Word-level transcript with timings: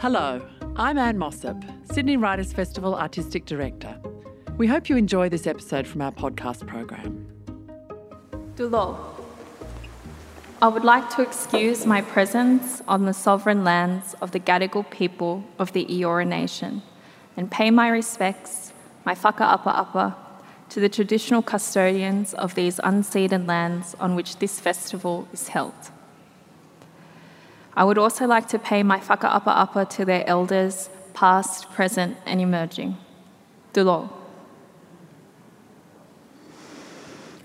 Hello, 0.00 0.40
I'm 0.76 0.96
Anne 0.96 1.18
Mossop, 1.18 1.62
Sydney 1.92 2.16
Writers 2.16 2.54
Festival 2.54 2.94
Artistic 2.94 3.44
Director. 3.44 4.00
We 4.56 4.66
hope 4.66 4.88
you 4.88 4.96
enjoy 4.96 5.28
this 5.28 5.46
episode 5.46 5.86
from 5.86 6.00
our 6.00 6.10
podcast 6.10 6.66
program. 6.66 7.26
Dulo. 8.56 8.96
I 10.62 10.68
would 10.68 10.84
like 10.84 11.10
to 11.16 11.20
excuse 11.20 11.84
my 11.84 12.00
presence 12.00 12.80
on 12.88 13.04
the 13.04 13.12
sovereign 13.12 13.62
lands 13.62 14.14
of 14.22 14.30
the 14.30 14.40
Gadigal 14.40 14.88
people 14.88 15.44
of 15.58 15.74
the 15.74 15.84
Eora 15.84 16.26
Nation 16.26 16.80
and 17.36 17.50
pay 17.50 17.70
my 17.70 17.90
respects, 17.90 18.72
my 19.04 19.14
whaka 19.14 19.44
Upper 19.44 19.68
Upper, 19.68 20.14
to 20.70 20.80
the 20.80 20.88
traditional 20.88 21.42
custodians 21.42 22.32
of 22.32 22.54
these 22.54 22.78
unceded 22.78 23.46
lands 23.46 23.94
on 24.00 24.14
which 24.14 24.38
this 24.38 24.60
festival 24.60 25.28
is 25.30 25.48
held. 25.48 25.74
I 27.80 27.84
would 27.84 27.96
also 27.96 28.26
like 28.26 28.46
to 28.48 28.58
pay 28.58 28.82
my 28.82 28.98
whaka 28.98 29.26
apa 29.26 29.52
apa 29.56 29.86
to 29.96 30.04
their 30.04 30.22
elders, 30.28 30.90
past, 31.14 31.70
present, 31.70 32.18
and 32.26 32.38
emerging. 32.38 32.98
Dulo. 33.72 34.10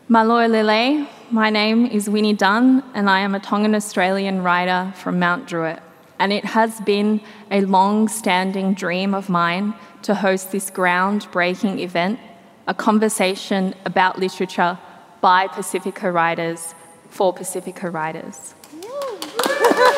Maloy 0.10 0.50
Lele, 0.50 1.08
my 1.32 1.50
name 1.50 1.86
is 1.86 2.10
Winnie 2.10 2.34
Dunn, 2.34 2.84
and 2.94 3.10
I 3.10 3.22
am 3.22 3.34
a 3.34 3.40
Tongan 3.40 3.74
Australian 3.74 4.44
writer 4.44 4.92
from 4.98 5.20
Mount 5.20 5.48
Druitt. 5.48 5.82
And 6.20 6.34
it 6.34 6.44
has 6.44 6.82
been 6.82 7.22
a 7.50 7.62
long 7.62 8.10
standing 8.10 8.74
dream 8.74 9.14
of 9.14 9.30
mine 9.30 9.74
to 10.02 10.16
host 10.16 10.52
this 10.52 10.70
groundbreaking 10.70 11.80
event, 11.80 12.20
a 12.68 12.74
conversation 12.74 13.74
about 13.86 14.20
literature 14.20 14.78
by 15.22 15.48
Pacifica 15.48 16.12
writers 16.12 16.76
for 17.10 17.32
Pacifica 17.32 17.90
writers. 17.90 18.54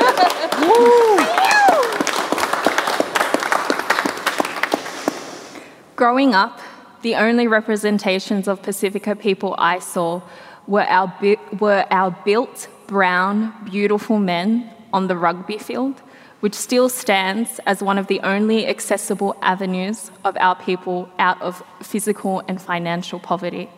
Growing 5.96 6.36
up, 6.36 6.60
the 7.02 7.16
only 7.16 7.48
representations 7.48 8.48
of 8.48 8.62
Pacifica 8.62 9.16
people 9.16 9.56
I 9.58 9.80
saw 9.80 10.22
were 10.68 10.84
our, 10.84 11.12
were 11.60 11.86
our 11.90 12.12
built, 12.24 12.68
brown, 12.86 13.54
beautiful 13.66 14.20
men 14.20 14.70
on 14.94 15.08
the 15.08 15.18
rugby 15.18 15.58
field, 15.58 16.02
which 16.40 16.54
still 16.54 16.88
stands 16.88 17.60
as 17.66 17.82
one 17.82 17.98
of 17.98 18.08
the 18.08 18.20
only 18.20 18.68
accessible 18.68 19.36
avenues 19.42 20.12
of 20.24 20.38
our 20.40 20.56
people 20.56 21.10
out 21.18 21.42
of 21.42 21.64
physical 21.82 22.44
and 22.48 22.62
financial 22.62 23.20
poverty. 23.20 23.70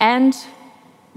And 0.00 0.36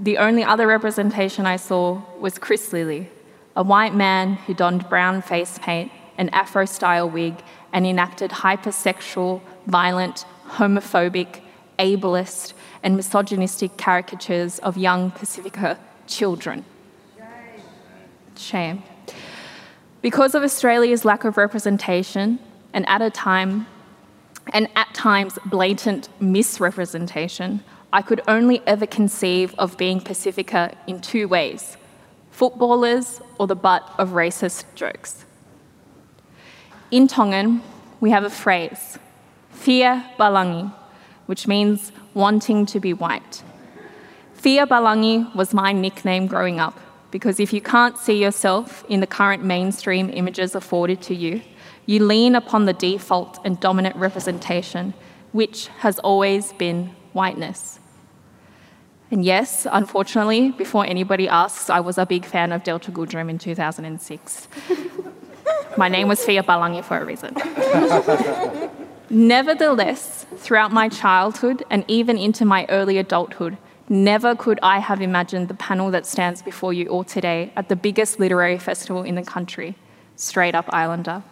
the 0.00 0.18
only 0.18 0.44
other 0.44 0.66
representation 0.66 1.46
I 1.46 1.56
saw 1.56 2.00
was 2.18 2.38
Chris 2.38 2.72
Lilley, 2.72 3.10
a 3.56 3.62
white 3.62 3.94
man 3.94 4.34
who 4.34 4.54
donned 4.54 4.88
brown 4.88 5.22
face 5.22 5.58
paint, 5.58 5.90
an 6.18 6.28
afro 6.28 6.66
style 6.66 7.08
wig, 7.08 7.34
and 7.72 7.86
enacted 7.86 8.30
hypersexual, 8.30 9.40
violent, 9.66 10.26
homophobic, 10.46 11.40
ableist, 11.78 12.52
and 12.82 12.96
misogynistic 12.96 13.76
caricatures 13.76 14.58
of 14.60 14.76
young 14.76 15.10
Pacifica 15.10 15.78
children. 16.06 16.64
Shame. 18.36 18.82
Because 20.02 20.34
of 20.34 20.42
Australia's 20.42 21.04
lack 21.04 21.24
of 21.24 21.36
representation, 21.38 22.38
and 22.74 22.86
at 22.86 23.00
a 23.00 23.10
time, 23.10 23.66
and 24.52 24.68
at 24.76 24.92
times 24.94 25.38
blatant 25.46 26.10
misrepresentation, 26.20 27.64
I 27.92 28.02
could 28.02 28.20
only 28.28 28.62
ever 28.66 28.86
conceive 28.86 29.54
of 29.58 29.78
being 29.78 30.00
Pacifica 30.00 30.76
in 30.86 31.00
two 31.00 31.26
ways 31.26 31.78
footballers 32.36 33.22
or 33.38 33.46
the 33.46 33.56
butt 33.56 33.82
of 33.98 34.10
racist 34.10 34.66
jokes. 34.74 35.24
In 36.90 37.08
Tongan, 37.08 37.62
we 37.98 38.10
have 38.10 38.24
a 38.24 38.30
phrase 38.44 38.98
Fia 39.50 40.04
Balangi, 40.18 40.70
which 41.24 41.48
means 41.48 41.92
wanting 42.12 42.66
to 42.66 42.78
be 42.78 42.92
white. 42.92 43.42
Fia 44.34 44.66
Balangi 44.66 45.34
was 45.34 45.54
my 45.54 45.72
nickname 45.72 46.26
growing 46.26 46.60
up 46.60 46.78
because 47.10 47.40
if 47.40 47.54
you 47.54 47.62
can't 47.62 47.96
see 47.96 48.22
yourself 48.22 48.84
in 48.86 49.00
the 49.00 49.06
current 49.06 49.42
mainstream 49.42 50.10
images 50.12 50.54
afforded 50.54 51.00
to 51.00 51.14
you, 51.14 51.40
you 51.86 52.04
lean 52.04 52.34
upon 52.34 52.66
the 52.66 52.74
default 52.74 53.38
and 53.46 53.58
dominant 53.60 53.96
representation, 53.96 54.92
which 55.32 55.68
has 55.78 55.98
always 56.00 56.52
been 56.52 56.94
whiteness. 57.14 57.80
And 59.10 59.24
yes, 59.24 59.66
unfortunately, 59.70 60.50
before 60.50 60.84
anybody 60.84 61.28
asks, 61.28 61.70
I 61.70 61.80
was 61.80 61.96
a 61.96 62.06
big 62.06 62.24
fan 62.24 62.52
of 62.52 62.64
Delta 62.64 62.90
Goodrem 62.90 63.30
in 63.30 63.38
2006. 63.38 64.48
my 65.76 65.88
name 65.88 66.08
was 66.08 66.24
Fia 66.24 66.42
Balangi 66.42 66.82
for 66.82 66.98
a 66.98 67.04
reason. 67.04 67.36
Nevertheless, 69.08 70.26
throughout 70.36 70.72
my 70.72 70.88
childhood 70.88 71.64
and 71.70 71.84
even 71.86 72.18
into 72.18 72.44
my 72.44 72.66
early 72.68 72.98
adulthood, 72.98 73.56
never 73.88 74.34
could 74.34 74.58
I 74.60 74.80
have 74.80 75.00
imagined 75.00 75.46
the 75.46 75.54
panel 75.54 75.92
that 75.92 76.04
stands 76.04 76.42
before 76.42 76.72
you 76.72 76.88
all 76.88 77.04
today 77.04 77.52
at 77.54 77.68
the 77.68 77.76
biggest 77.76 78.18
literary 78.18 78.58
festival 78.58 79.04
in 79.04 79.14
the 79.14 79.22
country, 79.22 79.76
Straight 80.16 80.56
Up 80.56 80.66
Islander. 80.70 81.22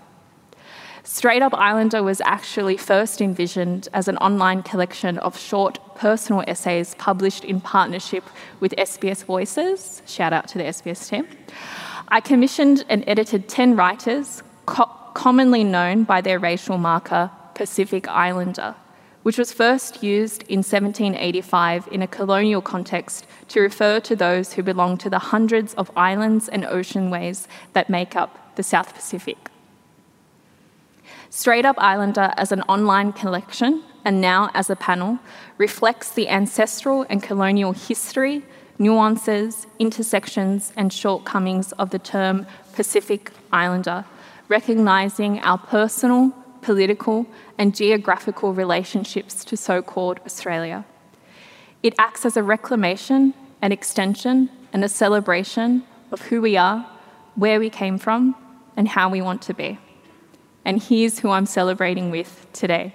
Straight 1.06 1.42
Up 1.42 1.52
Islander 1.52 2.02
was 2.02 2.22
actually 2.22 2.78
first 2.78 3.20
envisioned 3.20 3.88
as 3.92 4.08
an 4.08 4.16
online 4.16 4.62
collection 4.62 5.18
of 5.18 5.38
short 5.38 5.78
personal 5.96 6.42
essays 6.46 6.94
published 6.94 7.44
in 7.44 7.60
partnership 7.60 8.24
with 8.58 8.74
SBS 8.78 9.22
Voices. 9.22 10.00
Shout 10.06 10.32
out 10.32 10.48
to 10.48 10.58
the 10.58 10.64
SBS 10.64 11.06
team. 11.06 11.28
I 12.08 12.22
commissioned 12.22 12.86
and 12.88 13.04
edited 13.06 13.50
10 13.50 13.76
writers, 13.76 14.42
co- 14.64 14.90
commonly 15.12 15.62
known 15.62 16.04
by 16.04 16.22
their 16.22 16.38
racial 16.38 16.78
marker 16.78 17.30
Pacific 17.54 18.08
Islander, 18.08 18.74
which 19.24 19.36
was 19.36 19.52
first 19.52 20.02
used 20.02 20.42
in 20.44 20.60
1785 20.60 21.86
in 21.92 22.00
a 22.00 22.06
colonial 22.06 22.62
context 22.62 23.26
to 23.48 23.60
refer 23.60 24.00
to 24.00 24.16
those 24.16 24.54
who 24.54 24.62
belong 24.62 24.96
to 24.96 25.10
the 25.10 25.18
hundreds 25.18 25.74
of 25.74 25.90
islands 25.98 26.48
and 26.48 26.64
oceanways 26.64 27.46
that 27.74 27.90
make 27.90 28.16
up 28.16 28.56
the 28.56 28.62
South 28.62 28.94
Pacific. 28.94 29.50
Straight 31.36 31.66
Up 31.66 31.74
Islander 31.78 32.32
as 32.36 32.52
an 32.52 32.60
online 32.68 33.12
collection 33.12 33.82
and 34.04 34.20
now 34.20 34.50
as 34.54 34.70
a 34.70 34.76
panel 34.76 35.18
reflects 35.58 36.10
the 36.10 36.28
ancestral 36.28 37.04
and 37.10 37.24
colonial 37.24 37.72
history, 37.72 38.44
nuances, 38.78 39.66
intersections, 39.80 40.72
and 40.76 40.92
shortcomings 40.92 41.72
of 41.72 41.90
the 41.90 41.98
term 41.98 42.46
Pacific 42.74 43.32
Islander, 43.52 44.04
recognising 44.46 45.40
our 45.40 45.58
personal, 45.58 46.30
political, 46.62 47.26
and 47.58 47.74
geographical 47.74 48.54
relationships 48.54 49.44
to 49.46 49.56
so 49.56 49.82
called 49.82 50.20
Australia. 50.24 50.84
It 51.82 51.96
acts 51.98 52.24
as 52.24 52.36
a 52.36 52.44
reclamation, 52.44 53.34
an 53.60 53.72
extension, 53.72 54.50
and 54.72 54.84
a 54.84 54.88
celebration 54.88 55.82
of 56.12 56.20
who 56.20 56.40
we 56.40 56.56
are, 56.56 56.88
where 57.34 57.58
we 57.58 57.70
came 57.70 57.98
from, 57.98 58.36
and 58.76 58.86
how 58.86 59.08
we 59.08 59.20
want 59.20 59.42
to 59.42 59.52
be. 59.52 59.80
And 60.64 60.82
here's 60.82 61.18
who 61.18 61.30
I'm 61.30 61.46
celebrating 61.46 62.10
with 62.10 62.46
today. 62.52 62.94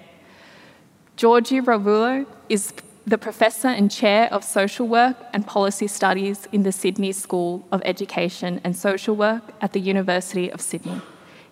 Jioji 1.16 1.62
Ravulo 1.62 2.26
is 2.48 2.72
the 3.06 3.18
Professor 3.18 3.68
and 3.68 3.90
Chair 3.90 4.28
of 4.32 4.44
Social 4.44 4.86
Work 4.86 5.16
and 5.32 5.46
Policy 5.46 5.86
Studies 5.86 6.46
in 6.52 6.62
the 6.62 6.72
Sydney 6.72 7.12
School 7.12 7.66
of 7.72 7.82
Education 7.84 8.60
and 8.64 8.76
Social 8.76 9.16
Work 9.16 9.42
at 9.60 9.72
the 9.72 9.80
University 9.80 10.50
of 10.50 10.60
Sydney. 10.60 11.00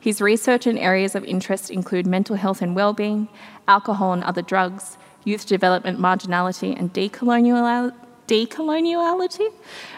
His 0.00 0.20
research 0.20 0.66
and 0.66 0.78
areas 0.78 1.14
of 1.14 1.24
interest 1.24 1.70
include 1.70 2.06
mental 2.06 2.36
health 2.36 2.62
and 2.62 2.76
well-being, 2.76 3.28
alcohol 3.66 4.12
and 4.12 4.22
other 4.22 4.42
drugs, 4.42 4.96
youth 5.24 5.46
development, 5.46 5.98
marginality, 5.98 6.78
and 6.78 6.92
decoloniality, 8.28 9.53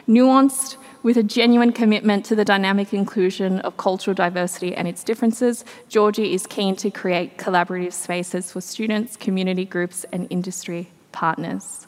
nuanced 0.08 0.76
with 1.02 1.16
a 1.16 1.22
genuine 1.22 1.72
commitment 1.72 2.24
to 2.26 2.34
the 2.34 2.44
dynamic 2.44 2.94
inclusion 2.94 3.58
of 3.60 3.76
cultural 3.76 4.14
diversity 4.14 4.74
and 4.74 4.86
its 4.86 5.02
differences, 5.02 5.64
Jioji 5.88 6.32
is 6.32 6.46
keen 6.46 6.76
to 6.76 6.90
create 6.90 7.38
collaborative 7.38 7.92
spaces 7.92 8.52
for 8.52 8.60
students, 8.60 9.16
community 9.16 9.64
groups, 9.64 10.04
and 10.12 10.26
industry 10.30 10.90
partners. 11.12 11.86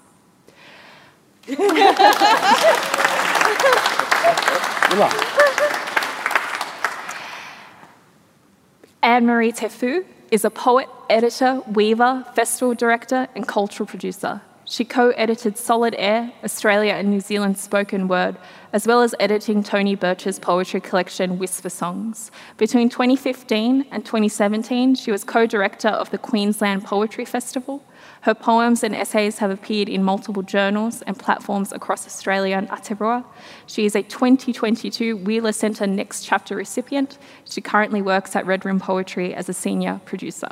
Anne 9.03 9.27
Marie 9.27 9.53
Te 9.53 9.67
Whiu 9.67 10.05
is 10.31 10.45
a 10.45 10.50
poet, 10.50 10.88
editor, 11.11 11.61
weaver, 11.73 12.25
festival 12.35 12.75
director, 12.75 13.29
and 13.35 13.47
cultural 13.47 13.87
producer. 13.87 14.41
She 14.73 14.87
co 14.87 15.11
edited 15.11 15.59
Solid 15.59 15.95
Air, 15.99 16.33
Australia 16.43 16.95
and 16.95 17.11
New 17.11 17.21
Zealand 17.21 17.59
spoken 17.59 18.09
word, 18.09 18.39
as 18.73 18.87
well 18.87 19.03
as 19.03 19.15
editing 19.21 19.63
Tony 19.63 19.95
Birch's 19.95 20.39
poetry 20.39 20.81
collection 20.81 21.39
Whisper 21.39 21.69
Songs. 21.69 22.31
Between 22.57 22.89
2015 22.89 23.85
and 23.91 24.03
2017, 24.07 24.95
she 24.95 25.11
was 25.11 25.25
co 25.25 25.45
director 25.45 25.91
of 25.91 26.09
the 26.09 26.17
Queensland 26.17 26.85
Poetry 26.85 27.27
Festival. 27.27 27.85
Her 28.23 28.33
poems 28.33 28.83
and 28.83 28.97
essays 28.97 29.41
have 29.41 29.51
appeared 29.51 29.91
in 29.91 30.03
multiple 30.03 30.43
journals 30.43 31.03
and 31.03 31.19
platforms 31.19 31.71
across 31.71 32.07
Australia 32.07 32.57
and 32.57 32.71
Aotearoa. 32.71 33.27
She 33.67 33.85
is 33.85 33.95
a 33.95 34.03
2022 34.03 35.19
Wheeler 35.19 35.53
Centre 35.53 35.87
Next 35.87 36.25
Chapter 36.25 36.57
recipient. 36.57 37.19
She 37.45 37.61
currently 37.61 38.01
works 38.01 38.35
at 38.35 38.47
Red 38.47 38.65
Room 38.65 38.81
Poetry 38.81 39.35
as 39.35 39.51
a 39.51 39.53
senior 39.53 40.01
producer. 40.07 40.49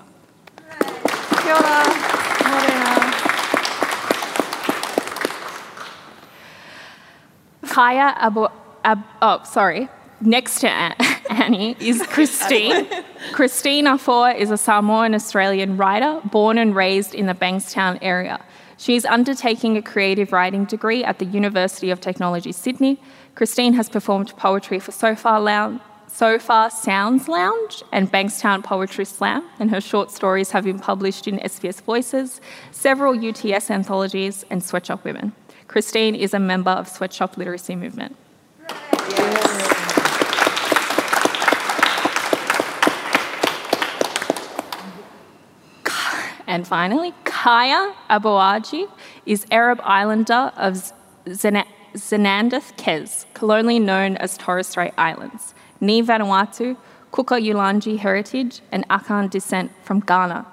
Kia 1.41 1.55
ora. 1.55 2.90
Kaya 7.71 8.15
Abu, 8.17 8.49
Ab, 8.85 8.99
oh, 9.23 9.41
sorry. 9.45 9.89
Next 10.21 10.61
to 10.61 10.69
Annie 10.69 11.77
is 11.79 12.03
Christine. 12.09 12.87
Christine 13.33 13.87
Afoa 13.87 14.35
is 14.35 14.51
a 14.51 14.57
Samoan 14.57 15.15
Australian 15.15 15.77
writer 15.77 16.21
born 16.25 16.59
and 16.59 16.75
raised 16.75 17.15
in 17.15 17.27
the 17.27 17.33
Bankstown 17.35 17.97
area. 18.03 18.45
She 18.77 18.97
is 18.97 19.05
undertaking 19.07 19.77
a 19.77 19.83
creative 19.83 20.33
writing 20.33 20.65
degree 20.65 21.05
at 21.05 21.21
the 21.21 21.27
University 21.27 21.91
of 21.91 22.01
Technology, 22.01 22.51
Sydney. 22.51 23.01
Christine 23.37 23.75
has 23.75 23.89
performed 23.89 24.37
poetry 24.37 24.81
for 24.81 24.91
So 24.91 25.15
Far, 25.15 25.41
Lounge, 25.41 25.81
so 26.09 26.41
Far 26.41 26.71
Sounds 26.71 27.29
Lounge 27.29 27.85
and 27.93 28.11
Bankstown 28.11 28.65
Poetry 28.65 29.05
Slam, 29.05 29.49
and 29.61 29.71
her 29.71 29.81
short 29.81 30.11
stories 30.11 30.51
have 30.51 30.65
been 30.65 30.81
published 30.81 31.29
in 31.29 31.39
SBS 31.39 31.81
Voices, 31.83 32.41
several 32.73 33.15
UTS 33.17 33.71
anthologies, 33.71 34.45
and 34.51 34.61
Sweatshop 34.61 35.05
Women. 35.05 35.33
Christine 35.71 36.17
is 36.17 36.35
a 36.35 36.41
member 36.41 36.73
of 36.73 36.89
Sweatshop 36.89 37.37
Literacy 37.37 37.77
Movement. 37.77 38.17
And 46.49 46.67
finally, 46.67 47.15
Kaya 47.23 47.95
Aboaji 48.11 48.91
is 49.25 49.47
Erub 49.47 49.79
islander 49.85 50.51
of 50.57 50.93
Zenadth 51.27 51.65
Kes, 52.77 53.27
colonially 53.35 53.79
known 53.79 54.17
as 54.17 54.37
Torres 54.37 54.67
Strait 54.67 54.93
Islands, 54.99 55.55
Ni 55.81 56.03
Vanuatu, 56.03 56.77
Kuku 57.13 57.41
Yalanji 57.41 57.97
heritage, 57.99 58.61
and 58.73 58.89
Akan 58.89 59.31
descent 59.31 59.71
from 59.85 60.01
Ghana. 60.01 60.45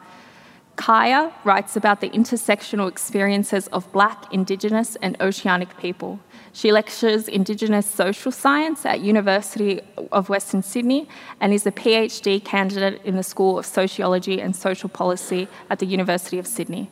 Kaya 0.78 1.34
writes 1.44 1.76
about 1.76 2.02
the 2.02 2.10
intersectional 2.12 2.88
experiences 2.88 3.68
of 3.68 3.92
Black, 3.92 4.32
Indigenous, 4.32 4.96
and 4.98 5.20
Oceanic 5.20 5.76
people. 5.78 6.20
She 6.54 6.72
lectures 6.72 7.28
Indigenous 7.28 7.88
social 7.88 8.32
science 8.32 8.86
at 8.86 9.02
University 9.02 9.82
of 10.12 10.30
Western 10.30 10.62
Sydney 10.62 11.10
and 11.42 11.52
is 11.52 11.66
a 11.66 11.72
PhD 11.72 12.44
candidate 12.44 13.02
in 13.04 13.16
the 13.16 13.24
School 13.24 13.58
of 13.60 13.66
Sociology 13.66 14.40
and 14.40 14.56
Social 14.56 14.88
Policy 14.88 15.48
at 15.70 15.80
the 15.80 15.86
University 15.88 16.38
of 16.38 16.46
Sydney. 16.48 16.90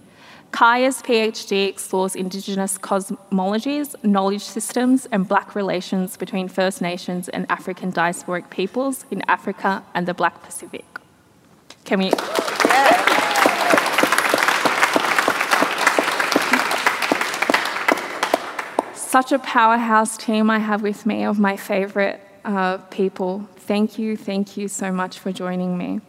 Kaya's 0.52 1.02
PhD 1.02 1.68
explores 1.68 2.16
Indigenous 2.16 2.78
cosmologies, 2.78 3.96
knowledge 4.04 4.44
systems, 4.44 5.06
and 5.12 5.28
Black 5.28 5.54
relations 5.54 6.18
between 6.18 6.48
First 6.48 6.82
Nations 6.82 7.30
and 7.30 7.46
African 7.52 7.92
diasporic 7.92 8.50
peoples 8.50 9.06
in 9.12 9.22
Africa 9.28 9.84
and 9.94 10.08
the 10.08 10.14
Black 10.14 10.42
Pacific. 10.44 10.86
Can 11.84 12.00
we? 12.00 12.12
Such 19.16 19.32
a 19.32 19.40
powerhouse 19.40 20.18
team 20.18 20.50
I 20.50 20.60
have 20.60 20.82
with 20.82 21.06
me 21.06 21.24
of 21.24 21.40
my 21.40 21.56
favourite 21.56 22.20
uh, 22.44 22.80
people. 23.00 23.48
Thank 23.56 23.98
you, 23.98 24.18
thank 24.18 24.58
you 24.58 24.68
so 24.68 24.92
much 24.92 25.20
for 25.20 25.32
joining 25.32 25.78
me. 25.78 26.02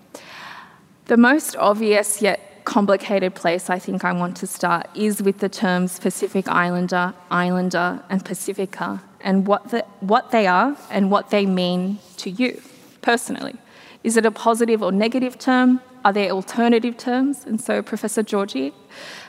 The 1.05 1.17
most 1.17 1.55
obvious 1.55 2.21
yet 2.21 2.65
complicated 2.65 3.37
place 3.37 3.71
I 3.71 3.79
think 3.79 4.05
I 4.05 4.13
want 4.13 4.37
to 4.39 4.49
start 4.49 4.89
is 4.97 5.23
with 5.23 5.39
the 5.39 5.49
terms 5.49 6.01
Pacific 6.01 6.49
Islander, 6.49 7.15
Islander, 7.31 8.03
and 8.11 8.25
Pacifica, 8.25 9.01
and 9.21 9.47
what, 9.47 9.71
the, 9.71 9.85
what 10.01 10.33
they 10.33 10.49
are 10.49 10.77
and 10.91 11.09
what 11.09 11.31
they 11.31 11.47
mean 11.47 12.01
to 12.17 12.29
you 12.29 12.61
personally. 13.03 13.55
Is 14.03 14.17
it 14.17 14.27
a 14.27 14.33
positive 14.33 14.83
or 14.83 14.91
negative 14.91 15.39
term? 15.39 15.81
Are 16.05 16.13
there 16.13 16.33
alternative 16.33 16.97
terms? 16.97 17.45
And 17.47 17.61
so, 17.61 17.83
Professor 17.83 18.25
Jioji, 18.25 18.73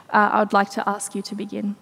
uh, 0.10 0.30
I 0.34 0.40
would 0.40 0.52
like 0.52 0.72
to 0.72 0.90
ask 0.90 1.14
you 1.14 1.22
to 1.22 1.36
begin. 1.36 1.76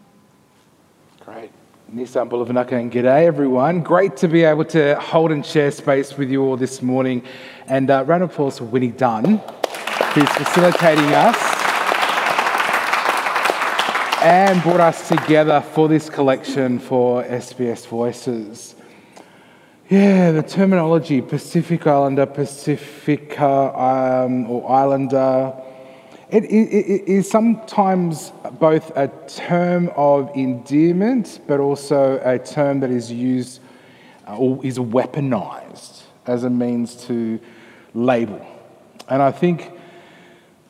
Great. 1.21 1.51
Ni 1.95 2.05
sa 2.05 2.25
bula 2.25 2.45
vinaka 2.45 2.73
and 2.73 2.91
g'day 2.91 3.23
everyone. 3.25 3.79
Great 3.79 4.17
to 4.17 4.27
be 4.27 4.43
able 4.43 4.65
to 4.65 4.99
hold 4.99 5.31
and 5.31 5.45
share 5.45 5.71
space 5.71 6.17
with 6.17 6.29
you 6.29 6.43
all 6.43 6.57
this 6.57 6.81
morning. 6.81 7.23
And 7.67 7.89
uh, 7.89 8.03
round 8.03 8.21
of 8.21 8.31
applause 8.31 8.57
for 8.57 8.65
Winnie 8.65 8.91
Dunn, 8.91 9.41
who's 10.13 10.27
facilitating 10.31 11.13
us 11.13 11.37
and 14.21 14.61
brought 14.61 14.81
us 14.81 15.07
together 15.07 15.61
for 15.61 15.87
this 15.87 16.09
collection 16.09 16.79
for 16.79 17.23
SBS 17.23 17.87
Voices. 17.87 18.75
Yeah, 19.87 20.31
the 20.31 20.43
terminology 20.43 21.21
Pacific 21.21 21.87
Islander, 21.87 22.25
Pacifica, 22.25 23.71
um, 23.73 24.51
or 24.51 24.69
Islander 24.69 25.53
it, 26.29 26.43
is 26.45 27.29
sometimes 27.29 28.31
both 28.59 28.95
a 28.97 29.07
term 29.27 29.91
of 29.95 30.31
endearment, 30.35 31.39
but 31.47 31.59
also 31.59 32.19
a 32.23 32.39
term 32.39 32.79
that 32.79 32.89
is 32.89 33.11
used 33.11 33.61
uh, 34.27 34.37
or 34.37 34.65
is 34.65 34.79
weaponized 34.79 36.03
as 36.25 36.43
a 36.43 36.49
means 36.49 36.95
to 37.05 37.39
label. 37.93 38.45
And 39.07 39.21
I 39.21 39.31
think 39.31 39.71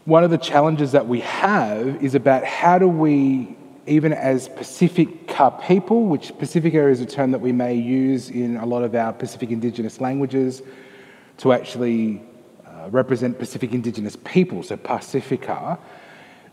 one 0.04 0.24
of 0.24 0.30
the 0.30 0.38
challenges 0.38 0.92
that 0.92 1.07
we 1.07 1.22
have 1.22 2.04
is 2.04 2.16
about 2.16 2.44
how 2.44 2.78
do 2.78 2.88
we, 2.88 3.56
even 3.88 4.12
as 4.13 4.50
Pacifica 4.50 5.58
people, 5.66 6.06
which 6.06 6.38
Pacifica 6.38 6.88
is 6.90 7.00
a 7.00 7.06
term 7.06 7.31
that 7.31 7.40
we 7.40 7.51
may 7.51 7.75
use 7.75 8.30
in 8.30 8.58
a 8.58 8.66
lot 8.66 8.84
of 8.84 8.94
our 8.94 9.13
Pacific 9.13 9.51
Indigenous 9.51 10.01
languages, 10.01 10.62
to 11.38 11.54
actually 11.54 12.22
Uh, 12.86 12.90
represent 12.90 13.40
Pacific 13.40 13.74
Indigenous 13.74 14.16
people, 14.24 14.62
so 14.62 14.78
Pacifica, 14.78 15.80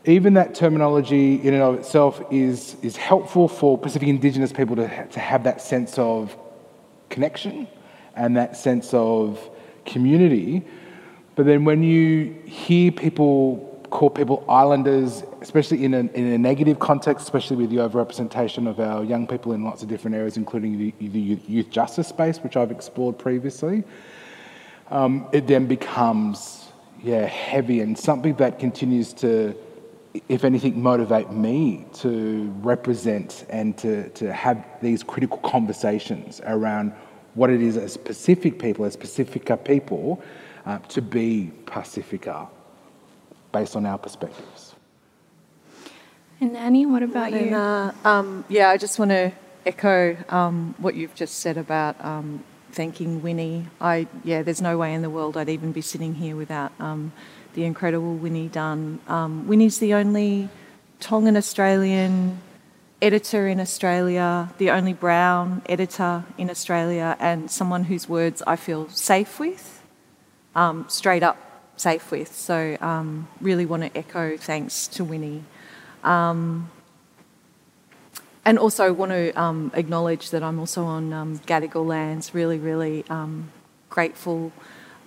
even 0.05 0.33
that 0.33 0.55
terminology 0.55 1.35
in 1.35 1.53
and 1.53 1.61
of 1.61 1.75
itself 1.75 2.21
is, 2.31 2.75
is 2.81 2.95
helpful 2.95 3.47
for 3.47 3.77
Pacific 3.77 4.07
Indigenous 4.07 4.51
people 4.51 4.75
to, 4.75 5.07
to 5.07 5.19
have 5.19 5.43
that 5.43 5.61
sense 5.61 5.97
of 5.97 6.35
connection 7.09 7.67
and 8.15 8.35
that 8.37 8.57
sense 8.57 8.93
of 8.93 9.49
community. 9.85 10.63
But 11.35 11.45
then 11.45 11.65
when 11.65 11.83
you 11.83 12.33
hear 12.45 12.91
people 12.91 13.69
call 13.89 14.09
people 14.09 14.43
islanders, 14.49 15.23
especially 15.41 15.83
in 15.83 15.93
a, 15.93 15.99
in 15.99 16.33
a 16.33 16.37
negative 16.37 16.79
context, 16.79 17.23
especially 17.23 17.57
with 17.57 17.69
the 17.69 17.77
overrepresentation 17.77 18.67
of 18.67 18.79
our 18.79 19.03
young 19.03 19.27
people 19.27 19.53
in 19.53 19.63
lots 19.63 19.83
of 19.83 19.89
different 19.89 20.15
areas, 20.15 20.37
including 20.37 20.77
the, 20.77 20.93
the 20.99 21.19
youth 21.19 21.69
justice 21.69 22.07
space, 22.07 22.39
which 22.39 22.57
I've 22.57 22.71
explored 22.71 23.19
previously, 23.19 23.83
um, 24.89 25.27
it 25.31 25.47
then 25.47 25.67
becomes 25.67 26.71
yeah 27.03 27.25
heavy 27.25 27.81
and 27.81 27.97
something 27.97 28.33
that 28.35 28.59
continues 28.59 29.13
to 29.13 29.55
if 30.29 30.43
anything 30.43 30.81
motivate 30.81 31.31
me 31.31 31.85
to 31.93 32.53
represent 32.61 33.45
and 33.49 33.75
to, 33.79 34.09
to 34.09 34.31
have 34.31 34.63
these 34.81 35.01
critical 35.01 35.37
conversations 35.37 36.39
around 36.45 36.93
what 37.33 37.49
it 37.49 37.61
is 37.61 37.77
as 37.77 37.97
pacific 37.97 38.59
people 38.59 38.85
as 38.85 38.95
pacifica 38.95 39.57
people 39.57 40.21
uh, 40.65 40.77
to 40.79 41.01
be 41.01 41.51
pacifica 41.65 42.47
based 43.51 43.75
on 43.75 43.85
our 43.85 43.97
perspectives. 43.97 44.75
And 46.39 46.55
annie 46.55 46.85
what 46.85 47.03
about 47.03 47.31
you? 47.33 47.55
uh, 47.55 47.91
um, 48.05 48.45
yeah 48.49 48.69
i 48.69 48.77
just 48.77 48.99
want 48.99 49.11
to 49.11 49.31
echo 49.65 50.15
um, 50.29 50.75
what 50.77 50.93
you've 50.95 51.15
just 51.15 51.39
said 51.39 51.57
about 51.57 52.03
um, 52.03 52.43
thanking 52.73 53.21
Winnie. 53.21 53.67
I 53.79 54.07
yeah, 54.23 54.43
there's 54.43 54.61
no 54.61 54.77
way 54.77 54.93
in 54.93 55.01
the 55.01 55.09
world 55.09 55.37
I'd 55.37 55.49
even 55.49 55.71
be 55.71 55.81
sitting 55.81 56.15
here 56.15 56.35
without 56.35 56.71
um, 56.79 57.13
the 57.53 57.63
incredible 57.63 58.15
Winnie 58.15 58.47
Dunn. 58.47 58.99
Um, 59.07 59.47
Winnie's 59.47 59.77
the 59.79 59.93
only 59.93 60.49
Tongan 60.99 61.37
Australian 61.37 62.39
editor 63.01 63.47
in 63.47 63.59
Australia, 63.59 64.51
the 64.57 64.71
only 64.71 64.93
brown 64.93 65.61
editor 65.67 66.23
in 66.37 66.49
Australia, 66.49 67.17
and 67.19 67.51
someone 67.51 67.83
whose 67.83 68.07
words 68.07 68.41
I 68.47 68.55
feel 68.55 68.89
safe 68.89 69.39
with, 69.39 69.83
um, 70.55 70.85
straight 70.87 71.23
up 71.23 71.37
safe 71.75 72.11
with. 72.11 72.33
So 72.33 72.77
um, 72.79 73.27
really 73.41 73.65
want 73.65 73.83
to 73.83 73.97
echo 73.97 74.37
thanks 74.37 74.87
to 74.87 75.03
Winnie. 75.03 75.43
Um, 76.03 76.71
and 78.45 78.59
also 78.59 78.91
want 78.91 79.11
to 79.11 79.31
um, 79.39 79.71
acknowledge 79.73 80.29
that 80.31 80.43
I'm 80.43 80.59
also 80.59 80.83
on 80.83 81.13
um, 81.13 81.39
Gadigal 81.39 81.85
lands. 81.85 82.33
Really, 82.33 82.57
really 82.57 83.05
um, 83.09 83.51
grateful 83.89 84.51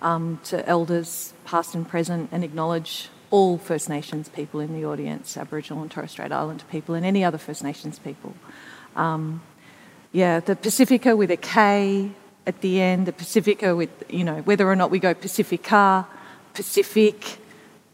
um, 0.01 0.39
to 0.45 0.67
elders, 0.67 1.33
past 1.45 1.75
and 1.75 1.87
present, 1.87 2.29
and 2.31 2.43
acknowledge 2.43 3.09
all 3.29 3.57
First 3.57 3.89
Nations 3.89 4.29
people 4.29 4.59
in 4.59 4.73
the 4.73 4.85
audience, 4.85 5.37
Aboriginal 5.37 5.81
and 5.81 5.91
Torres 5.91 6.11
Strait 6.11 6.31
Islander 6.31 6.63
people, 6.71 6.95
and 6.95 7.05
any 7.05 7.23
other 7.23 7.37
First 7.37 7.63
Nations 7.63 7.99
people. 7.99 8.33
Um, 8.95 9.41
yeah, 10.11 10.39
the 10.39 10.55
Pacifica 10.55 11.15
with 11.15 11.29
a 11.29 11.37
K 11.37 12.11
at 12.45 12.61
the 12.61 12.79
end, 12.79 13.05
the 13.05 13.11
Pacifica 13.11 13.75
with, 13.75 13.89
you 14.09 14.23
know, 14.23 14.37
whether 14.43 14.67
or 14.67 14.75
not 14.75 14.89
we 14.89 14.99
go 14.99 15.13
Pacifica, 15.13 16.07
Pacific, 16.53 17.37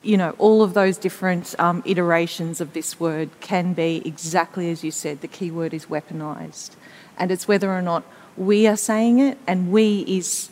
you 0.03 0.17
know, 0.17 0.35
all 0.37 0.61
of 0.61 0.73
those 0.73 0.97
different 0.97 1.55
um, 1.59 1.81
iterations 1.85 2.59
of 2.61 2.73
this 2.73 2.99
word 2.99 3.29
can 3.39 3.73
be 3.73 4.01
exactly 4.05 4.69
as 4.69 4.83
you 4.83 4.91
said, 4.91 5.21
the 5.21 5.27
key 5.27 5.49
word 5.49 5.73
is 5.73 5.85
weaponized. 5.85 6.71
And 7.17 7.31
it's 7.31 7.47
whether 7.47 7.71
or 7.71 7.81
not 7.81 8.03
we 8.35 8.67
are 8.67 8.75
saying 8.75 9.19
it, 9.19 9.37
and 9.47 9.71
we 9.71 10.01
is, 10.07 10.49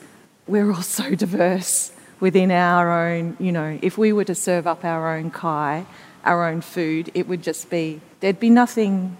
we're 0.47 0.71
all 0.71 0.81
so 0.81 1.15
diverse 1.15 1.91
within 2.19 2.51
our 2.51 3.07
own, 3.07 3.35
you 3.39 3.51
know, 3.51 3.77
if 3.81 3.97
we 3.97 4.13
were 4.13 4.23
to 4.23 4.35
serve 4.35 4.67
up 4.67 4.85
our 4.85 5.17
own 5.17 5.31
kai, 5.31 5.85
our 6.23 6.47
own 6.47 6.61
food, 6.61 7.11
it 7.13 7.27
would 7.27 7.41
just 7.41 7.69
be, 7.69 7.99
there'd 8.19 8.39
be 8.39 8.49
nothing, 8.49 9.17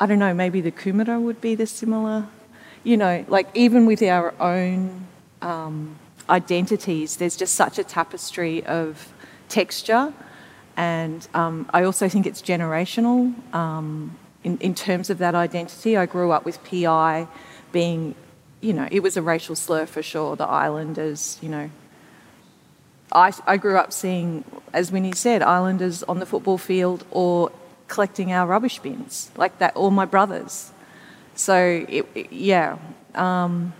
I 0.00 0.06
don't 0.06 0.18
know, 0.18 0.34
maybe 0.34 0.60
the 0.60 0.72
kumara 0.72 1.20
would 1.20 1.40
be 1.40 1.54
the 1.54 1.66
similar, 1.66 2.26
you 2.82 2.96
know, 2.96 3.24
like 3.28 3.48
even 3.54 3.84
with 3.84 4.02
our 4.02 4.34
own 4.40 5.06
um, 5.42 5.98
identities, 6.30 7.16
there's 7.16 7.36
just 7.36 7.54
such 7.54 7.78
a 7.78 7.84
tapestry 7.84 8.64
of 8.64 9.12
texture. 9.48 10.12
And 10.76 11.26
um, 11.34 11.68
I 11.72 11.84
also 11.84 12.08
think 12.08 12.26
it's 12.26 12.42
generational 12.42 13.32
um, 13.54 14.16
in, 14.44 14.58
in 14.58 14.74
terms 14.74 15.10
of 15.10 15.18
that 15.18 15.34
identity. 15.34 15.96
I 15.96 16.06
grew 16.06 16.32
up 16.32 16.44
with 16.44 16.62
PI 16.64 17.26
being, 17.72 18.14
you 18.60 18.72
know, 18.72 18.88
it 18.90 19.00
was 19.00 19.16
a 19.16 19.22
racial 19.22 19.56
slur 19.56 19.86
for 19.86 20.02
sure, 20.02 20.36
the 20.36 20.46
islanders, 20.46 21.38
you 21.40 21.48
know, 21.48 21.70
I, 23.12 23.32
I 23.46 23.56
grew 23.56 23.78
up 23.78 23.92
seeing, 23.92 24.44
as 24.72 24.90
Winnie 24.90 25.12
said, 25.12 25.42
Islanders 25.42 26.02
on 26.04 26.18
the 26.18 26.26
football 26.26 26.58
field 26.58 27.04
or 27.10 27.50
collecting 27.88 28.32
our 28.32 28.46
rubbish 28.46 28.78
bins, 28.78 29.30
like 29.36 29.58
that, 29.58 29.72
or 29.76 29.92
my 29.92 30.04
brothers. 30.04 30.72
So, 31.34 31.86
it, 31.88 32.06
it, 32.14 32.32
yeah. 32.32 32.78
Um, 33.14 33.72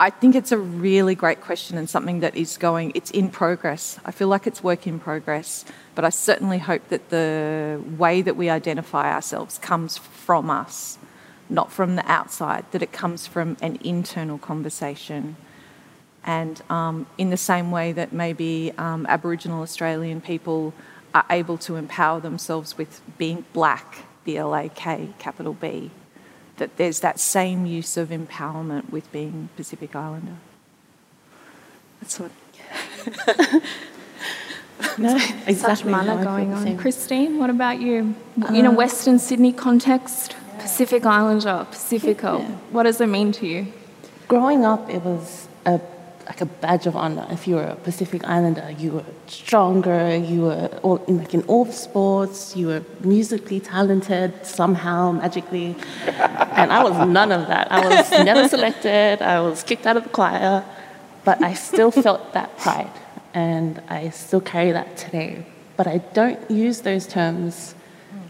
I 0.00 0.08
think 0.08 0.34
it's 0.34 0.50
a 0.50 0.56
really 0.56 1.14
great 1.14 1.42
question 1.42 1.76
and 1.76 1.88
something 1.88 2.20
that 2.20 2.34
is 2.34 2.56
going, 2.56 2.92
it's 2.94 3.10
in 3.10 3.28
progress. 3.28 4.00
I 4.02 4.12
feel 4.12 4.28
like 4.28 4.46
it's 4.46 4.64
work 4.64 4.86
in 4.86 4.98
progress, 4.98 5.66
but 5.94 6.06
I 6.06 6.08
certainly 6.08 6.56
hope 6.56 6.88
that 6.88 7.10
the 7.10 7.78
way 7.98 8.22
that 8.22 8.34
we 8.34 8.48
identify 8.48 9.12
ourselves 9.12 9.58
comes 9.58 9.98
from 9.98 10.48
us, 10.48 10.96
not 11.50 11.70
from 11.70 11.96
the 11.96 12.10
outside, 12.10 12.64
that 12.70 12.82
it 12.82 12.92
comes 12.92 13.26
from 13.26 13.58
an 13.60 13.78
internal 13.84 14.38
conversation 14.38 15.36
and 16.24 16.62
um, 16.70 17.06
in 17.18 17.28
the 17.28 17.36
same 17.36 17.70
way 17.70 17.92
that 17.92 18.10
maybe 18.10 18.72
um, 18.78 19.04
Aboriginal 19.06 19.62
Australian 19.62 20.22
people 20.22 20.72
are 21.14 21.26
able 21.28 21.58
to 21.58 21.76
empower 21.76 22.20
themselves 22.20 22.78
with 22.78 23.02
being 23.18 23.44
black, 23.52 24.06
B 24.24 24.38
L 24.38 24.54
A 24.54 24.70
K, 24.70 25.10
capital 25.18 25.52
B, 25.52 25.90
that 26.60 26.76
there's 26.76 27.00
that 27.00 27.18
same 27.18 27.66
use 27.66 27.96
of 27.96 28.10
empowerment 28.10 28.90
with 28.90 29.10
being 29.10 29.48
Pacific 29.56 29.96
Islander. 29.96 30.36
That's 32.00 32.20
what. 32.20 32.30
no, 34.98 35.16
exactly. 35.46 35.54
Such 35.54 35.84
mana 35.84 36.22
going 36.22 36.52
on. 36.52 36.78
Christine, 36.78 37.38
what 37.38 37.50
about 37.50 37.80
you? 37.80 38.14
Uh, 38.40 38.54
in 38.54 38.66
a 38.66 38.70
Western 38.70 39.18
Sydney 39.18 39.52
context, 39.52 40.36
yeah. 40.36 40.62
Pacific 40.62 41.04
Islander, 41.04 41.66
Pacifico, 41.70 42.38
yeah. 42.38 42.50
what 42.70 42.84
does 42.84 43.00
it 43.00 43.08
mean 43.08 43.32
to 43.32 43.46
you? 43.46 43.66
Growing 44.28 44.64
up, 44.64 44.88
it 44.88 45.02
was 45.02 45.48
a 45.66 45.80
like 46.30 46.40
a 46.40 46.46
badge 46.46 46.86
of 46.86 46.94
honor. 46.94 47.26
If 47.28 47.48
you 47.48 47.56
were 47.56 47.64
a 47.64 47.74
Pacific 47.74 48.22
Islander, 48.24 48.70
you 48.78 48.92
were 48.92 49.04
stronger, 49.26 50.14
you 50.14 50.42
were 50.42 50.66
all, 50.84 50.98
in, 51.08 51.18
like 51.18 51.34
in 51.34 51.42
all 51.52 51.66
sports, 51.66 52.54
you 52.54 52.68
were 52.68 52.84
musically 53.00 53.58
talented 53.58 54.46
somehow, 54.46 55.10
magically. 55.10 55.74
and 56.60 56.72
I 56.72 56.84
was 56.84 56.96
none 57.08 57.32
of 57.32 57.48
that. 57.48 57.66
I 57.72 57.80
was 57.88 58.10
never 58.30 58.46
selected, 58.46 59.20
I 59.20 59.40
was 59.40 59.64
kicked 59.64 59.88
out 59.88 59.96
of 59.96 60.04
the 60.04 60.10
choir, 60.10 60.64
but 61.24 61.42
I 61.42 61.54
still 61.54 61.90
felt 61.90 62.32
that 62.34 62.56
pride, 62.58 62.96
and 63.34 63.82
I 63.88 64.10
still 64.10 64.40
carry 64.40 64.70
that 64.70 64.96
today. 64.96 65.44
But 65.76 65.88
I 65.88 65.98
don't 66.18 66.48
use 66.48 66.82
those 66.82 67.08
terms 67.08 67.74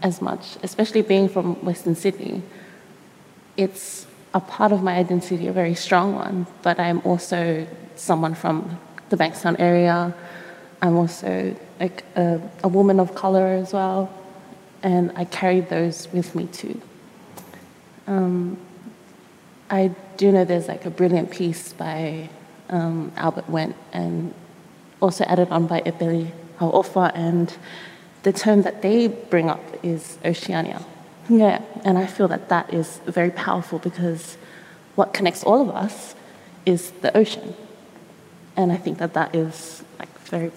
as 0.01 0.23
much, 0.23 0.57
especially 0.63 1.03
being 1.03 1.29
from 1.29 1.53
Western 1.63 1.93
Sydney. 1.93 2.41
It's 3.57 4.07
a 4.33 4.39
part 4.39 4.71
of 4.71 4.81
my 4.81 4.95
identity, 4.95 5.47
a 5.47 5.53
very 5.53 5.75
strong 5.75 6.15
one, 6.15 6.47
but 6.63 6.79
I'm 6.79 6.99
also 7.01 7.67
someone 7.95 8.33
from 8.33 8.79
the 9.09 9.17
Bankstown 9.17 9.59
area. 9.59 10.13
I'm 10.81 10.97
also 10.97 11.55
like 11.79 12.03
a, 12.15 12.41
a 12.63 12.67
woman 12.67 12.99
of 12.99 13.13
color 13.15 13.47
as 13.47 13.73
well, 13.73 14.11
and 14.83 15.11
I 15.15 15.25
carry 15.25 15.61
those 15.61 16.11
with 16.11 16.33
me 16.35 16.47
too. 16.47 16.81
Um, 18.07 18.57
I 19.69 19.91
do 20.17 20.31
know 20.31 20.43
there's 20.43 20.67
like 20.67 20.85
a 20.85 20.89
brilliant 20.89 21.31
piece 21.31 21.73
by 21.73 22.29
um, 22.69 23.11
Albert 23.15 23.49
Wendt 23.49 23.75
and 23.93 24.33
also 25.01 25.23
added 25.25 25.49
on 25.49 25.67
by 25.67 25.81
Epeli 25.81 26.31
Hau'ofa, 26.59 27.11
and 27.15 27.55
the 28.23 28.33
term 28.33 28.61
that 28.63 28.81
they 28.81 29.07
bring 29.07 29.49
up 29.49 29.63
is 29.83 30.17
Oceania. 30.25 30.83
Yeah, 31.29 31.61
and 31.85 31.97
I 31.97 32.05
feel 32.05 32.27
that 32.27 32.49
that 32.49 32.73
is 32.73 32.99
very 33.05 33.31
powerful 33.31 33.79
because 33.79 34.37
what 34.95 35.13
connects 35.13 35.43
all 35.43 35.61
of 35.61 35.75
us 35.75 36.15
is 36.65 36.91
the 37.01 37.15
ocean. 37.15 37.55
And 38.55 38.71
I 38.71 38.77
think 38.77 38.97
that 38.97 39.13
that 39.13 39.35
is 39.35 39.83
like 39.99 40.19
very 40.19 40.51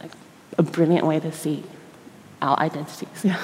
like 0.00 0.12
a 0.58 0.62
brilliant 0.62 1.06
way 1.06 1.20
to 1.20 1.32
see 1.32 1.64
our 2.40 2.58
identities. 2.58 3.24
Yeah. 3.24 3.38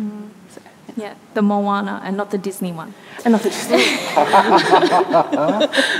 Mm. 0.00 0.28
So, 0.50 0.60
yeah. 0.96 1.04
yeah. 1.04 1.14
the 1.32 1.42
Moana 1.42 2.00
and 2.04 2.16
not 2.16 2.30
the 2.30 2.38
Disney 2.38 2.70
one. 2.70 2.94
And 3.24 3.32
not 3.32 3.42
the 3.42 3.50
Disney. 3.50 3.84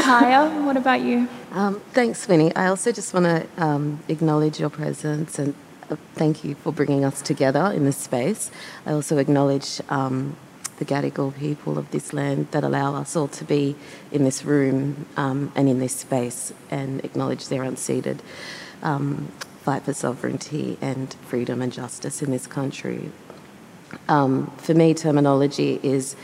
Kaya, 0.05 0.51
what 0.65 0.77
about 0.77 1.01
you? 1.01 1.29
Um, 1.53 1.81
thanks, 1.93 2.29
Winnie. 2.29 2.55
I 2.55 2.67
also 2.67 2.93
just 2.93 3.15
want 3.15 3.27
to 3.27 3.47
um, 3.57 4.01
acknowledge 4.09 4.61
your 4.61 4.71
presence 4.71 5.39
and 5.39 5.55
uh, 5.91 5.97
thank 6.15 6.45
you 6.45 6.55
for 6.57 6.73
bringing 6.73 7.05
us 7.05 7.23
together 7.23 7.73
in 7.75 7.85
this 7.85 7.97
space. 7.97 8.51
I 8.87 8.93
also 8.93 9.19
acknowledge 9.19 9.81
um, 9.89 10.37
the 10.79 10.85
Gadigal 10.85 11.37
people 11.37 11.79
of 11.79 11.91
this 11.91 12.13
land 12.13 12.49
that 12.51 12.65
allow 12.65 12.95
us 12.97 13.17
all 13.17 13.29
to 13.29 13.45
be 13.45 13.77
in 14.11 14.25
this 14.25 14.45
room 14.45 15.07
um, 15.17 15.53
and 15.55 15.69
in 15.69 15.79
this 15.79 15.95
space 15.97 16.53
and 16.71 17.05
acknowledge 17.05 17.49
their 17.49 17.63
unceded 17.63 18.19
um, 18.83 19.33
fight 19.63 19.83
for 19.83 19.95
sovereignty 19.95 20.77
and 20.81 21.15
freedom 21.27 21.63
and 21.63 21.73
justice 21.73 22.23
in 22.23 22.31
this 22.31 22.47
country. 22.47 23.11
Um, 24.09 24.53
for 24.59 24.75
me, 24.75 24.95
terminology 24.95 25.81
is 25.83 26.17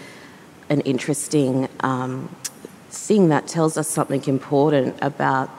an 0.69 0.80
interesting 0.83 1.69
um, 1.80 2.35
thing 2.90 3.28
that 3.28 3.47
tells 3.47 3.76
us 3.76 3.88
something 3.88 4.25
important 4.26 4.97
about 5.00 5.50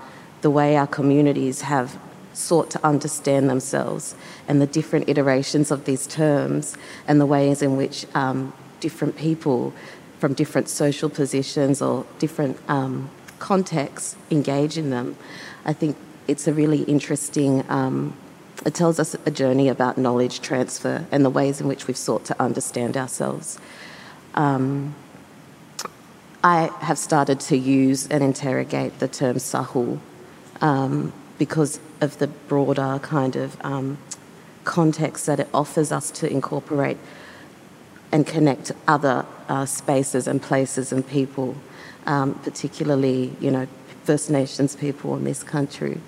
the 0.42 0.50
way 0.50 0.76
our 0.76 0.88
communities 0.88 1.62
have 1.62 1.98
sought 2.34 2.70
to 2.72 2.86
understand 2.86 3.50
themselves 3.50 4.16
and 4.48 4.62
the 4.62 4.68
different 4.68 5.10
iterations 5.10 5.72
of 5.72 5.86
these 5.86 6.08
terms 6.08 6.78
and 7.08 7.20
the 7.20 7.26
ways 7.26 7.62
in 7.62 7.76
which 7.78 8.06
um, 8.16 8.54
different 8.82 9.16
people 9.16 9.74
from 10.20 10.34
different 10.34 10.68
social 10.68 11.10
positions 11.10 11.82
or 11.82 12.06
different 12.20 12.58
um, 12.68 13.10
contexts 13.40 14.16
engage 14.30 14.78
in 14.78 14.90
them. 14.90 15.16
I 15.66 15.74
think 15.74 15.96
it's 16.28 16.48
a 16.48 16.54
really 16.54 16.84
interesting, 16.84 17.66
um, 17.70 18.16
it 18.66 18.76
tells 18.76 19.00
us 19.00 19.16
a 19.26 19.32
journey 19.32 19.68
about 19.70 19.98
knowledge 19.98 20.42
transfer 20.42 21.06
and 21.12 21.26
the 21.26 21.30
ways 21.30 21.62
in 21.62 21.68
which 21.68 21.88
we've 21.88 21.98
sought 21.98 22.26
to 22.26 22.40
understand 22.42 22.98
ourselves. 22.98 23.58
Um, 24.36 24.96
I 26.44 26.72
have 26.82 26.98
started 26.98 27.40
to 27.42 27.58
use 27.58 28.08
and 28.08 28.24
interrogate 28.24 29.00
the 29.00 29.08
term 29.08 29.38
Sahul 29.38 30.00
um, 30.60 31.14
because 31.38 31.80
of 32.00 32.18
the 32.20 32.28
broader 32.28 33.00
kind 33.02 33.36
of 33.36 33.58
um, 33.64 33.98
context 34.64 35.26
that 35.26 35.40
it 35.40 35.50
offers 35.54 35.92
us 35.92 36.12
to 36.12 36.32
incorporate 36.32 36.98
and 38.12 38.28
connect 38.28 38.72
other 38.88 39.26
uh, 39.48 39.66
spaces 39.66 40.28
and 40.28 40.42
places 40.42 40.92
and 40.92 41.08
people, 41.08 41.56
um, 42.06 42.34
particularly, 42.36 43.36
you 43.40 43.52
know, 43.52 43.68
First 44.04 44.30
Nations 44.30 44.76
people 44.76 45.16
in 45.16 45.24
this 45.24 45.44
country 45.44 46.00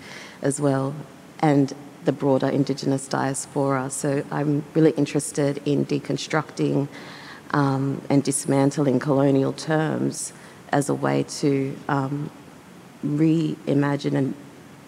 as 0.42 0.60
well, 0.60 0.94
and 1.40 1.74
the 2.06 2.12
broader 2.12 2.50
Indigenous 2.50 3.08
diaspora. 3.08 3.90
So 3.90 4.24
I'm 4.32 4.64
really 4.74 4.92
interested 4.92 5.62
in 5.66 5.86
deconstructing 5.86 6.88
um, 7.52 8.02
and 8.10 8.24
dismantling 8.24 9.00
colonial 9.00 9.54
terms 9.54 10.34
as 10.72 10.90
a 10.90 10.94
way 10.94 11.24
to 11.24 11.78
um, 11.88 12.32
reimagine 13.06 14.16
and 14.16 14.34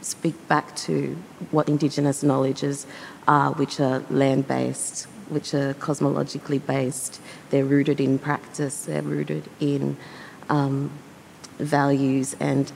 speak 0.02 0.48
back 0.48 0.76
to 0.76 1.16
what 1.52 1.70
Indigenous 1.70 2.24
knowledges 2.24 2.86
are, 3.28 3.52
which 3.54 3.80
are 3.80 4.04
land 4.10 4.48
based, 4.48 5.08
which 5.30 5.54
are 5.54 5.74
cosmologically 5.76 6.66
based. 6.66 7.20
They're 7.50 7.66
rooted 7.66 8.00
in 8.00 8.20
practice, 8.20 8.86
they're 8.86 9.02
rooted 9.02 9.50
in 9.60 9.98
um, 10.50 10.92
values, 11.60 12.36
and 12.40 12.72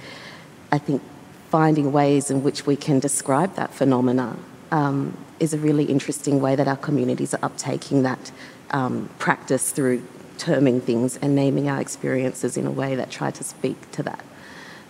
I 0.72 0.78
think 0.78 1.02
finding 1.50 1.92
ways 1.92 2.30
in 2.30 2.44
which 2.44 2.66
we 2.66 2.76
can 2.76 3.00
describe 3.00 3.56
that 3.56 3.74
phenomena 3.74 4.38
um, 4.72 5.18
is 5.40 5.54
a 5.54 5.58
really 5.58 5.86
interesting 5.86 6.42
way 6.42 6.56
that 6.56 6.68
our 6.68 6.78
communities 6.78 7.34
are 7.34 7.40
uptaking 7.40 8.04
that 8.04 8.32
um, 8.72 9.10
practice 9.18 9.72
through 9.72 10.06
terming 10.38 10.80
things 10.80 11.18
and 11.18 11.36
naming 11.36 11.68
our 11.68 11.82
experiences 11.82 12.56
in 12.56 12.66
a 12.66 12.72
way 12.72 12.96
that 12.96 13.10
try 13.10 13.32
to 13.32 13.44
speak 13.44 13.92
to 13.92 14.04
that. 14.04 14.24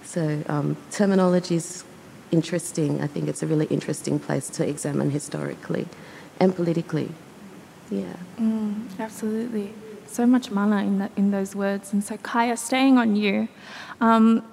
So 0.04 0.44
um, 0.48 0.78
terminology 0.92 1.56
is 1.56 1.84
interesting. 2.32 3.02
I 3.02 3.08
think 3.08 3.28
it's 3.28 3.44
a 3.44 3.48
really 3.48 3.66
interesting 3.68 4.20
place 4.20 4.50
to 4.52 4.68
examine 4.68 5.12
historically 5.12 5.88
and 6.40 6.56
politically. 6.56 7.12
Yeah. 7.92 8.14
Mm, 8.38 9.00
absolutely. 9.00 9.74
So 10.06 10.26
much 10.26 10.52
mana 10.52 10.84
in 10.84 11.00
that 11.00 11.12
in 11.16 11.32
those 11.32 11.56
words. 11.56 11.94
And 11.94 12.04
so 12.04 12.18
Kaya, 12.18 12.58
staying 12.58 12.98
on 12.98 13.16
you, 13.16 13.48
um, 14.02 14.44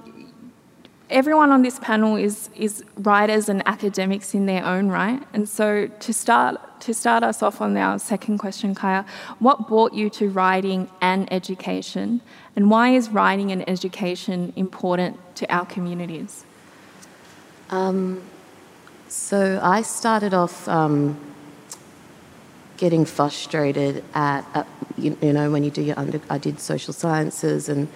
everyone 1.08 1.50
on 1.50 1.62
this 1.62 1.78
panel 1.78 2.16
is 2.16 2.50
is 2.56 2.84
writers 2.96 3.48
and 3.48 3.62
academics 3.66 4.34
in 4.34 4.46
their 4.46 4.64
own 4.64 4.88
right. 4.88 5.22
And 5.32 5.48
so 5.48 5.86
to 5.86 6.12
start 6.12 6.60
to 6.80 6.92
start 6.92 7.22
us 7.22 7.42
off 7.42 7.60
on 7.60 7.76
our 7.76 7.98
second 7.98 8.38
question, 8.38 8.74
Kaya, 8.74 9.04
what 9.38 9.68
brought 9.68 9.94
you 9.94 10.10
to 10.10 10.28
writing 10.28 10.88
and 11.00 11.30
education, 11.32 12.20
and 12.54 12.70
why 12.70 12.90
is 12.90 13.08
writing 13.10 13.50
and 13.50 13.68
education 13.68 14.52
important 14.56 15.18
to 15.36 15.50
our 15.52 15.66
communities? 15.66 16.44
Um, 17.70 18.22
so 19.08 19.58
I 19.62 19.82
started 19.82 20.34
off 20.34 20.68
um, 20.68 21.18
getting 22.76 23.04
frustrated 23.04 24.04
at, 24.14 24.44
at 24.54 24.66
you, 24.96 25.16
you, 25.20 25.32
know 25.32 25.50
when 25.50 25.64
you 25.64 25.70
do 25.70 25.82
your 25.82 25.98
under 25.98 26.20
I 26.30 26.38
did 26.38 26.60
social 26.60 26.92
sciences 26.92 27.68
and 27.68 27.88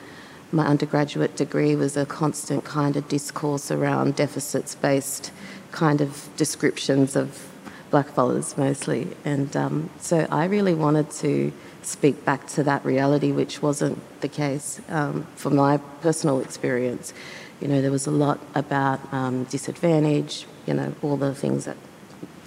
my 0.53 0.67
undergraduate 0.67 1.37
degree 1.37 1.77
was 1.77 1.97
a 1.97 2.05
constant 2.07 2.65
kind 2.65 2.97
of 2.97 3.09
discourse 3.09 3.71
around 3.71 4.17
deficits 4.17 4.75
based 4.75 5.33
kind 5.71 6.01
of 6.01 6.29
descriptions 6.37 7.15
of 7.15 7.47
blackfellas 7.93 8.57
mostly. 8.57 9.17
And 9.25 9.57
um, 9.57 9.91
so 10.01 10.27
I 10.31 10.45
really 10.47 10.75
wanted 10.75 11.11
to 11.13 11.53
speak 11.83 12.25
back 12.25 12.47
to 12.47 12.63
that 12.63 12.85
reality 12.85 13.33
which 13.33 13.63
wasn't 13.63 13.99
the 14.21 14.29
case 14.29 14.81
um, 14.89 15.27
for 15.37 15.51
my 15.51 15.79
personal 16.01 16.41
experience. 16.41 17.13
You 17.61 17.69
know 17.69 17.83
there 17.83 17.91
was 17.91 18.07
a 18.07 18.11
lot 18.11 18.41
about 18.55 19.01
um, 19.13 19.45
disadvantage 19.45 20.47
you 20.67 20.75
know 20.75 20.95
all 21.03 21.17
the 21.17 21.35
things 21.35 21.65
that 21.65 21.77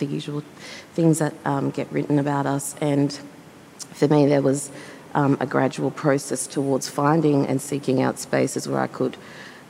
the 0.06 0.14
usual 0.14 0.44
things 0.94 1.20
that 1.20 1.34
um, 1.46 1.72
get 1.72 1.92
written 1.92 2.20
about 2.20 2.46
us. 2.46 2.76
And 2.82 3.18
for 3.94 4.08
me, 4.08 4.26
there 4.26 4.42
was 4.42 4.72
um, 5.14 5.38
a 5.40 5.46
gradual 5.46 5.92
process 5.92 6.48
towards 6.48 6.90
finding 6.90 7.46
and 7.48 7.62
seeking 7.62 8.02
out 8.02 8.20
spaces 8.20 8.68
where 8.68 8.80
I 8.80 8.88
could 8.88 9.18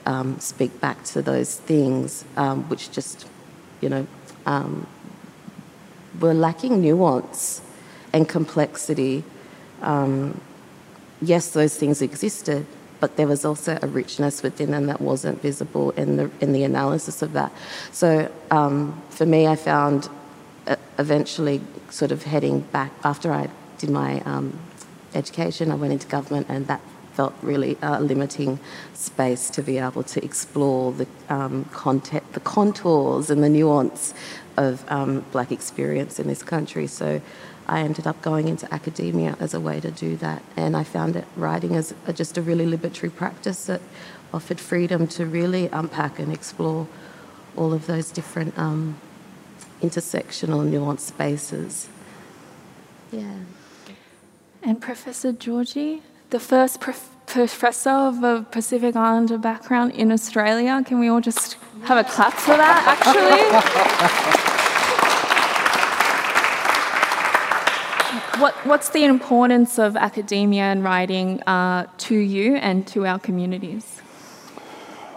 um, 0.06 0.40
speak 0.40 0.80
back 0.82 1.04
to 1.06 1.22
those 1.22 1.56
things, 1.56 2.26
um, 2.36 2.68
which 2.70 2.92
just, 2.92 3.28
you 3.82 3.90
know, 3.90 4.08
um, 4.46 4.88
were 6.20 6.34
lacking 6.34 6.82
nuance 6.82 7.62
and 8.12 8.28
complexity. 8.28 9.24
Um, 9.82 10.40
yes, 11.22 11.52
those 11.52 11.78
things 11.78 12.02
existed, 12.02 12.66
but 13.00 13.18
there 13.18 13.28
was 13.28 13.46
also 13.46 13.78
a 13.82 13.88
richness 13.88 14.44
within 14.44 14.72
them 14.72 14.88
that 14.88 15.02
wasn't 15.02 15.42
visible 15.42 15.92
in 15.92 16.18
the 16.18 16.32
in 16.40 16.54
the 16.54 16.64
analysis 16.64 17.22
of 17.22 17.34
that. 17.34 17.52
So 17.92 18.32
um, 18.52 19.02
for 19.10 19.26
me, 19.26 19.48
I 19.48 19.56
found 19.56 20.10
eventually 20.98 21.62
sort 21.90 22.12
of 22.12 22.24
heading 22.24 22.62
back 22.62 22.92
after 23.04 23.32
I 23.32 23.50
did 23.78 23.90
my 23.90 24.22
um, 24.22 24.60
education, 25.14 25.72
I 25.72 25.76
went 25.76 25.94
into 25.94 26.08
government, 26.08 26.48
and 26.50 26.68
that 26.68 26.82
felt 27.14 27.34
really 27.42 27.78
a 27.82 27.94
uh, 27.94 28.00
limiting 28.00 28.60
space 28.94 29.50
to 29.52 29.62
be 29.62 29.78
able 29.78 30.04
to 30.04 30.24
explore 30.26 30.92
the 30.92 31.08
um, 31.30 31.66
content, 31.66 32.24
the 32.34 32.40
contours 32.40 33.30
and 33.30 33.44
the 33.44 33.50
nuance 33.50 34.14
of 34.58 34.84
um, 34.92 35.24
black 35.32 35.52
experience 35.52 36.20
in 36.20 36.28
this 36.28 36.42
country. 36.42 36.88
So 36.88 37.22
I 37.68 37.80
ended 37.82 38.08
up 38.08 38.22
going 38.22 38.48
into 38.48 38.72
academia 38.74 39.38
as 39.40 39.54
a 39.54 39.60
way 39.60 39.80
to 39.80 39.92
do 39.92 40.16
that. 40.18 40.42
And 40.58 40.76
I 40.76 40.84
found 40.84 41.14
that 41.14 41.26
writing 41.36 41.76
as 41.76 41.94
a, 42.08 42.14
just 42.14 42.38
a 42.38 42.42
really 42.42 42.66
liberatory 42.66 43.14
practice 43.14 43.66
that 43.66 43.82
offered 44.34 44.60
freedom 44.60 45.08
to 45.08 45.26
really 45.26 45.68
unpack 45.68 46.20
and 46.20 46.34
explore 46.34 46.88
all 47.56 47.74
of 47.74 47.86
those 47.86 48.12
different 48.12 48.58
um, 48.58 49.00
intersectional, 49.84 50.68
nuanced 50.68 51.02
spaces. 51.02 51.90
Yeah. 53.12 53.40
And 54.64 54.82
Professor 54.82 55.34
Jioji, 55.34 56.02
the 56.30 56.40
first 56.40 56.80
prof- 56.80 57.10
professor 57.28 57.90
of 57.90 58.24
a 58.24 58.46
Pacific 58.50 58.96
Islander 58.96 59.38
background 59.38 59.92
in 59.92 60.12
Australia, 60.12 60.82
can 60.86 61.00
we 61.00 61.10
all 61.10 61.22
just 61.22 61.58
have 61.84 61.98
a 61.98 62.10
clap 62.10 62.34
for 62.34 62.56
that, 62.56 62.82
actually? 62.94 64.40
what, 68.42 68.56
what's 68.66 68.90
the 68.90 69.04
importance 69.04 69.78
of 69.78 69.98
academia 69.98 70.64
and 70.64 70.84
writing 70.84 71.42
uh, 71.44 71.88
to 71.98 72.16
you 72.16 72.56
and 72.56 72.88
to 72.88 73.06
our 73.06 73.20
communities? 73.20 74.03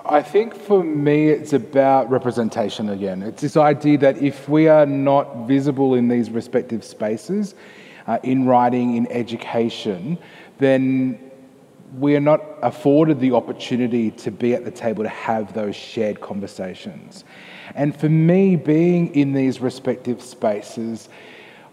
I 0.09 0.23
think 0.23 0.55
for 0.55 0.83
me, 0.83 1.29
it's 1.29 1.53
about 1.53 2.11
representation 2.11 2.91
again. 2.91 3.23
It's 3.23 3.43
this 3.43 3.57
idea 3.57 3.99
that 3.99 4.19
if 4.19 4.49
we 4.49 4.69
are 4.69 4.87
not 4.87 5.47
visible 5.47 5.95
in 5.95 6.09
these 6.09 6.31
respective 6.31 6.85
spaces, 6.85 7.55
uh, 8.07 8.19
in 8.23 8.47
writing, 8.47 8.97
in 8.97 9.11
education, 9.11 10.19
then 10.59 11.31
we 11.99 12.17
are 12.17 12.21
not 12.21 12.43
afforded 12.63 13.21
the 13.21 13.33
opportunity 13.33 14.11
to 14.13 14.31
be 14.31 14.55
at 14.55 14.65
the 14.65 14.71
table 14.71 15.03
to 15.03 15.09
have 15.09 15.53
those 15.53 15.75
shared 15.75 16.21
conversations. 16.21 17.25
And 17.75 17.99
for 17.99 18.09
me, 18.09 18.57
being 18.57 19.15
in 19.15 19.33
these 19.33 19.61
respective 19.61 20.23
spaces, 20.23 21.09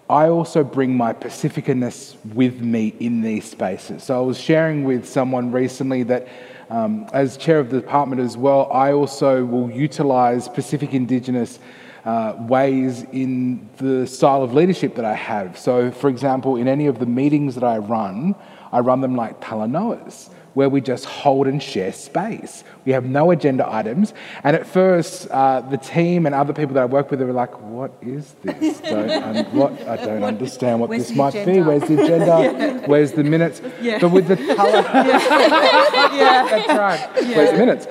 I 0.10 0.28
also 0.28 0.64
bring 0.64 0.96
my 0.96 1.14
Pacificanness 1.14 2.16
with 2.34 2.62
me 2.62 2.94
in 3.00 3.22
these 3.22 3.46
spaces. 3.50 4.04
So 4.04 4.18
I 4.18 4.22
was 4.22 4.40
sharing 4.40 4.84
with 4.84 5.08
someone 5.08 5.52
recently 5.52 6.04
that 6.04 6.28
um, 6.74 7.08
as 7.14 7.38
chair 7.38 7.60
of 7.60 7.70
the 7.70 7.80
department 7.80 8.20
as 8.20 8.36
well, 8.36 8.68
I 8.72 8.94
also 8.94 9.46
will 9.46 9.70
utilize 9.70 10.50
Pacific 10.50 10.96
Indigenous 10.96 11.60
uh, 12.04 12.34
ways 12.40 13.04
in 13.12 13.70
the 13.78 14.08
style 14.08 14.42
of 14.42 14.56
leadership 14.56 14.96
that 14.96 15.06
I 15.06 15.14
have. 15.14 15.56
So, 15.56 15.92
for 15.92 16.10
example, 16.10 16.56
in 16.56 16.68
any 16.68 16.88
of 16.88 16.98
the 16.98 17.06
meetings 17.06 17.54
that 17.54 17.64
I 17.64 17.78
run, 17.78 18.34
I 18.72 18.80
run 18.80 19.02
them 19.02 19.16
like 19.16 19.40
talanoas 19.40 20.30
where 20.56 20.68
we 20.68 20.82
just 20.82 21.06
hold 21.06 21.46
and 21.46 21.62
share 21.62 21.94
space. 21.94 22.64
We 22.86 22.92
have 22.92 23.06
no 23.06 23.32
agenda 23.32 23.72
items. 23.72 24.14
And 24.44 24.56
at 24.56 24.68
first, 24.68 25.28
uh, 25.32 25.62
the 25.62 25.78
team 25.78 26.26
and 26.26 26.36
other 26.36 26.54
people 26.54 26.74
that 26.76 26.82
I 26.82 26.86
work 26.86 27.12
with 27.12 27.22
were 27.22 27.32
like, 27.32 27.60
"What 27.62 27.92
is 28.02 28.36
this? 28.44 28.80
don't, 28.90 29.10
um, 29.10 29.46
what, 29.56 29.88
I 29.88 29.98
don't 29.98 30.24
understand 30.24 30.80
what 30.80 30.90
this 30.90 31.12
might 31.12 31.36
agenda? 31.36 31.54
be. 31.54 31.62
Where's 31.62 31.84
the 31.84 32.04
agenda? 32.04 32.26
yeah. 32.26 32.88
Where's 32.88 33.12
the 33.14 33.24
minutes?" 33.24 33.62
Yeah. 33.82 34.00
But 34.00 34.10
with 34.10 34.28
the 34.28 34.38
color, 34.56 34.72
yeah. 34.94 36.48
that's 36.50 36.68
right. 36.68 37.36
Where's 37.36 37.52
the 37.52 37.58
minutes? 37.58 37.88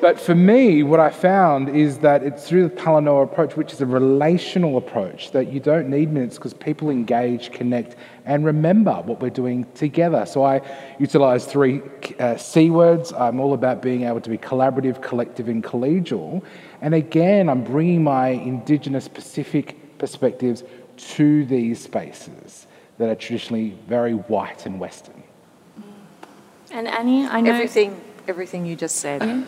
But 0.00 0.20
for 0.20 0.34
me, 0.34 0.82
what 0.82 1.00
I 1.00 1.08
found 1.08 1.70
is 1.70 1.98
that 2.00 2.22
it's 2.22 2.46
through 2.46 2.68
the 2.68 2.76
Talanoa 2.76 3.24
approach, 3.24 3.56
which 3.56 3.72
is 3.72 3.80
a 3.80 3.86
relational 3.86 4.76
approach, 4.76 5.30
that 5.30 5.50
you 5.50 5.60
don't 5.60 5.88
need 5.88 6.12
minutes 6.12 6.36
because 6.36 6.52
people 6.52 6.90
engage, 6.90 7.52
connect, 7.52 7.96
and 8.26 8.44
remember 8.44 8.92
what 9.06 9.20
we're 9.20 9.30
doing 9.30 9.64
together. 9.72 10.26
So 10.26 10.44
I 10.44 10.60
utilize 10.98 11.46
three 11.46 11.80
uh, 12.18 12.36
C 12.36 12.70
words. 12.70 13.12
I'm 13.12 13.40
all 13.40 13.54
about 13.54 13.80
being 13.80 14.02
able 14.02 14.20
to 14.24 14.30
be 14.30 14.38
collaborative, 14.38 15.00
collective, 15.02 15.48
and 15.48 15.62
collegial. 15.62 16.42
And 16.80 16.94
again, 16.94 17.48
I'm 17.48 17.62
bringing 17.62 18.02
my 18.02 18.28
Indigenous 18.28 19.06
Pacific 19.08 19.98
perspectives 19.98 20.64
to 20.96 21.44
these 21.46 21.80
spaces 21.80 22.66
that 22.98 23.08
are 23.08 23.14
traditionally 23.14 23.76
very 23.88 24.12
white 24.12 24.66
and 24.66 24.78
Western. 24.80 25.22
And 26.70 26.88
Annie, 26.88 27.26
I 27.26 27.40
know 27.40 27.52
Everything, 27.52 28.00
everything 28.26 28.66
you 28.66 28.76
just 28.76 28.96
said. 28.96 29.22
Yeah. 29.22 29.44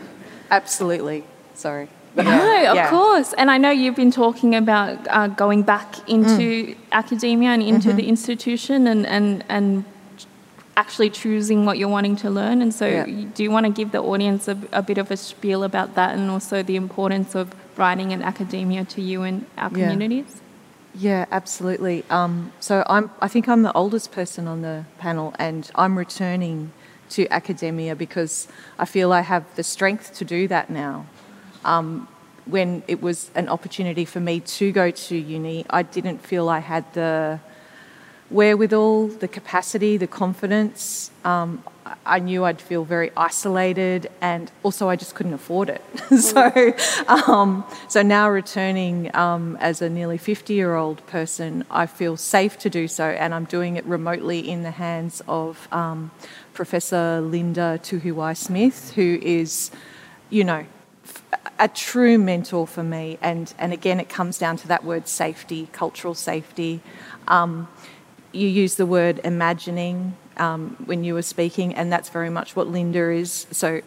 Absolutely. 0.51 1.25
Sorry. 1.55 1.89
No, 2.15 2.23
of 2.71 2.77
Yeah. 2.77 2.89
course. 2.89 3.35
And 3.35 3.51
I 3.51 3.59
know 3.59 3.71
you've 3.71 3.97
been 3.97 4.11
talking 4.11 4.55
about 4.55 4.99
uh, 5.11 5.29
going 5.29 5.63
back 5.63 6.09
into 6.09 6.39
mm. 6.39 6.77
academia 6.93 7.51
and 7.51 7.63
into 7.63 7.89
mm-hmm. 7.89 7.97
the 7.97 8.09
institution 8.09 8.87
and, 8.87 9.07
and, 9.07 9.45
and 9.49 9.85
actually 10.77 11.11
choosing 11.11 11.65
what 11.65 11.79
you're 11.79 11.89
wanting 11.89 12.17
to 12.17 12.31
learn. 12.31 12.61
And 12.63 12.73
so, 12.73 12.87
Yeah. 12.87 13.07
do 13.35 13.43
you 13.43 13.51
want 13.51 13.67
to 13.67 13.73
give 13.73 13.93
the 13.93 14.03
audience 14.03 14.47
a, 14.49 14.57
a 14.73 14.83
bit 14.83 14.99
of 14.99 15.11
a 15.11 15.17
spiel 15.17 15.65
about 15.65 15.95
that 15.95 16.15
and 16.15 16.31
also 16.31 16.63
the 16.63 16.77
importance 16.77 17.35
of 17.35 17.55
writing 17.77 18.13
and 18.13 18.23
academia 18.23 18.85
to 18.85 19.01
you 19.01 19.23
and 19.23 19.47
our 19.57 19.71
Yeah. 19.71 19.89
communities? 19.91 20.43
Yeah, 20.95 21.27
absolutely. 21.31 22.05
Um, 22.11 22.53
so 22.61 22.83
I'm, 22.89 23.11
I 23.21 23.29
think 23.29 23.49
I'm 23.49 23.63
the 23.63 23.73
oldest 23.73 24.13
person 24.13 24.47
on 24.49 24.63
the 24.63 24.85
panel, 24.99 25.35
and 25.39 25.71
I'm 25.75 25.99
returning 25.99 26.73
to 27.11 27.27
academia 27.31 27.95
because 27.95 28.49
I 28.79 28.85
feel 28.85 29.13
I 29.13 29.21
have 29.21 29.45
the 29.57 29.63
strength 29.63 30.15
to 30.19 30.25
do 30.25 30.49
that 30.49 30.71
now. 30.71 31.07
Um, 31.65 32.09
when 32.47 32.83
it 32.87 33.03
was 33.03 33.31
an 33.35 33.49
opportunity 33.49 34.05
for 34.05 34.21
me 34.21 34.41
to 34.41 34.73
go 34.73 34.91
to 34.91 35.17
uni, 35.17 35.65
I 35.69 35.83
didn't 35.83 36.19
feel 36.19 36.49
I 36.49 36.61
had 36.61 36.85
the 36.95 37.41
wherewithal, 38.31 39.09
the 39.09 39.29
capacity, 39.29 39.97
the 39.97 40.07
confidence. 40.07 41.11
Um, 41.25 41.63
I 42.05 42.19
knew 42.19 42.45
I'd 42.45 42.61
feel 42.61 42.85
very 42.85 43.13
isolated, 43.17 44.11
and 44.21 44.51
also 44.65 44.89
I 44.89 44.97
just 44.97 45.15
couldn't 45.15 45.35
afford 45.35 45.69
it. 45.69 45.83
so, 46.19 46.75
um, 47.07 47.65
so 47.89 48.03
now 48.03 48.29
returning 48.29 49.15
um, 49.15 49.57
as 49.61 49.81
a 49.81 49.89
nearly 49.89 50.19
50 50.19 50.55
year 50.55 50.75
old 50.75 51.07
person, 51.07 51.65
I 51.71 51.87
feel 51.87 52.17
safe 52.17 52.59
to 52.61 52.71
do 52.71 52.89
so, 52.89 53.05
and 53.05 53.33
I'm 53.35 53.45
doing 53.45 53.77
it 53.77 53.85
remotely 53.85 54.49
in 54.49 54.63
the 54.63 54.73
hands 54.73 55.23
of 55.29 55.69
um, 55.73 56.11
Professor 56.55 57.21
Linda 57.21 57.79
Tuhiwai 57.83 58.37
Smith, 58.37 58.93
who 58.95 59.19
is, 59.23 59.71
you 60.31 60.43
know, 60.43 60.67
a 61.59 61.69
true 61.69 62.19
mentor 62.19 62.67
for 62.67 62.83
me. 62.83 63.19
And, 63.23 63.53
and 63.59 63.73
again, 63.73 64.01
it 64.01 64.09
comes 64.09 64.39
down 64.39 64.57
to 64.59 64.69
that 64.69 64.85
word 64.85 65.09
safety, 65.09 65.69
cultural 65.73 66.15
safety. 66.15 66.81
Um, 67.29 67.69
you 68.37 68.49
use 68.49 68.77
the 68.77 68.87
word 68.87 69.21
imagining 69.25 70.17
um, 70.37 70.77
when 70.87 71.05
you 71.05 71.15
were 71.15 71.23
speaking, 71.23 71.75
and 71.75 71.93
that's 71.93 72.09
very 72.09 72.31
much 72.31 72.57
what 72.57 72.69
Linda 72.69 73.11
is. 73.11 73.47
So 73.51 73.81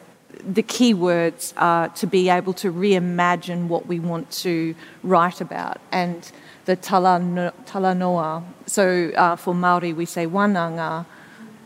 the 0.43 0.63
key 0.63 0.93
words 0.93 1.53
are 1.57 1.89
to 1.89 2.07
be 2.07 2.29
able 2.29 2.53
to 2.53 2.71
reimagine 2.71 3.67
what 3.67 3.87
we 3.87 3.99
want 3.99 4.31
to 4.31 4.75
write 5.03 5.41
about. 5.41 5.79
And 5.91 6.31
the 6.65 6.77
talanoa, 6.77 7.53
talanoa 7.65 8.43
so 8.65 9.11
uh, 9.15 9.35
for 9.35 9.53
Maori 9.53 9.93
we 9.93 10.05
say 10.05 10.27
wananga, 10.27 11.05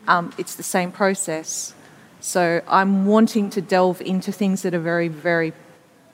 um, 0.07 0.33
it's 0.37 0.55
the 0.55 0.63
same 0.63 0.91
process. 0.91 1.73
So 2.19 2.61
I'm 2.67 3.05
wanting 3.05 3.49
to 3.51 3.61
delve 3.61 4.01
into 4.01 4.31
things 4.31 4.61
that 4.61 4.73
are 4.73 4.79
very, 4.79 5.09
very 5.09 5.53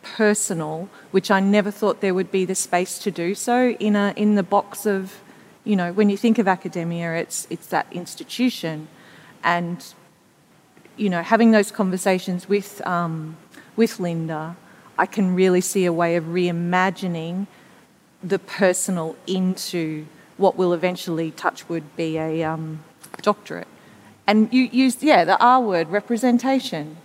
personal, 0.02 0.90
which 1.12 1.30
I 1.30 1.40
never 1.40 1.70
thought 1.70 2.02
there 2.02 2.14
would 2.14 2.32
be 2.32 2.46
the 2.46 2.56
space 2.56 2.98
to 3.00 3.12
do 3.12 3.36
so 3.36 3.72
in 3.72 3.96
a 3.96 4.14
in 4.16 4.36
the 4.36 4.44
box 4.44 4.86
of 4.86 5.22
you 5.70 5.76
know, 5.76 5.94
when 5.94 6.10
you 6.10 6.18
think 6.18 6.40
of 6.40 6.48
academia, 6.48 7.14
it's, 7.14 7.46
it's 7.52 7.68
that 7.68 7.86
institution. 7.92 8.88
And, 9.44 9.86
you 10.98 11.12
know, 11.12 11.22
having 11.22 11.52
those 11.52 11.70
conversations 11.70 12.50
with, 12.50 12.86
um, 12.88 13.38
with 13.76 14.00
Linda, 14.00 14.58
I 14.98 15.06
can 15.06 15.36
really 15.36 15.62
see 15.62 15.86
a 15.86 15.94
way 15.94 16.16
of 16.16 16.24
reimagining 16.24 17.46
the 18.24 18.40
personal 18.40 19.16
into 19.28 20.08
what 20.38 20.56
will 20.56 20.74
eventually, 20.74 21.30
touchwood, 21.30 21.84
be 21.96 22.18
a 22.18 22.44
um, 22.44 22.84
doctorate. 23.22 23.68
And 24.26 24.52
you 24.52 24.64
used, 24.64 25.04
yeah, 25.04 25.24
the 25.24 25.38
R 25.38 25.62
word, 25.62 25.90
representation. 25.90 26.98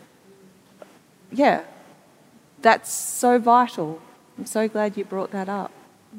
Yeah, 1.31 1.65
that's 2.63 2.91
so 2.91 3.39
vital. 3.39 4.01
I'm 4.39 4.47
so 4.47 4.69
glad 4.69 4.97
you 4.97 5.05
brought 5.05 5.33
that 5.33 5.51
up. 5.51 5.71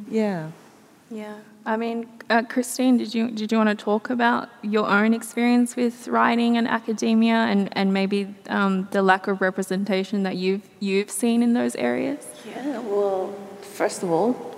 Yeah. 0.08 0.52
Yeah. 1.10 1.36
I 1.66 1.78
mean, 1.78 2.08
uh, 2.30 2.44
Christine, 2.44 2.98
did 2.98 3.14
you 3.14 3.30
did 3.32 3.52
you 3.52 3.58
want 3.58 3.70
to 3.70 3.76
talk 3.76 4.10
about 4.10 4.50
your 4.62 4.88
own 4.88 5.14
experience 5.14 5.76
with 5.76 6.08
writing 6.08 6.58
and 6.58 6.68
academia, 6.68 7.36
and 7.36 7.70
and 7.74 7.94
maybe 7.94 8.34
um, 8.50 8.88
the 8.92 9.02
lack 9.02 9.28
of 9.28 9.42
representation 9.42 10.24
that 10.24 10.36
you've 10.36 10.62
you've 10.80 11.10
seen 11.10 11.42
in 11.44 11.54
those 11.54 11.76
areas? 11.76 12.28
Yeah. 12.48 12.80
Well, 12.80 13.34
first 13.62 14.04
of 14.04 14.12
all, 14.12 14.56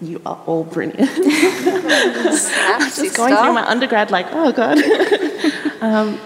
you 0.00 0.20
are 0.26 0.40
all 0.46 0.64
brilliant. 0.64 0.98
Just 1.24 3.16
going 3.16 3.34
through 3.34 3.52
my 3.52 3.66
undergrad, 3.66 4.10
like, 4.10 4.26
oh 4.30 4.52
god. 4.52 4.78
um, 5.80 6.18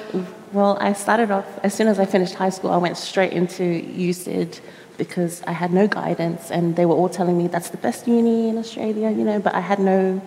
well, 0.52 0.76
I 0.80 0.94
started 0.94 1.30
off 1.30 1.46
as 1.62 1.74
soon 1.74 1.86
as 1.86 1.98
I 1.98 2.06
finished 2.06 2.34
high 2.34 2.50
school. 2.50 2.70
I 2.70 2.76
went 2.76 2.96
straight 2.96 3.32
into 3.32 3.62
USyd 3.62 4.60
because 5.00 5.42
I 5.52 5.52
had 5.52 5.72
no 5.72 5.86
guidance 5.88 6.50
and 6.50 6.76
they 6.76 6.84
were 6.84 6.94
all 7.00 7.08
telling 7.08 7.36
me 7.40 7.46
that's 7.54 7.70
the 7.70 7.82
best 7.88 8.06
uni 8.06 8.50
in 8.50 8.58
Australia, 8.58 9.08
you 9.18 9.24
know, 9.24 9.38
but 9.46 9.54
I 9.54 9.62
had 9.70 9.78
no 9.92 10.20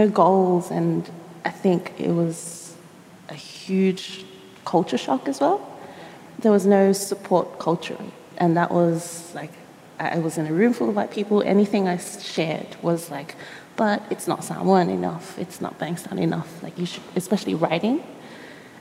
no 0.00 0.08
goals 0.08 0.70
and 0.70 0.98
I 1.44 1.52
think 1.64 1.92
it 1.98 2.12
was 2.22 2.30
a 3.28 3.34
huge 3.34 4.24
culture 4.64 5.00
shock 5.06 5.28
as 5.28 5.38
well. 5.42 5.58
There 6.42 6.52
was 6.58 6.64
no 6.78 6.92
support 7.10 7.46
culture, 7.58 8.02
and 8.38 8.56
that 8.56 8.70
was 8.80 9.00
like 9.34 9.52
I 9.98 10.18
was 10.26 10.38
in 10.40 10.46
a 10.46 10.54
room 10.60 10.72
full 10.72 10.88
of 10.88 10.96
white 10.96 11.12
people. 11.18 11.36
Anything 11.56 11.82
I 11.86 11.98
shared 12.36 12.70
was 12.80 13.10
like, 13.16 13.30
but 13.76 13.98
it's 14.12 14.26
not 14.32 14.38
Samoan 14.44 14.88
enough. 14.88 15.38
It's 15.38 15.60
not 15.60 15.78
Bankstown 15.78 16.18
enough. 16.18 16.50
Like 16.64 16.74
you 16.78 16.86
should, 16.86 17.04
especially 17.22 17.54
writing. 17.54 17.96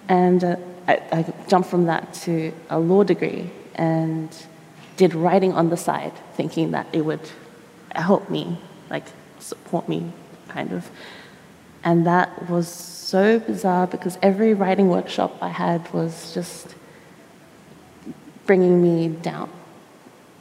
And 0.07 0.41
uh, 0.43 0.55
I, 0.87 0.93
I 1.17 1.19
jumped 1.51 1.69
from 1.73 1.83
that 1.91 2.03
to 2.25 2.53
a 2.69 2.79
law 2.79 3.03
degree, 3.03 3.43
and 3.75 4.31
did 4.99 5.15
writing 5.15 5.53
on 5.53 5.69
the 5.69 5.77
side, 5.77 6.11
thinking 6.33 6.71
that 6.71 6.85
it 6.91 7.03
would 7.05 7.25
help 7.95 8.29
me, 8.29 8.59
like 8.89 9.05
support 9.39 9.87
me, 9.87 10.11
kind 10.49 10.73
of. 10.73 10.91
And 11.85 12.05
that 12.05 12.49
was 12.49 12.67
so 12.67 13.39
bizarre 13.39 13.87
because 13.87 14.17
every 14.21 14.53
writing 14.53 14.89
workshop 14.89 15.31
I 15.41 15.47
had 15.47 15.81
was 15.93 16.33
just 16.33 16.75
bringing 18.45 18.81
me 18.81 19.07
down. 19.07 19.49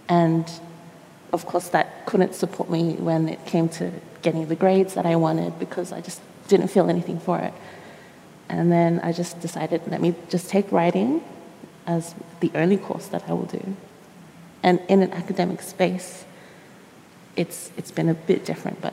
And 0.08 0.50
of 1.32 1.46
course, 1.46 1.68
that 1.68 2.04
couldn't 2.06 2.34
support 2.34 2.68
me 2.68 2.94
when 2.94 3.28
it 3.28 3.46
came 3.46 3.68
to 3.78 3.92
getting 4.22 4.48
the 4.48 4.56
grades 4.56 4.94
that 4.94 5.06
I 5.06 5.14
wanted 5.14 5.56
because 5.60 5.92
I 5.92 6.00
just 6.00 6.20
didn't 6.48 6.68
feel 6.68 6.90
anything 6.90 7.20
for 7.20 7.38
it. 7.38 7.54
And 8.48 8.72
then 8.72 8.98
I 9.04 9.12
just 9.12 9.38
decided, 9.40 9.82
let 9.86 10.00
me 10.00 10.16
just 10.28 10.50
take 10.50 10.72
writing 10.72 11.22
as 11.86 12.16
the 12.40 12.50
only 12.56 12.76
course 12.76 13.06
that 13.08 13.22
I 13.28 13.34
will 13.34 13.50
do. 13.60 13.76
And 14.68 14.80
in 14.86 15.02
an 15.02 15.12
academic 15.14 15.62
space, 15.62 16.26
it's, 17.36 17.70
it's 17.78 17.90
been 17.90 18.10
a 18.10 18.14
bit 18.14 18.44
different, 18.44 18.82
but 18.82 18.92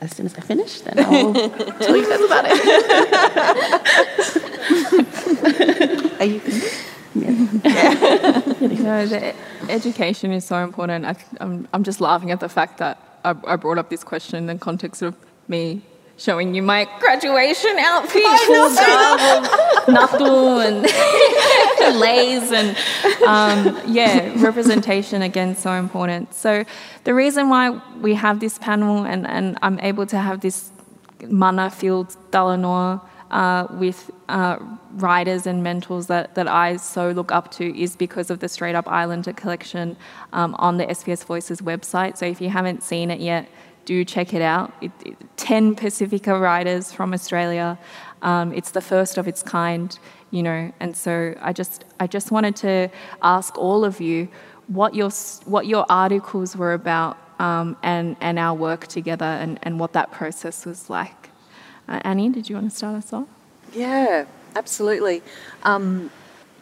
as 0.00 0.16
soon 0.16 0.26
as 0.26 0.34
I 0.34 0.40
finish, 0.40 0.80
then 0.80 0.98
I'll 0.98 1.32
tell 1.78 1.96
you 1.96 2.08
guys 2.08 2.20
about 2.22 2.44
it. 2.48 2.60
Are 6.20 6.24
you 6.24 6.40
finished? 6.40 6.82
Yeah. 7.14 7.30
no, 8.82 9.06
the 9.06 9.32
education 9.68 10.32
is 10.32 10.44
so 10.44 10.56
important. 10.64 11.04
I, 11.04 11.14
am 11.38 11.68
I'm 11.72 11.84
just 11.84 12.00
laughing 12.00 12.32
at 12.32 12.40
the 12.40 12.48
fact 12.48 12.78
that 12.78 12.98
I, 13.24 13.36
I 13.46 13.54
brought 13.54 13.78
up 13.78 13.90
this 13.90 14.02
question 14.02 14.38
in 14.38 14.46
the 14.46 14.56
context 14.56 15.02
of 15.02 15.14
me 15.46 15.82
showing 16.16 16.52
you 16.52 16.62
my 16.62 16.88
graduation 16.98 17.76
outfit, 17.78 18.24
full 18.40 18.74
garb 18.74 19.20
of 19.20 19.88
nato 19.88 20.58
and 20.58 20.84
leis 21.92 22.52
and 22.52 22.76
um, 23.26 23.80
yeah, 23.86 24.32
representation 24.42 25.22
again 25.22 25.56
so 25.56 25.72
important. 25.72 26.34
So 26.34 26.64
the 27.04 27.14
reason 27.14 27.48
why 27.48 27.70
we 28.00 28.14
have 28.14 28.40
this 28.40 28.58
panel 28.58 29.04
and, 29.04 29.26
and 29.26 29.58
I'm 29.62 29.78
able 29.80 30.06
to 30.06 30.18
have 30.18 30.40
this 30.40 30.70
mana 31.28 31.70
field 31.70 32.16
Talanoa 32.30 33.00
uh, 33.30 33.66
with 33.72 34.10
uh, 34.28 34.58
writers 34.92 35.46
and 35.46 35.62
mentors 35.62 36.06
that, 36.06 36.34
that 36.34 36.48
I 36.48 36.76
so 36.76 37.10
look 37.10 37.32
up 37.32 37.50
to 37.52 37.78
is 37.80 37.96
because 37.96 38.30
of 38.30 38.40
the 38.40 38.48
Straight 38.48 38.74
Up 38.74 38.88
Islander 38.88 39.32
collection 39.32 39.96
um, 40.32 40.54
on 40.58 40.76
the 40.76 40.86
SBS 40.86 41.24
Voices 41.24 41.60
website. 41.60 42.16
So 42.16 42.26
if 42.26 42.40
you 42.40 42.50
haven't 42.50 42.82
seen 42.82 43.10
it 43.10 43.20
yet, 43.20 43.48
do 43.84 44.04
check 44.04 44.34
it 44.34 44.42
out. 44.42 44.72
It, 44.80 44.90
it, 45.04 45.16
10 45.36 45.76
Pacifica 45.76 46.38
writers 46.38 46.92
from 46.92 47.12
Australia. 47.12 47.78
Um, 48.22 48.52
it's 48.52 48.72
the 48.72 48.80
first 48.80 49.18
of 49.18 49.28
its 49.28 49.42
kind, 49.42 49.96
you 50.30 50.42
know, 50.42 50.72
and 50.80 50.96
so 50.96 51.34
I 51.40 51.52
just, 51.52 51.84
I 52.00 52.06
just 52.06 52.30
wanted 52.30 52.56
to 52.56 52.88
ask 53.22 53.56
all 53.56 53.84
of 53.84 54.00
you 54.00 54.28
what 54.68 54.94
your, 54.94 55.10
what 55.44 55.66
your 55.66 55.86
articles 55.88 56.56
were 56.56 56.74
about 56.74 57.16
um, 57.38 57.76
and, 57.82 58.16
and 58.20 58.38
our 58.38 58.54
work 58.54 58.86
together 58.86 59.24
and, 59.24 59.58
and 59.62 59.78
what 59.78 59.92
that 59.92 60.10
process 60.10 60.66
was 60.66 60.90
like. 60.90 61.30
Uh, 61.88 62.00
Annie, 62.02 62.28
did 62.30 62.48
you 62.48 62.56
want 62.56 62.70
to 62.70 62.76
start 62.76 62.96
us 62.96 63.12
off? 63.12 63.28
Yeah, 63.72 64.24
absolutely. 64.56 65.22
Um, 65.62 66.10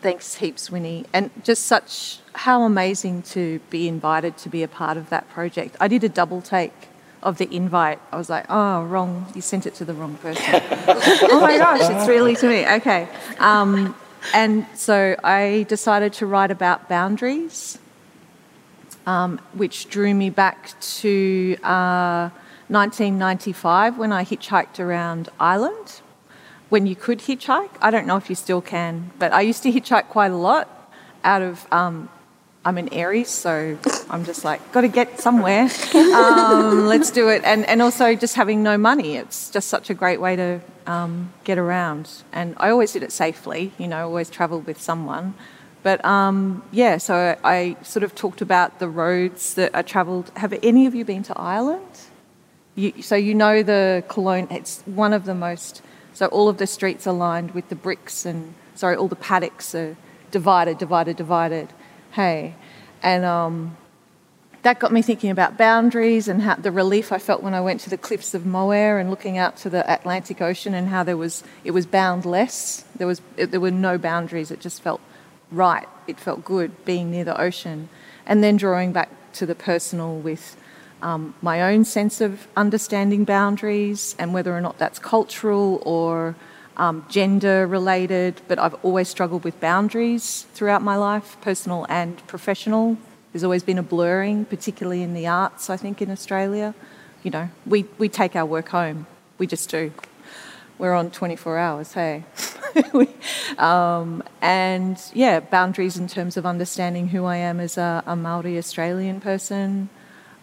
thanks 0.00 0.34
heaps, 0.34 0.70
Winnie. 0.70 1.06
And 1.12 1.30
just 1.42 1.66
such 1.66 2.18
how 2.34 2.62
amazing 2.62 3.22
to 3.22 3.60
be 3.70 3.88
invited 3.88 4.36
to 4.38 4.48
be 4.48 4.62
a 4.62 4.68
part 4.68 4.96
of 4.96 5.08
that 5.10 5.30
project. 5.30 5.76
I 5.80 5.88
did 5.88 6.04
a 6.04 6.08
double 6.08 6.42
take 6.42 6.88
of 7.24 7.38
the 7.38 7.52
invite, 7.52 7.98
I 8.12 8.16
was 8.16 8.28
like, 8.28 8.44
oh, 8.50 8.84
wrong. 8.84 9.26
You 9.34 9.40
sent 9.40 9.66
it 9.66 9.74
to 9.76 9.84
the 9.84 9.94
wrong 9.94 10.14
person. 10.16 10.44
oh 11.30 11.40
my 11.40 11.56
gosh, 11.56 11.80
it's 11.82 12.06
really 12.06 12.36
to 12.36 12.48
me. 12.48 12.66
Okay. 12.66 13.08
Um, 13.38 13.96
and 14.32 14.66
so 14.74 15.16
I 15.24 15.66
decided 15.68 16.12
to 16.14 16.26
write 16.26 16.50
about 16.50 16.88
boundaries, 16.88 17.78
um, 19.06 19.40
which 19.54 19.88
drew 19.88 20.14
me 20.14 20.30
back 20.30 20.78
to 20.80 21.56
uh, 21.62 22.28
1995 22.68 23.98
when 23.98 24.12
I 24.12 24.24
hitchhiked 24.24 24.78
around 24.78 25.28
Ireland. 25.40 26.00
When 26.68 26.86
you 26.86 26.96
could 26.96 27.20
hitchhike, 27.20 27.70
I 27.80 27.90
don't 27.90 28.06
know 28.06 28.16
if 28.16 28.28
you 28.28 28.36
still 28.36 28.60
can, 28.60 29.12
but 29.18 29.32
I 29.32 29.42
used 29.42 29.62
to 29.64 29.72
hitchhike 29.72 30.08
quite 30.08 30.30
a 30.30 30.36
lot 30.36 30.68
out 31.22 31.42
of 31.42 31.66
um, 31.72 32.08
I'm 32.66 32.78
an 32.78 32.88
Aries, 32.94 33.28
so 33.28 33.78
I'm 34.08 34.24
just 34.24 34.42
like, 34.42 34.72
got 34.72 34.82
to 34.82 34.88
get 34.88 35.20
somewhere. 35.20 35.68
Um, 35.94 36.86
let's 36.86 37.10
do 37.10 37.28
it. 37.28 37.42
And, 37.44 37.66
and 37.66 37.82
also 37.82 38.14
just 38.14 38.36
having 38.36 38.62
no 38.62 38.78
money. 38.78 39.16
It's 39.16 39.50
just 39.50 39.68
such 39.68 39.90
a 39.90 39.94
great 39.94 40.18
way 40.18 40.34
to 40.36 40.60
um, 40.86 41.32
get 41.44 41.58
around. 41.58 42.10
And 42.32 42.54
I 42.56 42.70
always 42.70 42.92
did 42.92 43.02
it 43.02 43.12
safely, 43.12 43.72
you 43.76 43.86
know, 43.86 44.06
always 44.06 44.30
travelled 44.30 44.66
with 44.66 44.80
someone. 44.80 45.34
But 45.82 46.02
um, 46.06 46.62
yeah, 46.72 46.96
so 46.96 47.36
I 47.44 47.76
sort 47.82 48.02
of 48.02 48.14
talked 48.14 48.40
about 48.40 48.78
the 48.78 48.88
roads 48.88 49.54
that 49.54 49.74
I 49.74 49.82
travelled. 49.82 50.32
Have 50.36 50.54
any 50.62 50.86
of 50.86 50.94
you 50.94 51.04
been 51.04 51.22
to 51.24 51.38
Ireland? 51.38 51.98
You, 52.76 53.02
so 53.02 53.14
you 53.14 53.34
know 53.34 53.62
the 53.62 54.02
Cologne, 54.08 54.48
it's 54.50 54.80
one 54.86 55.12
of 55.12 55.26
the 55.26 55.34
most, 55.34 55.82
so 56.14 56.26
all 56.28 56.48
of 56.48 56.56
the 56.56 56.66
streets 56.66 57.06
are 57.06 57.12
lined 57.12 57.50
with 57.50 57.68
the 57.68 57.76
bricks 57.76 58.24
and, 58.24 58.54
sorry, 58.74 58.96
all 58.96 59.08
the 59.08 59.16
paddocks 59.16 59.74
are 59.74 59.96
divided, 60.30 60.78
divided, 60.78 61.16
divided. 61.16 61.68
Hey. 62.14 62.54
And 63.02 63.24
um, 63.24 63.76
that 64.62 64.78
got 64.78 64.92
me 64.92 65.02
thinking 65.02 65.30
about 65.30 65.58
boundaries 65.58 66.28
and 66.28 66.40
how 66.40 66.54
the 66.54 66.70
relief 66.70 67.10
I 67.10 67.18
felt 67.18 67.42
when 67.42 67.54
I 67.54 67.60
went 67.60 67.80
to 67.82 67.90
the 67.90 67.98
cliffs 67.98 68.34
of 68.34 68.46
Moher 68.46 68.98
and 68.98 69.10
looking 69.10 69.36
out 69.36 69.56
to 69.58 69.70
the 69.70 69.92
Atlantic 69.92 70.40
Ocean 70.40 70.74
and 70.74 70.88
how 70.88 71.02
there 71.02 71.16
was, 71.16 71.42
it 71.64 71.72
was 71.72 71.86
boundless. 71.86 72.84
There, 72.96 73.08
was, 73.08 73.20
it, 73.36 73.50
there 73.50 73.58
were 73.58 73.72
no 73.72 73.98
boundaries. 73.98 74.52
It 74.52 74.60
just 74.60 74.80
felt 74.80 75.00
right. 75.50 75.88
It 76.06 76.20
felt 76.20 76.44
good 76.44 76.84
being 76.84 77.10
near 77.10 77.24
the 77.24 77.38
ocean. 77.38 77.88
And 78.26 78.44
then 78.44 78.56
drawing 78.56 78.92
back 78.92 79.10
to 79.32 79.44
the 79.44 79.56
personal 79.56 80.16
with 80.16 80.56
um, 81.02 81.34
my 81.42 81.62
own 81.62 81.84
sense 81.84 82.20
of 82.20 82.46
understanding 82.56 83.24
boundaries 83.24 84.14
and 84.20 84.32
whether 84.32 84.56
or 84.56 84.60
not 84.60 84.78
that's 84.78 85.00
cultural 85.00 85.82
or 85.84 86.36
um, 86.76 87.04
gender 87.08 87.66
related, 87.66 88.40
but 88.48 88.58
I've 88.58 88.74
always 88.84 89.08
struggled 89.08 89.44
with 89.44 89.58
boundaries 89.60 90.46
throughout 90.54 90.82
my 90.82 90.96
life, 90.96 91.36
personal 91.40 91.86
and 91.88 92.24
professional. 92.26 92.96
There's 93.32 93.44
always 93.44 93.62
been 93.62 93.78
a 93.78 93.82
blurring, 93.82 94.44
particularly 94.44 95.02
in 95.02 95.14
the 95.14 95.26
arts, 95.26 95.70
I 95.70 95.76
think, 95.76 96.02
in 96.02 96.10
Australia. 96.10 96.74
You 97.22 97.30
know, 97.30 97.48
we, 97.66 97.86
we 97.98 98.08
take 98.08 98.36
our 98.36 98.46
work 98.46 98.68
home, 98.68 99.06
we 99.38 99.46
just 99.46 99.70
do. 99.70 99.92
We're 100.78 100.94
on 100.94 101.10
24 101.10 101.58
hours, 101.58 101.92
hey. 101.92 102.24
um, 103.58 104.22
and 104.42 105.00
yeah, 105.14 105.40
boundaries 105.40 105.96
in 105.96 106.08
terms 106.08 106.36
of 106.36 106.44
understanding 106.44 107.08
who 107.08 107.24
I 107.24 107.36
am 107.36 107.60
as 107.60 107.78
a, 107.78 108.02
a 108.06 108.16
Maori 108.16 108.58
Australian 108.58 109.20
person, 109.20 109.88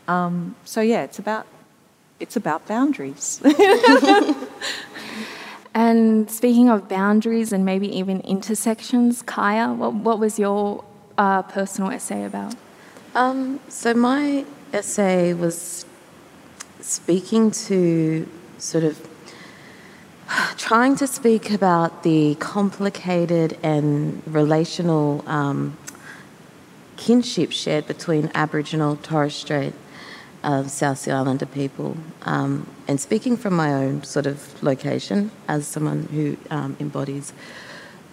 um, 0.07 0.55
so 0.65 0.81
yeah, 0.81 1.03
it's 1.03 1.19
about 1.19 1.47
it's 2.19 2.35
about 2.35 2.67
boundaries. 2.67 3.41
and 5.73 6.29
speaking 6.29 6.69
of 6.69 6.89
boundaries 6.89 7.53
and 7.53 7.63
maybe 7.63 7.87
even 7.97 8.19
intersections, 8.21 9.21
Kaya, 9.21 9.71
what, 9.73 9.93
what 9.93 10.19
was 10.19 10.37
your 10.37 10.83
uh, 11.17 11.43
personal 11.43 11.91
essay 11.91 12.25
about? 12.25 12.55
Um, 13.15 13.59
so 13.69 13.93
my 13.93 14.45
essay 14.73 15.33
was 15.33 15.85
speaking 16.81 17.51
to 17.51 18.27
sort 18.57 18.83
of 18.83 19.07
trying 20.57 20.95
to 20.97 21.07
speak 21.07 21.51
about 21.51 22.03
the 22.03 22.35
complicated 22.35 23.57
and 23.63 24.21
relational 24.25 25.23
um, 25.27 25.77
kinship 26.97 27.51
shared 27.51 27.87
between 27.87 28.29
Aboriginal 28.35 28.95
Torres 28.97 29.35
Strait 29.35 29.73
of 30.43 30.69
South 30.69 30.99
Sea 30.99 31.11
Islander 31.11 31.45
people. 31.45 31.97
Um, 32.23 32.67
and 32.91 32.99
speaking 32.99 33.37
from 33.37 33.53
my 33.53 33.73
own 33.73 34.03
sort 34.03 34.25
of 34.25 34.61
location 34.61 35.31
as 35.47 35.65
someone 35.65 36.09
who 36.11 36.35
um, 36.49 36.75
embodies 36.77 37.31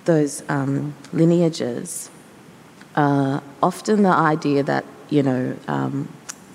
those 0.04 0.48
um, 0.48 0.94
lineages, 1.12 2.10
uh, 2.94 3.40
often 3.60 4.04
the 4.04 4.08
idea 4.08 4.62
that, 4.62 4.84
you 5.10 5.24
know, 5.24 5.56
um, 5.66 6.08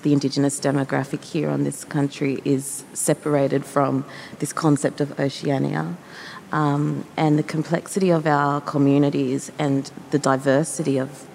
the 0.04 0.14
Indigenous 0.14 0.58
demographic 0.58 1.22
here 1.22 1.50
on 1.50 1.64
this 1.64 1.84
country 1.84 2.40
is 2.46 2.84
separated 2.94 3.66
from 3.66 4.06
this 4.38 4.54
concept 4.54 5.02
of 5.02 5.20
Oceania. 5.20 5.94
Um, 6.50 7.04
and 7.18 7.38
the 7.38 7.42
complexity 7.42 8.08
of 8.08 8.26
our 8.26 8.62
communities 8.62 9.52
and 9.58 9.90
the 10.12 10.18
diversity 10.18 10.96
of, 10.96 11.26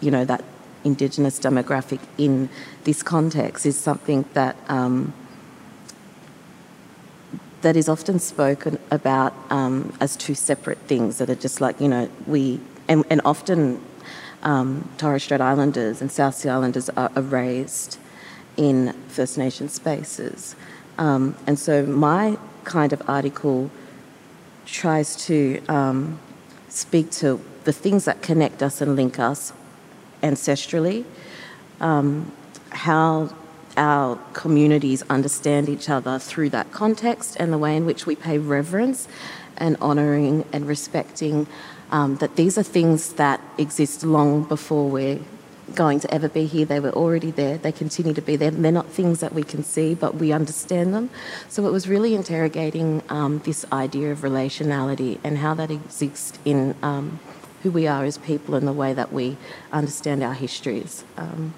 you 0.00 0.10
know, 0.10 0.24
that 0.24 0.42
Indigenous 0.84 1.38
demographic 1.38 2.00
in 2.16 2.48
this 2.84 3.02
context 3.02 3.66
is 3.66 3.76
something 3.76 4.24
that 4.32 4.56
um, 4.70 5.12
that 7.62 7.76
is 7.76 7.88
often 7.88 8.18
spoken 8.18 8.78
about 8.90 9.34
um, 9.50 9.92
as 10.00 10.16
two 10.16 10.34
separate 10.34 10.78
things 10.86 11.18
that 11.18 11.28
are 11.28 11.34
just 11.34 11.60
like 11.60 11.80
you 11.80 11.88
know 11.88 12.08
we 12.26 12.60
and, 12.88 13.04
and 13.10 13.20
often 13.24 13.80
um, 14.42 14.88
Torres 14.98 15.24
Strait 15.24 15.40
Islanders 15.40 16.00
and 16.00 16.10
South 16.10 16.34
Sea 16.34 16.50
Islanders 16.50 16.88
are, 16.90 17.10
raised 17.20 17.98
in 18.56 18.92
First 19.08 19.36
Nation 19.36 19.68
spaces, 19.68 20.54
um, 20.96 21.34
and 21.46 21.58
so 21.58 21.84
my 21.84 22.38
kind 22.64 22.92
of 22.92 23.02
article 23.08 23.70
tries 24.66 25.16
to 25.26 25.60
um, 25.68 26.18
speak 26.68 27.10
to 27.10 27.40
the 27.64 27.72
things 27.72 28.04
that 28.04 28.22
connect 28.22 28.62
us 28.62 28.80
and 28.80 28.94
link 28.94 29.18
us 29.18 29.52
ancestrally, 30.22 31.04
um, 31.80 32.30
how 32.70 33.30
our 33.78 34.16
communities 34.32 35.02
understand 35.08 35.68
each 35.68 35.88
other 35.88 36.18
through 36.18 36.50
that 36.50 36.70
context 36.72 37.36
and 37.38 37.52
the 37.52 37.58
way 37.58 37.76
in 37.76 37.86
which 37.86 38.04
we 38.04 38.16
pay 38.16 38.36
reverence 38.36 39.08
and 39.56 39.76
honouring 39.80 40.44
and 40.52 40.66
respecting 40.66 41.46
um, 41.90 42.16
that 42.16 42.36
these 42.36 42.58
are 42.58 42.62
things 42.62 43.14
that 43.14 43.40
exist 43.56 44.04
long 44.04 44.42
before 44.42 44.90
we're 44.90 45.20
going 45.74 46.00
to 46.00 46.12
ever 46.12 46.28
be 46.28 46.46
here. 46.46 46.66
They 46.66 46.80
were 46.80 46.92
already 46.92 47.30
there, 47.30 47.56
they 47.56 47.72
continue 47.72 48.14
to 48.14 48.22
be 48.22 48.36
there. 48.36 48.50
They're 48.50 48.72
not 48.72 48.88
things 48.88 49.20
that 49.20 49.32
we 49.32 49.42
can 49.42 49.62
see, 49.62 49.94
but 49.94 50.16
we 50.16 50.32
understand 50.32 50.92
them. 50.92 51.10
So 51.48 51.66
it 51.66 51.70
was 51.70 51.88
really 51.88 52.14
interrogating 52.14 53.02
um, 53.08 53.38
this 53.40 53.64
idea 53.72 54.12
of 54.12 54.20
relationality 54.20 55.18
and 55.22 55.38
how 55.38 55.54
that 55.54 55.70
exists 55.70 56.38
in. 56.44 56.74
Um, 56.82 57.20
who 57.62 57.70
we 57.72 57.86
are 57.86 58.04
as 58.04 58.18
people 58.18 58.54
and 58.54 58.68
the 58.68 58.72
way 58.72 58.92
that 58.94 59.12
we 59.12 59.36
understand 59.72 60.22
our 60.22 60.34
histories. 60.34 61.04
Um, 61.16 61.52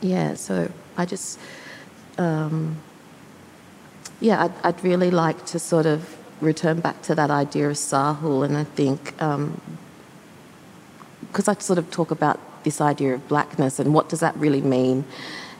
yeah, 0.00 0.34
so 0.34 0.68
I 0.96 1.06
just, 1.06 1.38
um, 2.18 2.76
yeah, 4.20 4.44
I'd, 4.44 4.52
I'd, 4.64 4.84
really 4.84 5.10
like 5.10 5.44
to 5.46 5.58
sort 5.58 5.86
of 5.86 6.16
return 6.40 6.80
back 6.80 7.02
to 7.02 7.14
that 7.14 7.30
idea 7.30 7.70
of 7.70 7.76
Sahul, 7.76 8.44
and 8.44 8.56
I 8.56 8.64
think 8.64 9.16
because 9.16 11.48
um, 11.48 11.56
I 11.56 11.60
sort 11.60 11.78
of 11.78 11.90
talk 11.90 12.10
about 12.10 12.40
this 12.64 12.80
idea 12.80 13.14
of 13.14 13.26
blackness 13.28 13.78
and 13.78 13.92
what 13.92 14.08
does 14.08 14.20
that 14.20 14.36
really 14.36 14.60
mean 14.60 15.04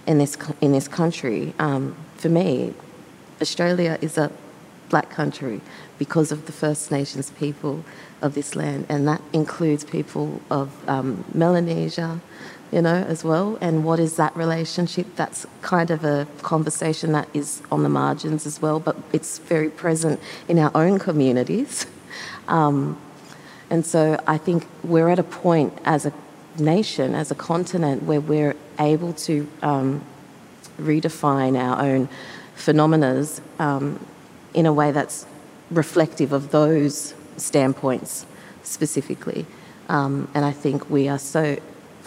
in 0.06 0.18
this 0.18 0.36
in 0.60 0.72
this 0.72 0.88
country. 0.88 1.54
Um, 1.58 1.96
for 2.16 2.28
me, 2.28 2.74
Australia 3.40 3.98
is 4.00 4.18
a 4.18 4.30
black 4.88 5.10
country 5.10 5.60
because 5.98 6.32
of 6.32 6.46
the 6.46 6.52
First 6.52 6.90
Nations 6.90 7.30
people 7.30 7.84
of 8.20 8.34
this 8.34 8.54
land, 8.54 8.86
and 8.88 9.06
that 9.08 9.22
includes 9.32 9.84
people 9.84 10.40
of 10.50 10.88
um, 10.88 11.24
Melanesia, 11.34 12.20
you 12.72 12.80
know, 12.80 13.04
as 13.06 13.22
well. 13.22 13.58
And 13.60 13.84
what 13.84 14.00
is 14.00 14.16
that 14.16 14.34
relationship? 14.34 15.06
That's 15.14 15.46
kind 15.60 15.90
of 15.90 16.04
a 16.04 16.26
conversation 16.40 17.12
that 17.12 17.28
is 17.34 17.62
on 17.70 17.82
the 17.82 17.90
margins 17.90 18.46
as 18.46 18.62
well, 18.62 18.80
but 18.80 18.96
it's 19.12 19.38
very 19.38 19.68
present 19.68 20.18
in 20.48 20.58
our 20.58 20.70
own 20.74 20.98
communities. 20.98 21.86
Um, 22.48 22.98
and 23.70 23.86
so 23.86 24.18
I 24.26 24.38
think 24.38 24.66
we're 24.82 25.08
at 25.08 25.18
a 25.18 25.22
point 25.22 25.72
as 25.84 26.06
a 26.06 26.12
nation, 26.58 27.14
as 27.14 27.30
a 27.30 27.34
continent, 27.34 28.02
where 28.02 28.20
we're 28.20 28.56
able 28.78 29.12
to 29.14 29.48
um, 29.62 30.04
redefine 30.78 31.58
our 31.58 31.80
own 31.80 32.08
phenomena 32.54 33.26
um, 33.58 34.04
in 34.54 34.66
a 34.66 34.72
way 34.72 34.92
that's 34.92 35.26
reflective 35.70 36.32
of 36.32 36.50
those 36.50 37.14
standpoints 37.36 38.26
specifically. 38.62 39.46
Um, 39.88 40.28
and 40.34 40.44
I 40.44 40.52
think 40.52 40.90
we 40.90 41.08
are 41.08 41.18
so 41.18 41.58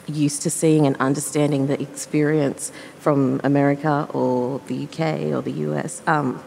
used 0.08 0.42
to 0.44 0.50
seeing 0.50 0.86
and 0.86 0.96
understanding 0.98 1.68
the 1.68 1.82
experience 1.82 2.72
from 3.00 3.42
America 3.44 4.08
or 4.14 4.60
the 4.68 4.84
UK 4.84 5.34
or 5.34 5.42
the 5.42 5.52
US. 5.52 6.02
Um, 6.08 6.44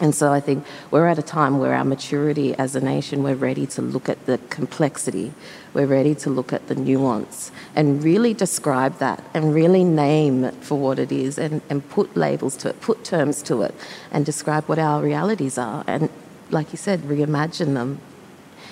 and 0.00 0.14
so 0.14 0.32
I 0.32 0.40
think 0.40 0.64
we're 0.90 1.06
at 1.06 1.18
a 1.18 1.22
time 1.22 1.60
where 1.60 1.74
our 1.74 1.84
maturity 1.84 2.54
as 2.56 2.74
a 2.74 2.80
nation, 2.80 3.22
we're 3.22 3.36
ready 3.36 3.66
to 3.68 3.82
look 3.82 4.08
at 4.08 4.26
the 4.26 4.38
complexity, 4.50 5.32
we're 5.74 5.86
ready 5.86 6.14
to 6.16 6.30
look 6.30 6.52
at 6.52 6.66
the 6.66 6.74
nuance 6.74 7.52
and 7.76 8.02
really 8.02 8.34
describe 8.34 8.98
that 8.98 9.22
and 9.32 9.54
really 9.54 9.84
name 9.84 10.42
it 10.42 10.54
for 10.54 10.76
what 10.76 10.98
it 10.98 11.12
is 11.12 11.38
and, 11.38 11.62
and 11.70 11.88
put 11.88 12.16
labels 12.16 12.56
to 12.56 12.68
it, 12.70 12.80
put 12.80 13.04
terms 13.04 13.42
to 13.44 13.62
it, 13.62 13.74
and 14.10 14.26
describe 14.26 14.64
what 14.64 14.78
our 14.80 15.00
realities 15.00 15.56
are. 15.56 15.84
And 15.86 16.08
like 16.50 16.72
you 16.72 16.78
said, 16.78 17.02
reimagine 17.02 17.74
them 17.74 18.00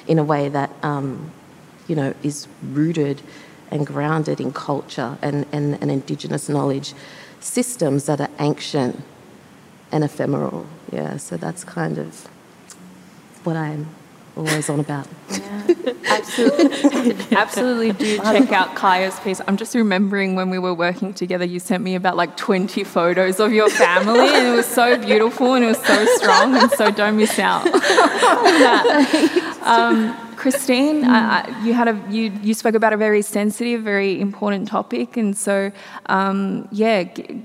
in 0.09 0.19
a 0.19 0.25
way 0.25 0.49
that 0.49 0.71
um, 0.83 1.31
you 1.87 1.95
know 1.95 2.13
is 2.23 2.49
rooted 2.63 3.23
and 3.71 3.87
grounded 3.87 4.41
in 4.41 4.53
culture 4.53 5.17
and, 5.23 5.47
and, 5.53 5.81
and 5.81 5.91
indigenous 5.91 6.49
knowledge 6.49 6.95
systems 7.41 8.07
that 8.07 8.21
are 8.21 8.31
ancient 8.39 9.03
and 9.93 10.05
ephemeral. 10.05 10.67
Yeah, 10.93 11.17
so 11.17 11.37
that's 11.37 11.65
kind 11.65 11.99
of 11.99 12.27
what 13.45 13.57
I'm 13.57 13.89
always 14.37 14.69
on 14.71 14.81
about. 14.81 15.07
Yeah, 15.31 15.63
absolutely, 16.07 17.37
absolutely 17.37 17.93
do 17.93 18.19
check 18.19 18.53
out 18.53 18.75
Kaya's 18.77 19.19
piece. 19.21 19.41
I'm 19.47 19.57
just 19.57 19.75
remembering 19.75 20.35
when 20.35 20.51
we 20.51 20.59
were 20.59 20.75
working 20.75 21.15
together, 21.15 21.45
you 21.45 21.61
sent 21.61 21.83
me 21.83 21.95
about 21.95 22.17
like 22.17 22.37
20 22.37 22.85
photos 22.85 23.41
of 23.41 23.53
your 23.53 23.71
family, 23.71 24.29
and 24.29 24.47
it 24.49 24.53
was 24.53 24.67
so 24.67 24.99
beautiful 24.99 25.55
and 25.55 25.65
it 25.65 25.69
was 25.69 25.85
so 25.85 26.05
strong, 26.17 26.57
and 26.57 26.71
so 26.73 26.91
don't 26.91 27.17
miss 27.17 27.39
out 27.39 27.67
on 27.67 27.73
that. 27.81 29.47
Um, 29.61 30.17
Christine, 30.41 31.05
I, 31.05 31.41
I, 31.41 31.65
you 31.65 31.73
had 31.75 31.89
a 31.89 32.03
you 32.09 32.33
you 32.43 32.55
spoke 32.55 32.75
about 32.75 32.93
a 32.93 32.97
very 32.97 33.23
sensitive, 33.23 33.83
very 33.83 34.21
important 34.21 34.69
topic, 34.69 35.17
and 35.17 35.37
so 35.37 35.71
um, 36.07 36.67
yeah, 36.73 37.03
g- 37.03 37.43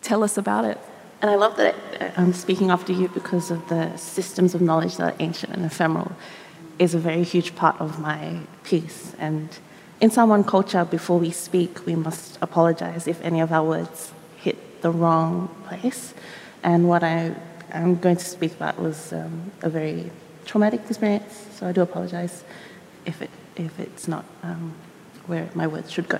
tell 0.00 0.24
us 0.24 0.38
about 0.38 0.64
it. 0.64 0.78
and 1.20 1.30
I 1.30 1.36
love 1.36 1.56
that 1.56 1.74
I'm 2.16 2.32
speaking 2.32 2.70
after 2.70 2.92
you 2.92 3.08
because 3.08 3.50
of 3.50 3.60
the 3.68 3.96
systems 3.96 4.54
of 4.54 4.60
knowledge 4.60 4.96
that 4.96 5.12
are 5.12 5.16
ancient 5.20 5.52
and 5.52 5.64
ephemeral 5.64 6.12
is 6.78 6.94
a 6.94 6.98
very 6.98 7.22
huge 7.22 7.54
part 7.54 7.80
of 7.80 7.98
my 8.00 8.38
piece. 8.64 9.14
And 9.18 9.48
in 10.00 10.10
Samoan 10.10 10.44
culture, 10.44 10.84
before 10.84 11.18
we 11.18 11.30
speak, 11.30 11.86
we 11.86 11.94
must 11.94 12.38
apologize 12.42 13.06
if 13.06 13.20
any 13.22 13.40
of 13.40 13.52
our 13.52 13.64
words 13.64 14.12
hit 14.36 14.82
the 14.82 14.90
wrong 14.90 15.48
place. 15.68 16.14
And 16.62 16.88
what 16.88 17.02
I, 17.04 17.34
am 17.70 17.96
going 17.96 18.16
to 18.16 18.24
speak 18.24 18.52
about 18.54 18.78
was 18.78 19.12
um, 19.12 19.52
a 19.62 19.70
very 19.70 20.10
traumatic 20.44 20.80
experience, 20.88 21.51
so 21.62 21.68
I 21.68 21.72
do 21.72 21.82
apologize 21.82 22.42
if, 23.06 23.22
it, 23.22 23.30
if 23.54 23.78
it's 23.78 24.08
not 24.08 24.24
um, 24.42 24.74
where 25.26 25.48
my 25.54 25.68
words 25.68 25.92
should 25.92 26.08
go. 26.08 26.18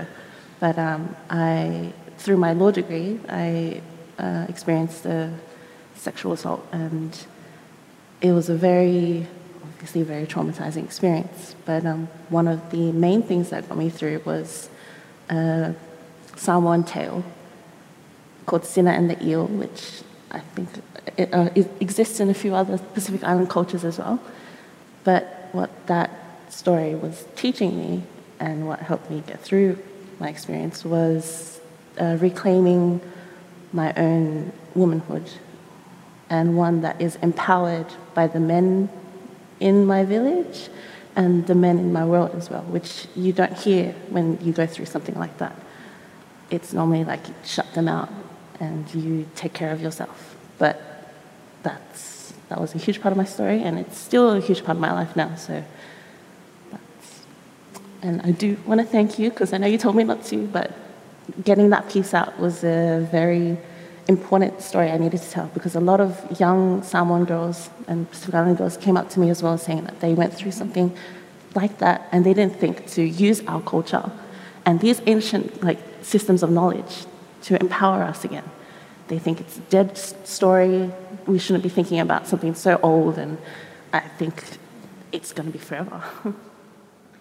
But 0.60 0.78
um, 0.78 1.16
I, 1.30 1.92
through 2.16 2.36
my 2.36 2.52
law 2.52 2.70
degree, 2.70 3.18
I 3.28 3.82
uh, 4.20 4.46
experienced 4.48 5.04
a 5.04 5.34
sexual 5.96 6.32
assault, 6.34 6.64
and 6.70 7.26
it 8.20 8.30
was 8.30 8.50
a 8.50 8.54
very 8.54 9.26
obviously 9.64 10.04
very 10.04 10.26
traumatizing 10.26 10.84
experience. 10.84 11.56
But 11.64 11.84
um, 11.86 12.06
one 12.28 12.46
of 12.46 12.70
the 12.70 12.92
main 12.92 13.24
things 13.24 13.50
that 13.50 13.68
got 13.68 13.76
me 13.76 13.90
through 13.90 14.22
was 14.24 14.70
a 15.28 15.74
Samoan 16.36 16.84
tale 16.84 17.24
called 18.46 18.64
Sina 18.64 18.92
and 18.92 19.10
the 19.10 19.20
Eel, 19.26 19.46
which 19.46 20.02
I 20.30 20.38
think 20.38 20.68
it, 21.16 21.34
uh, 21.34 21.50
it 21.56 21.68
exists 21.80 22.20
in 22.20 22.30
a 22.30 22.34
few 22.34 22.54
other 22.54 22.78
Pacific 22.78 23.24
Island 23.24 23.50
cultures 23.50 23.84
as 23.84 23.98
well. 23.98 24.20
But 25.04 25.48
what 25.52 25.70
that 25.86 26.10
story 26.48 26.94
was 26.94 27.24
teaching 27.36 27.76
me 27.78 28.02
and 28.38 28.66
what 28.66 28.80
helped 28.80 29.10
me 29.10 29.22
get 29.26 29.40
through 29.40 29.78
my 30.18 30.28
experience 30.28 30.84
was 30.84 31.60
uh, 32.00 32.16
reclaiming 32.20 33.00
my 33.72 33.92
own 33.94 34.52
womanhood 34.74 35.30
and 36.30 36.56
one 36.56 36.80
that 36.82 37.00
is 37.00 37.16
empowered 37.16 37.86
by 38.14 38.26
the 38.26 38.40
men 38.40 38.88
in 39.60 39.86
my 39.86 40.04
village 40.04 40.68
and 41.14 41.46
the 41.46 41.54
men 41.54 41.78
in 41.78 41.92
my 41.92 42.04
world 42.04 42.34
as 42.34 42.48
well, 42.48 42.62
which 42.62 43.06
you 43.14 43.32
don't 43.32 43.52
hear 43.52 43.92
when 44.08 44.38
you 44.40 44.52
go 44.52 44.66
through 44.66 44.86
something 44.86 45.14
like 45.16 45.36
that. 45.38 45.54
It's 46.50 46.72
normally 46.72 47.04
like 47.04 47.24
shut 47.44 47.72
them 47.74 47.88
out 47.88 48.10
and 48.60 48.92
you 48.94 49.26
take 49.34 49.52
care 49.52 49.72
of 49.72 49.80
yourself. 49.82 50.36
But 50.58 50.80
that's, 51.62 52.11
that 52.52 52.60
was 52.60 52.74
a 52.74 52.78
huge 52.78 53.00
part 53.00 53.12
of 53.12 53.16
my 53.16 53.24
story, 53.24 53.62
and 53.62 53.78
it's 53.78 53.96
still 53.96 54.32
a 54.32 54.40
huge 54.40 54.62
part 54.62 54.76
of 54.76 54.80
my 54.82 54.92
life 54.92 55.16
now. 55.16 55.34
So, 55.36 55.64
that's, 56.70 57.22
and 58.02 58.20
I 58.20 58.32
do 58.32 58.58
want 58.66 58.78
to 58.82 58.86
thank 58.86 59.18
you 59.18 59.30
because 59.30 59.54
I 59.54 59.56
know 59.56 59.66
you 59.66 59.78
told 59.78 59.96
me 59.96 60.04
not 60.04 60.22
to, 60.26 60.46
but 60.48 60.70
getting 61.44 61.70
that 61.70 61.88
piece 61.88 62.12
out 62.12 62.38
was 62.38 62.62
a 62.62 63.08
very 63.10 63.56
important 64.06 64.60
story 64.60 64.90
I 64.90 64.98
needed 64.98 65.22
to 65.22 65.30
tell 65.30 65.46
because 65.54 65.76
a 65.76 65.80
lot 65.80 66.00
of 66.00 66.38
young 66.38 66.82
Samoan 66.82 67.24
girls 67.24 67.70
and 67.88 68.10
Pacific 68.10 68.34
Island 68.34 68.58
girls 68.58 68.76
came 68.76 68.98
up 68.98 69.08
to 69.10 69.20
me 69.20 69.30
as 69.30 69.42
well 69.42 69.56
saying 69.56 69.84
that 69.84 70.00
they 70.00 70.12
went 70.12 70.34
through 70.34 70.50
something 70.50 70.94
like 71.54 71.78
that 71.78 72.06
and 72.12 72.26
they 72.26 72.34
didn't 72.34 72.56
think 72.56 72.86
to 72.88 73.02
use 73.02 73.40
our 73.46 73.62
culture 73.62 74.10
and 74.66 74.80
these 74.80 75.00
ancient 75.06 75.62
like 75.62 75.78
systems 76.02 76.42
of 76.42 76.50
knowledge 76.50 77.06
to 77.42 77.58
empower 77.60 78.02
us 78.02 78.24
again. 78.24 78.44
They 79.08 79.18
think 79.18 79.40
it's 79.40 79.56
a 79.56 79.60
dead 79.62 79.96
story. 79.96 80.92
We 81.26 81.38
shouldn't 81.38 81.62
be 81.62 81.68
thinking 81.68 82.00
about 82.00 82.26
something 82.26 82.54
so 82.54 82.78
old 82.82 83.18
and 83.18 83.38
I 83.92 84.00
think 84.00 84.44
it's 85.12 85.32
going 85.32 85.46
to 85.46 85.52
be 85.52 85.58
forever. 85.58 86.02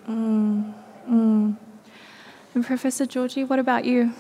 mm, 0.08 0.74
mm. 1.10 1.58
And 2.54 2.66
Professor 2.66 3.06
Jioji, 3.06 3.48
what 3.48 3.60
about 3.60 3.86
you? 3.86 4.14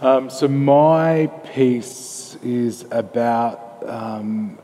Um, 0.00 0.30
so 0.30 0.48
my 0.48 1.28
piece 1.54 2.36
is 2.42 2.86
about 2.90 3.88
um, 3.88 4.58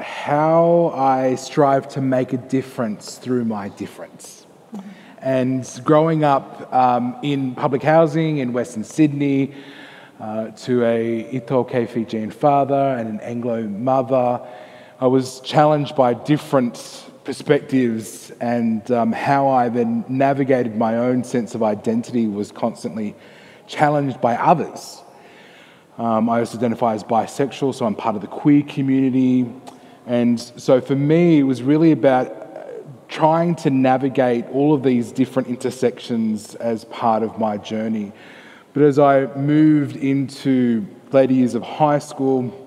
how 0.00 0.92
I 0.94 1.34
strive 1.34 1.88
to 1.88 2.00
make 2.00 2.32
a 2.32 2.36
difference 2.36 3.16
through 3.16 3.44
my 3.44 3.70
difference. 3.70 4.46
Mm-hmm. 4.74 4.88
And 5.18 5.80
growing 5.84 6.24
up 6.24 6.72
um, 6.72 7.16
in 7.22 7.54
public 7.54 7.82
housing 7.82 8.38
in 8.38 8.52
Western 8.52 8.84
Sydney, 8.84 9.54
uh, 10.22 10.50
to 10.52 10.84
a 10.84 11.40
iTaukei 11.40 11.88
Fijian 11.88 12.30
father 12.30 12.96
and 12.96 13.08
an 13.08 13.20
Anglo 13.20 13.66
mother, 13.66 14.40
I 15.00 15.08
was 15.08 15.40
challenged 15.40 15.96
by 15.96 16.14
different 16.14 17.10
perspectives, 17.24 18.30
and 18.40 18.88
um, 18.92 19.10
how 19.10 19.48
I 19.48 19.68
then 19.68 20.04
navigated 20.08 20.76
my 20.76 20.96
own 20.96 21.24
sense 21.24 21.56
of 21.56 21.62
identity 21.64 22.28
was 22.28 22.52
constantly 22.52 23.16
challenged 23.66 24.20
by 24.20 24.36
others. 24.36 25.02
Um, 25.98 26.30
I 26.30 26.38
also 26.38 26.56
identify 26.56 26.94
as 26.94 27.02
bisexual, 27.02 27.74
so 27.74 27.84
I'm 27.84 27.96
part 27.96 28.14
of 28.14 28.22
the 28.22 28.28
queer 28.28 28.62
community. 28.62 29.52
And 30.06 30.38
so 30.38 30.80
for 30.80 30.94
me, 30.94 31.40
it 31.40 31.44
was 31.44 31.64
really 31.64 31.90
about 31.90 32.28
uh, 32.28 32.64
trying 33.08 33.56
to 33.56 33.70
navigate 33.70 34.46
all 34.52 34.72
of 34.72 34.84
these 34.84 35.10
different 35.10 35.48
intersections 35.48 36.54
as 36.56 36.84
part 36.84 37.24
of 37.24 37.40
my 37.40 37.56
journey. 37.56 38.12
But 38.74 38.84
as 38.84 38.98
I 38.98 39.26
moved 39.36 39.96
into 39.96 40.86
later 41.12 41.34
years 41.34 41.54
of 41.54 41.62
high 41.62 41.98
school, 41.98 42.58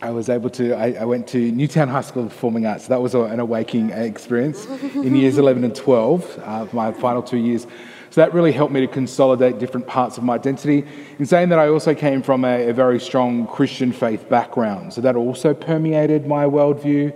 I 0.00 0.10
was 0.12 0.30
able 0.30 0.48
to, 0.50 0.72
I, 0.72 0.92
I 0.92 1.04
went 1.04 1.28
to 1.28 1.52
Newtown 1.52 1.88
High 1.88 2.00
School 2.00 2.24
of 2.24 2.30
Performing 2.30 2.64
Arts. 2.64 2.86
That 2.86 3.02
was 3.02 3.14
an 3.14 3.38
awakening 3.38 3.90
experience 3.90 4.64
in 4.94 5.14
years 5.14 5.36
11 5.38 5.62
and 5.62 5.76
12, 5.76 6.38
uh, 6.42 6.66
my 6.72 6.90
final 6.92 7.22
two 7.22 7.36
years. 7.36 7.66
So 8.08 8.22
that 8.22 8.32
really 8.32 8.50
helped 8.50 8.72
me 8.72 8.80
to 8.80 8.86
consolidate 8.86 9.58
different 9.58 9.86
parts 9.86 10.16
of 10.16 10.24
my 10.24 10.36
identity. 10.36 10.86
In 11.18 11.26
saying 11.26 11.50
that, 11.50 11.58
I 11.58 11.68
also 11.68 11.94
came 11.94 12.22
from 12.22 12.46
a, 12.46 12.70
a 12.70 12.72
very 12.72 12.98
strong 12.98 13.46
Christian 13.46 13.92
faith 13.92 14.26
background. 14.30 14.94
So 14.94 15.02
that 15.02 15.16
also 15.16 15.52
permeated 15.52 16.26
my 16.26 16.46
worldview. 16.46 17.14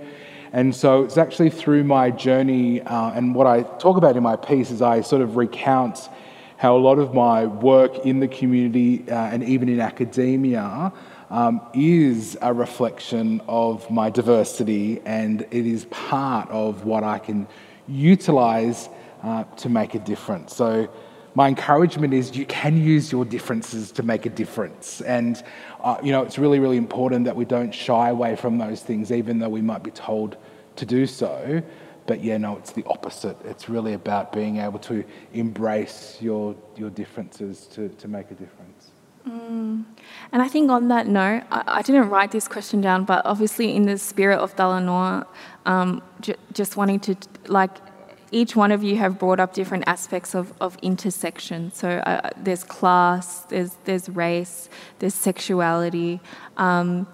And 0.53 0.77
so 0.77 1.05
it's 1.05 1.17
actually 1.17 1.51
through 1.51 1.85
my 1.85 2.11
journey, 2.11 2.83
uh, 2.83 3.13
and 3.13 3.35
what 3.35 3.47
I 3.47 3.63
talk 3.63 3.97
about 3.97 4.15
in 4.15 4.23
my 4.23 4.37
piece 4.37 4.71
is 4.71 4.83
I 4.83 5.01
sort 5.01 5.23
of 5.23 5.37
recount 5.37 6.11
how 6.57 6.77
a 6.77 6.79
lot 6.79 6.99
of 6.99 7.15
my 7.15 7.47
work 7.47 8.07
in 8.07 8.21
the 8.21 8.29
community 8.29 9.05
uh, 9.09 9.15
and 9.15 9.43
even 9.45 9.69
in 9.69 9.81
academia 9.81 10.93
um, 11.31 11.61
is 11.75 12.37
a 12.43 12.53
reflection 12.53 13.41
of 13.49 13.91
my 13.91 14.11
diversity, 14.11 15.01
and 15.05 15.43
it 15.51 15.67
is 15.67 15.87
part 15.87 16.49
of 16.51 16.85
what 16.85 17.03
I 17.03 17.19
can 17.19 17.49
utilize 17.89 18.89
uh, 19.23 19.45
to 19.57 19.69
make 19.69 19.95
a 19.95 19.99
difference. 19.99 20.55
So, 20.55 20.89
my 21.37 21.49
encouragement 21.49 22.15
is 22.15 22.37
you 22.37 22.47
can 22.47 22.81
use 22.81 23.11
your 23.11 23.25
differences 23.25 23.91
to 23.93 24.05
make 24.05 24.25
a 24.25 24.31
difference. 24.31 25.01
And, 25.01 25.43
uh, 25.83 25.97
you 26.01 26.13
know, 26.13 26.23
it's 26.23 26.39
really, 26.39 26.61
really 26.61 26.77
important 26.77 27.25
that 27.25 27.35
we 27.35 27.45
don't 27.45 27.75
shy 27.75 28.11
away 28.11 28.37
from 28.37 28.59
those 28.59 28.83
things, 28.83 29.11
even 29.11 29.41
though 29.41 29.49
we 29.49 29.61
might 29.61 29.83
be 29.83 29.91
told 29.91 30.37
to 30.77 30.87
do 30.87 31.07
so. 31.07 31.61
But 32.07 32.23
yeah, 32.23 32.37
no, 32.37 32.57
it's 32.59 32.73
the 32.73 32.85
opposite. 32.85 33.37
It's 33.45 33.69
really 33.69 33.95
about 33.95 34.33
being 34.33 34.59
able 34.59 34.79
to 34.81 35.05
embrace 35.33 36.19
your, 36.21 36.55
your 36.77 36.91
differences 36.91 37.67
to, 37.69 37.89
to 37.89 38.09
make 38.09 38.31
a 38.31 38.35
difference. 38.35 38.91
Mm. 39.27 39.85
And 40.33 40.43
I 40.43 40.49
think 40.49 40.71
on 40.71 40.89
that 40.89 41.07
note, 41.07 41.45
I, 41.51 41.63
I, 41.67 41.83
didn't 41.83 42.11
write 42.11 42.31
this 42.31 42.47
question 42.47 42.83
down, 42.83 43.05
but 43.05 43.25
obviously 43.25 43.75
in 43.75 43.85
the 43.85 43.97
spirit 43.97 44.39
of 44.39 44.55
Talanoa, 44.55 45.27
um, 45.65 46.03
j- 46.21 46.37
just 46.53 46.77
wanting 46.77 47.01
to 47.01 47.17
like 47.47 47.71
each 48.35 48.57
one 48.57 48.73
of 48.73 48.83
you 48.83 48.97
have 48.97 49.19
brought 49.19 49.39
up 49.39 49.55
different 49.55 49.85
aspects 49.87 50.35
of, 50.35 50.53
of 50.61 50.77
intersection. 50.83 51.73
So 51.73 51.89
uh, 51.89 52.31
there's 52.37 52.65
class, 52.65 53.45
there's, 53.45 53.77
there's 53.85 54.09
race, 54.09 54.69
there's 54.99 55.15
sexuality. 55.15 56.21
Um, 56.57 57.07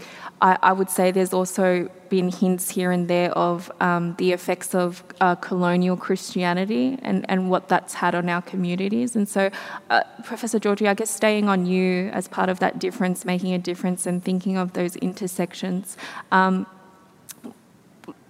I, 0.43 0.59
I, 0.63 0.73
would 0.73 0.89
say 0.89 1.11
there's 1.11 1.33
also 1.33 1.91
been 2.09 2.31
hints 2.31 2.71
here 2.71 2.91
and 2.91 3.09
there 3.09 3.31
of 3.33 3.71
um, 3.81 4.15
the 4.17 4.33
effects 4.33 4.75
of 4.75 5.05
uh, 5.21 5.35
colonial 5.35 5.97
Christianity 5.97 6.99
and, 7.03 7.27
and 7.29 7.51
what 7.51 7.69
that's 7.69 7.95
had 7.95 8.15
on 8.15 8.29
our 8.29 8.43
communities. 8.43 9.17
And 9.17 9.29
so, 9.29 9.51
uh, 9.91 10.03
Professor 10.25 10.59
Jioji, 10.59 10.89
I 10.89 10.95
guess 10.95 11.11
staying 11.11 11.49
on 11.49 11.67
you 11.67 12.09
as 12.09 12.27
part 12.27 12.49
of 12.49 12.59
that 12.61 12.79
difference, 12.79 13.25
making 13.25 13.53
a 13.53 13.59
difference 13.59 14.07
and 14.07 14.25
thinking 14.25 14.57
of 14.57 14.73
those 14.73 14.97
intersections. 14.97 15.97
Um, 16.33 16.67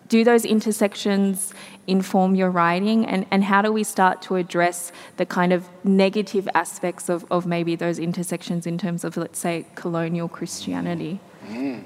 do 0.08 0.24
those 0.24 0.44
intersections 0.44 1.54
inform 1.86 2.34
your 2.34 2.50
writing 2.50 3.06
and, 3.06 3.24
and 3.30 3.44
how 3.44 3.62
do 3.62 3.72
we 3.72 3.84
start 3.84 4.20
to 4.22 4.36
address 4.36 4.92
the 5.16 5.24
kind 5.24 5.52
of 5.52 5.68
negative 5.84 6.48
aspects 6.54 7.08
of, 7.08 7.24
of 7.30 7.46
maybe 7.46 7.74
those 7.76 7.98
intersections 7.98 8.66
in 8.66 8.76
terms 8.76 9.04
of 9.04 9.16
let's 9.16 9.38
say 9.38 9.64
colonial 9.74 10.28
christianity 10.28 11.18
mm. 11.48 11.82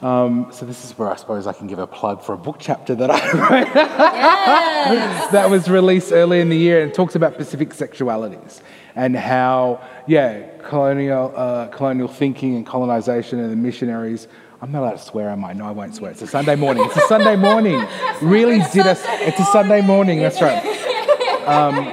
Um, 0.00 0.48
so 0.52 0.64
this 0.66 0.84
is 0.84 0.96
where 0.96 1.10
I 1.10 1.16
suppose 1.16 1.46
I 1.46 1.52
can 1.52 1.66
give 1.66 1.78
a 1.78 1.86
plug 1.86 2.22
for 2.22 2.32
a 2.32 2.38
book 2.38 2.56
chapter 2.58 2.94
that 2.94 3.10
I 3.10 3.32
wrote 3.32 3.74
yes. 3.74 5.32
that 5.32 5.50
was 5.50 5.68
released 5.68 6.12
early 6.12 6.40
in 6.40 6.48
the 6.48 6.56
year 6.56 6.82
and 6.82 6.94
talks 6.94 7.14
about 7.14 7.36
Pacific 7.36 7.70
sexualities 7.70 8.60
and 8.94 9.16
how, 9.16 9.80
yeah, 10.06 10.46
colonial, 10.68 11.32
uh, 11.36 11.68
colonial 11.68 12.08
thinking 12.08 12.56
and 12.56 12.66
colonization 12.66 13.38
and 13.40 13.50
the 13.50 13.56
missionaries 13.56 14.28
I'm 14.60 14.72
not 14.72 14.82
allowed 14.82 14.92
to 14.92 14.98
swear, 14.98 15.30
am 15.30 15.44
I? 15.44 15.52
No, 15.52 15.66
I 15.66 15.70
won't 15.70 15.94
swear. 15.94 16.10
It's 16.10 16.22
a 16.22 16.26
Sunday 16.26 16.56
morning. 16.56 16.84
It's 16.84 16.96
a 16.96 17.06
Sunday 17.06 17.36
morning. 17.36 17.86
Really 18.20 18.58
did 18.72 18.84
us. 18.84 19.00
It's 19.06 19.38
a 19.38 19.44
Sunday 19.44 19.80
morning. 19.80 20.18
That's 20.18 20.42
right. 20.42 20.66
Um, 21.46 21.86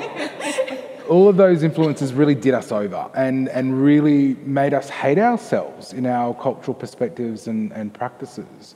all 1.07 1.29
of 1.29 1.37
those 1.37 1.63
influences 1.63 2.13
really 2.13 2.35
did 2.35 2.53
us 2.53 2.71
over 2.71 3.09
and, 3.15 3.49
and 3.49 3.83
really 3.83 4.35
made 4.45 4.73
us 4.73 4.89
hate 4.89 5.17
ourselves 5.17 5.93
in 5.93 6.05
our 6.05 6.33
cultural 6.33 6.73
perspectives 6.73 7.47
and, 7.47 7.71
and 7.73 7.93
practices. 7.93 8.75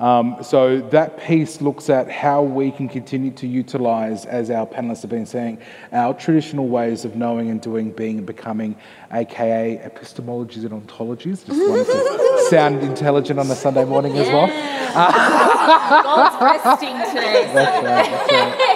Um, 0.00 0.38
so 0.42 0.80
that 0.90 1.20
piece 1.20 1.60
looks 1.60 1.88
at 1.88 2.10
how 2.10 2.42
we 2.42 2.72
can 2.72 2.88
continue 2.88 3.30
to 3.32 3.46
utilise, 3.46 4.24
as 4.24 4.50
our 4.50 4.66
panelists 4.66 5.02
have 5.02 5.10
been 5.10 5.26
saying, 5.26 5.58
our 5.92 6.12
traditional 6.12 6.66
ways 6.66 7.04
of 7.04 7.14
knowing 7.14 7.50
and 7.50 7.60
doing, 7.60 7.92
being 7.92 8.18
and 8.18 8.26
becoming, 8.26 8.74
aka 9.12 9.78
epistemologies 9.78 10.64
and 10.64 10.70
ontologies. 10.70 11.46
Just 11.46 11.50
wanted 11.50 11.86
to 11.86 12.46
sound 12.50 12.82
intelligent 12.82 13.38
on 13.38 13.48
a 13.48 13.54
Sunday 13.54 13.84
morning 13.84 14.18
as 14.18 14.26
well. 14.26 14.48
God's 14.92 16.42
resting 16.42 16.96
today. 17.14 17.52
That's 17.54 17.84
right, 17.84 18.10
that's 18.10 18.32
right. 18.32 18.71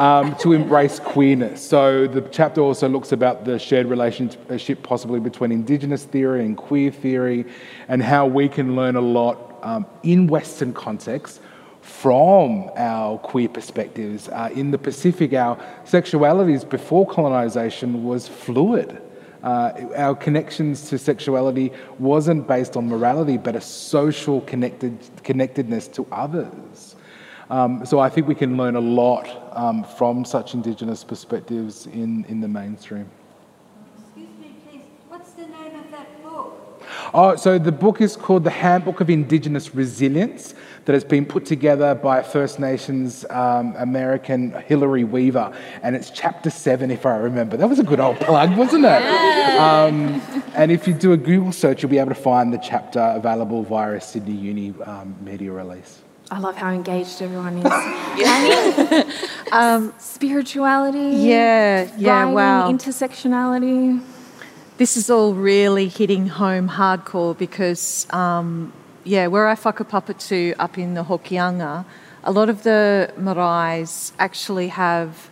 Um, 0.00 0.34
to 0.36 0.54
embrace 0.54 0.98
queerness. 0.98 1.60
So 1.60 2.06
the 2.06 2.22
chapter 2.22 2.62
also 2.62 2.88
looks 2.88 3.12
about 3.12 3.44
the 3.44 3.58
shared 3.58 3.86
relationship 3.86 4.82
possibly 4.82 5.20
between 5.20 5.52
Indigenous 5.52 6.04
theory 6.04 6.46
and 6.46 6.56
queer 6.56 6.90
theory, 6.90 7.44
and 7.86 8.02
how 8.02 8.24
we 8.24 8.48
can 8.48 8.76
learn 8.76 8.96
a 8.96 9.02
lot 9.02 9.58
um, 9.62 9.84
in 10.02 10.26
Western 10.26 10.72
contexts 10.72 11.40
from 11.82 12.70
our 12.76 13.18
queer 13.18 13.50
perspectives. 13.50 14.30
Uh, 14.30 14.48
in 14.54 14.70
the 14.70 14.78
Pacific, 14.78 15.34
our 15.34 15.58
sexualities 15.84 16.66
before 16.66 17.06
colonisation 17.06 18.02
was 18.02 18.26
fluid. 18.26 19.02
Uh, 19.42 19.72
our 19.96 20.14
connections 20.14 20.88
to 20.88 20.96
sexuality 20.96 21.72
wasn't 21.98 22.48
based 22.48 22.74
on 22.74 22.88
morality, 22.88 23.36
but 23.36 23.54
a 23.54 23.60
social 23.60 24.40
connected, 24.40 24.98
connectedness 25.24 25.88
to 25.88 26.06
others. 26.10 26.89
Um, 27.50 27.84
so 27.84 27.98
I 27.98 28.08
think 28.08 28.28
we 28.28 28.34
can 28.34 28.56
learn 28.56 28.76
a 28.76 28.80
lot 28.80 29.26
um, 29.52 29.84
from 29.84 30.24
such 30.24 30.54
Indigenous 30.54 31.04
perspectives 31.04 31.86
in, 31.86 32.24
in 32.26 32.40
the 32.40 32.48
mainstream. 32.48 33.08
Excuse 33.98 34.28
me, 34.40 34.54
please. 34.68 34.82
What's 35.08 35.32
the 35.32 35.46
name 35.46 35.74
of 35.74 35.90
that 35.90 36.22
book? 36.22 36.84
Oh, 37.12 37.34
so 37.36 37.58
the 37.58 37.72
book 37.72 38.00
is 38.00 38.16
called 38.16 38.44
The 38.44 38.50
Handbook 38.50 39.00
of 39.00 39.10
Indigenous 39.10 39.74
Resilience, 39.74 40.54
that 40.84 40.94
has 40.94 41.04
been 41.04 41.26
put 41.26 41.44
together 41.44 41.94
by 41.94 42.22
First 42.22 42.58
Nations 42.58 43.24
um, 43.30 43.74
American 43.76 44.52
Hillary 44.62 45.04
Weaver, 45.04 45.52
and 45.82 45.94
it's 45.94 46.10
chapter 46.10 46.50
seven, 46.50 46.90
if 46.90 47.06
I 47.06 47.16
remember. 47.16 47.56
That 47.56 47.68
was 47.68 47.78
a 47.78 47.84
good 47.84 48.00
old 48.00 48.16
plug, 48.16 48.56
wasn't 48.56 48.86
it? 48.86 49.02
Um, 49.60 50.22
and 50.54 50.72
if 50.72 50.88
you 50.88 50.94
do 50.94 51.12
a 51.12 51.16
Google 51.16 51.52
search, 51.52 51.82
you'll 51.82 51.90
be 51.90 51.98
able 51.98 52.08
to 52.08 52.20
find 52.20 52.52
the 52.52 52.58
chapter 52.58 53.00
available 53.00 53.62
via 53.62 53.94
a 53.94 54.00
Sydney 54.00 54.34
Uni 54.34 54.74
um, 54.84 55.14
media 55.22 55.52
release. 55.52 56.00
I 56.30 56.38
love 56.38 56.56
how 56.56 56.70
engaged 56.70 57.22
everyone 57.22 57.58
is. 57.58 59.04
Um, 59.52 59.92
spirituality. 59.98 61.16
Yeah, 61.16 61.90
yeah, 61.98 62.20
writing, 62.20 62.34
wow. 62.34 62.70
Intersectionality. 62.70 64.00
This 64.76 64.96
is 64.96 65.10
all 65.10 65.34
really 65.34 65.88
hitting 65.88 66.28
home 66.28 66.68
hardcore 66.68 67.36
because, 67.36 68.06
um, 68.10 68.72
yeah, 69.02 69.26
where 69.26 69.48
I 69.48 69.56
fuck 69.56 69.80
a 69.80 69.84
whakapapa 69.84 70.16
to 70.28 70.54
up 70.60 70.78
in 70.78 70.94
the 70.94 71.02
Hokianga, 71.02 71.84
a 72.22 72.30
lot 72.30 72.48
of 72.48 72.62
the 72.62 73.12
maraes 73.18 74.12
actually 74.20 74.68
have, 74.68 75.30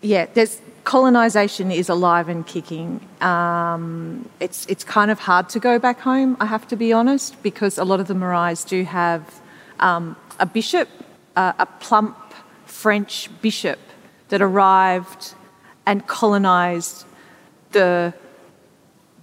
yeah, 0.00 0.26
there's 0.34 0.60
colonisation 0.84 1.70
is 1.70 1.88
alive 1.88 2.28
and 2.28 2.46
kicking. 2.46 3.00
Um, 3.20 4.28
it's 4.40 4.66
it's 4.66 4.84
kind 4.84 5.10
of 5.10 5.18
hard 5.18 5.48
to 5.50 5.60
go 5.60 5.78
back 5.78 6.00
home. 6.00 6.36
I 6.40 6.46
have 6.46 6.66
to 6.68 6.76
be 6.76 6.92
honest 6.92 7.42
because 7.42 7.78
a 7.78 7.84
lot 7.84 8.00
of 8.00 8.08
the 8.08 8.14
maraes 8.14 8.66
do 8.66 8.84
have 8.84 9.40
um, 9.80 10.16
a 10.38 10.46
bishop, 10.46 10.88
uh, 11.36 11.52
a 11.58 11.66
plump 11.66 12.16
French 12.66 13.28
bishop 13.42 13.78
that 14.28 14.42
arrived 14.42 15.34
and 15.86 16.06
colonised 16.06 17.04
the 17.72 18.14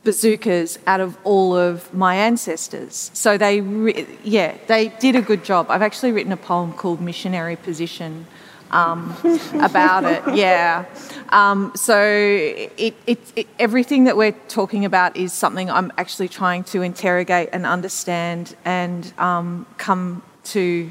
bazookas 0.03 0.79
out 0.87 0.99
of 0.99 1.17
all 1.23 1.55
of 1.55 1.93
my 1.93 2.15
ancestors. 2.15 3.11
So 3.13 3.37
they, 3.37 3.61
re- 3.61 4.07
yeah, 4.23 4.57
they 4.67 4.89
did 4.99 5.15
a 5.15 5.21
good 5.21 5.43
job. 5.43 5.67
I've 5.69 5.81
actually 5.81 6.11
written 6.11 6.31
a 6.31 6.37
poem 6.37 6.73
called 6.73 7.01
Missionary 7.01 7.55
Position 7.55 8.25
um, 8.71 9.15
about 9.53 10.03
it. 10.05 10.35
Yeah. 10.35 10.85
Um, 11.29 11.71
so 11.75 12.01
it, 12.01 12.95
it, 13.05 13.19
it, 13.35 13.47
everything 13.57 14.05
that 14.05 14.17
we're 14.17 14.35
talking 14.47 14.85
about 14.85 15.15
is 15.15 15.33
something 15.33 15.69
I'm 15.69 15.91
actually 15.97 16.27
trying 16.27 16.63
to 16.65 16.81
interrogate 16.81 17.49
and 17.51 17.65
understand 17.65 18.55
and 18.65 19.11
um, 19.17 19.65
come 19.77 20.23
to 20.45 20.89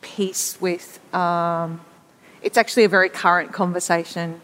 peace 0.00 0.60
with. 0.60 0.98
Um, 1.14 1.80
it's 2.42 2.58
actually 2.58 2.84
a 2.84 2.88
very 2.88 3.08
current 3.08 3.52
conversation. 3.52 4.40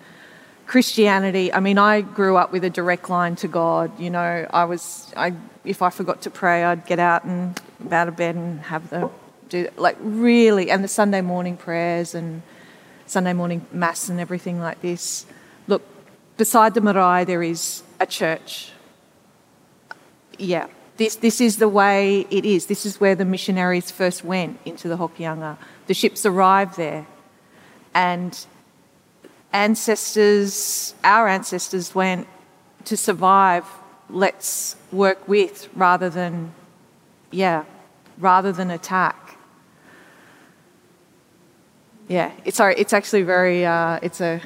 Christianity. 0.67 1.53
I 1.53 1.61
mean, 1.61 1.79
I 1.79 2.01
grew 2.01 2.37
up 2.37 2.51
with 2.51 2.65
a 2.65 2.71
direct 2.71 3.09
line 3.09 3.37
to 3.37 3.49
God. 3.49 3.99
You 4.01 4.11
know, 4.11 4.47
I 4.51 4.65
was, 4.65 5.13
I 5.17 5.33
if 5.65 5.81
I 5.81 5.91
forgot 5.91 6.23
to 6.23 6.31
pray, 6.31 6.65
I'd 6.65 6.87
get 6.87 6.99
out 6.99 7.25
and 7.25 7.61
out 7.91 8.09
of 8.09 8.17
bed 8.17 8.35
and 8.35 8.61
have 8.61 8.91
the 8.91 9.09
do 9.49 9.69
like 9.77 9.97
really, 10.01 10.71
and 10.71 10.83
the 10.83 10.89
Sunday 10.89 11.21
morning 11.21 11.57
prayers 11.57 12.15
and 12.15 12.43
Sunday 13.07 13.33
morning 13.33 13.67
mass 13.73 14.09
and 14.09 14.21
everything 14.21 14.61
like 14.61 14.81
this. 14.83 15.27
Look, 15.67 15.83
beside 16.37 16.75
the 16.75 16.81
marae 16.81 17.25
there 17.25 17.43
is 17.43 17.83
a 18.01 18.07
church. 18.07 18.73
Yeah, 20.39 20.67
this 20.97 21.17
this 21.17 21.41
is 21.41 21.57
the 21.57 21.69
way 21.69 22.27
it 22.31 22.45
is. 22.45 22.67
This 22.67 22.85
is 22.85 23.01
where 23.01 23.15
the 23.15 23.25
missionaries 23.25 23.91
first 23.91 24.25
went 24.25 24.59
into 24.65 24.89
the 24.89 24.97
Hokianga. 24.97 25.57
The 25.87 25.95
ships 25.95 26.27
arrived 26.27 26.77
there, 26.77 27.07
and 27.95 28.47
ancestors, 29.53 30.95
our 31.03 31.29
ancestors 31.29 31.95
went 31.95 32.27
to 32.85 32.97
survive, 32.97 33.65
let's 34.11 34.77
work 34.93 35.27
with 35.27 35.69
rather 35.75 36.11
than, 36.11 36.53
yeah, 37.31 37.65
rather 38.19 38.53
than 38.53 38.71
attack. 38.71 39.26
Yeah, 42.09 42.33
it's 42.45 42.57
sorry, 42.57 42.75
it's 42.77 42.93
actually 42.93 43.23
very, 43.23 43.67
uh, 43.67 43.99
it's 44.01 44.21
a, 44.21 44.41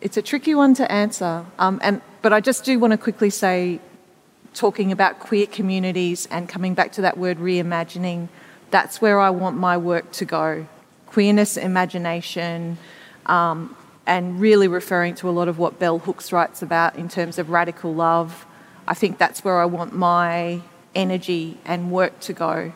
it's 0.00 0.16
a 0.16 0.22
tricky 0.22 0.54
one 0.54 0.74
to 0.74 0.90
answer. 0.90 1.44
Um, 1.58 1.80
and 1.82 2.00
but 2.22 2.32
I 2.32 2.40
just 2.40 2.64
do 2.64 2.78
want 2.78 2.92
to 2.92 2.98
quickly 2.98 3.30
say, 3.30 3.80
talking 4.54 4.92
about 4.92 5.20
queer 5.20 5.46
communities 5.46 6.26
and 6.30 6.48
coming 6.48 6.74
back 6.74 6.92
to 6.92 7.02
that 7.02 7.16
word 7.16 7.38
reimagining, 7.38 8.28
that's 8.70 9.00
where 9.00 9.18
I 9.20 9.30
want 9.30 9.56
my 9.56 9.76
work 9.76 10.10
to 10.12 10.24
go. 10.24 10.66
Queerness, 11.06 11.56
imagination, 11.56 12.78
um, 13.26 13.76
and 14.06 14.40
really 14.40 14.68
referring 14.68 15.14
to 15.16 15.28
a 15.28 15.32
lot 15.32 15.48
of 15.48 15.58
what 15.58 15.78
Bell 15.78 15.98
Hooks 15.98 16.32
writes 16.32 16.62
about 16.62 16.96
in 16.96 17.08
terms 17.08 17.38
of 17.38 17.50
radical 17.50 17.94
love. 17.94 18.46
I 18.86 18.94
think 18.94 19.18
that's 19.18 19.44
where 19.44 19.60
I 19.60 19.66
want 19.66 19.94
my 19.94 20.60
energy 20.94 21.58
and 21.64 21.90
work 21.90 22.18
to 22.20 22.32
go. 22.32 22.72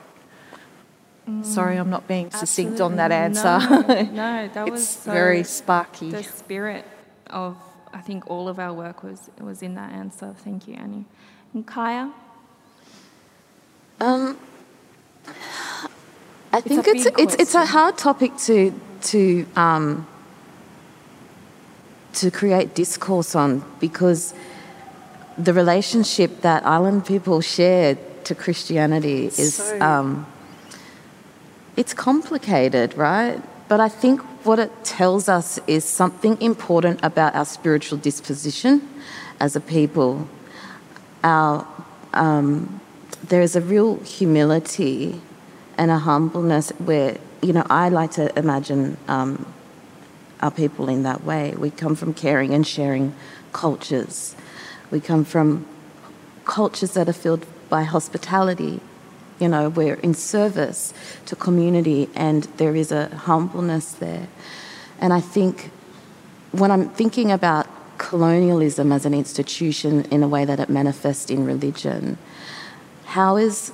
Sorry, 1.42 1.76
I'm 1.76 1.88
not 1.88 2.06
being 2.06 2.30
succinct 2.30 2.80
on 2.80 2.96
that 2.96 3.10
answer. 3.10 3.58
No, 3.58 4.02
no 4.12 4.48
that 4.48 4.56
it's 4.68 4.70
was 4.70 4.88
so 4.88 5.12
very 5.12 5.42
sparky. 5.42 6.10
The 6.10 6.22
spirit 6.22 6.84
of 7.28 7.56
I 7.94 8.00
think 8.00 8.28
all 8.28 8.48
of 8.48 8.58
our 8.58 8.74
work 8.74 9.02
was 9.02 9.30
was 9.40 9.62
in 9.62 9.74
that 9.74 9.92
answer. 9.92 10.34
Thank 10.44 10.68
you, 10.68 10.74
Annie. 10.74 11.06
And 11.54 11.66
Kaya. 11.66 12.12
Um, 14.00 14.36
I 16.52 16.60
think 16.60 16.86
a 16.86 16.90
it's 16.90 17.06
it's 17.18 17.34
it's 17.36 17.54
a 17.54 17.64
hard 17.64 17.96
topic 17.96 18.36
to 18.46 18.72
to 19.02 19.46
um, 19.56 20.06
to 22.14 22.30
create 22.30 22.74
discourse 22.74 23.34
on 23.34 23.64
because 23.80 24.34
the 25.38 25.52
relationship 25.52 26.42
that 26.42 26.66
island 26.66 27.06
people 27.06 27.40
share 27.40 27.96
to 28.24 28.34
Christianity 28.34 29.26
is 29.26 29.54
So- 29.54 29.80
um, 29.80 30.26
it's 31.76 31.94
complicated, 31.94 32.96
right? 32.96 33.42
But 33.68 33.80
I 33.80 33.88
think 33.88 34.20
what 34.44 34.58
it 34.58 34.84
tells 34.84 35.28
us 35.28 35.58
is 35.66 35.84
something 35.84 36.40
important 36.40 37.00
about 37.02 37.34
our 37.34 37.44
spiritual 37.44 37.98
disposition 37.98 38.88
as 39.40 39.56
a 39.56 39.60
people. 39.60 40.28
Our 41.22 41.66
um, 42.12 42.80
there 43.28 43.40
is 43.40 43.56
a 43.56 43.60
real 43.60 43.98
humility 44.00 45.20
and 45.78 45.90
a 45.90 45.98
humbleness 45.98 46.70
where 46.78 47.18
you 47.42 47.52
know 47.52 47.66
I 47.70 47.88
like 47.88 48.12
to 48.12 48.38
imagine 48.38 48.96
um, 49.08 49.46
our 50.40 50.50
people 50.50 50.88
in 50.88 51.02
that 51.04 51.24
way. 51.24 51.54
We 51.56 51.70
come 51.70 51.96
from 51.96 52.14
caring 52.14 52.52
and 52.52 52.66
sharing 52.66 53.14
cultures. 53.52 54.36
We 54.90 55.00
come 55.00 55.24
from 55.24 55.66
cultures 56.44 56.92
that 56.92 57.08
are 57.08 57.14
filled 57.14 57.46
by 57.68 57.84
hospitality. 57.84 58.80
You 59.44 59.50
know, 59.50 59.68
we're 59.68 59.96
in 59.96 60.14
service 60.14 60.94
to 61.26 61.36
community, 61.36 62.08
and 62.14 62.44
there 62.56 62.74
is 62.74 62.90
a 62.90 63.08
humbleness 63.08 63.92
there. 63.92 64.26
And 64.98 65.12
I 65.12 65.20
think 65.20 65.70
when 66.52 66.70
I'm 66.70 66.88
thinking 66.88 67.30
about 67.30 67.66
colonialism 67.98 68.90
as 68.90 69.04
an 69.04 69.12
institution 69.12 70.06
in 70.06 70.22
a 70.22 70.28
way 70.28 70.46
that 70.46 70.60
it 70.60 70.70
manifests 70.70 71.28
in 71.30 71.44
religion, 71.44 72.16
how 73.04 73.36
is 73.36 73.70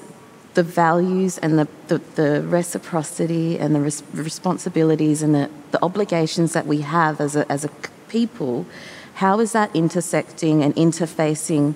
the 0.54 0.64
values 0.64 1.38
and 1.38 1.56
the, 1.56 1.68
the, 1.86 1.98
the 2.16 2.42
reciprocity 2.42 3.56
and 3.56 3.72
the 3.72 3.80
res- 3.80 4.02
responsibilities 4.12 5.22
and 5.22 5.36
the, 5.36 5.48
the 5.70 5.78
obligations 5.84 6.52
that 6.52 6.66
we 6.66 6.80
have 6.80 7.20
as 7.20 7.36
a, 7.36 7.46
as 7.48 7.64
a 7.64 7.70
people, 8.08 8.66
how 9.14 9.38
is 9.38 9.52
that 9.52 9.70
intersecting 9.76 10.64
and 10.64 10.74
interfacing 10.74 11.74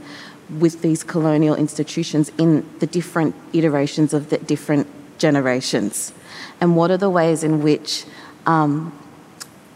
with 0.58 0.82
these 0.82 1.02
colonial 1.02 1.54
institutions 1.54 2.30
in 2.38 2.68
the 2.78 2.86
different 2.86 3.34
iterations 3.52 4.14
of 4.14 4.30
the 4.30 4.38
different 4.38 4.86
generations? 5.18 6.12
And 6.60 6.76
what 6.76 6.90
are 6.90 6.96
the 6.96 7.10
ways 7.10 7.44
in 7.44 7.62
which 7.62 8.04
um, 8.46 8.96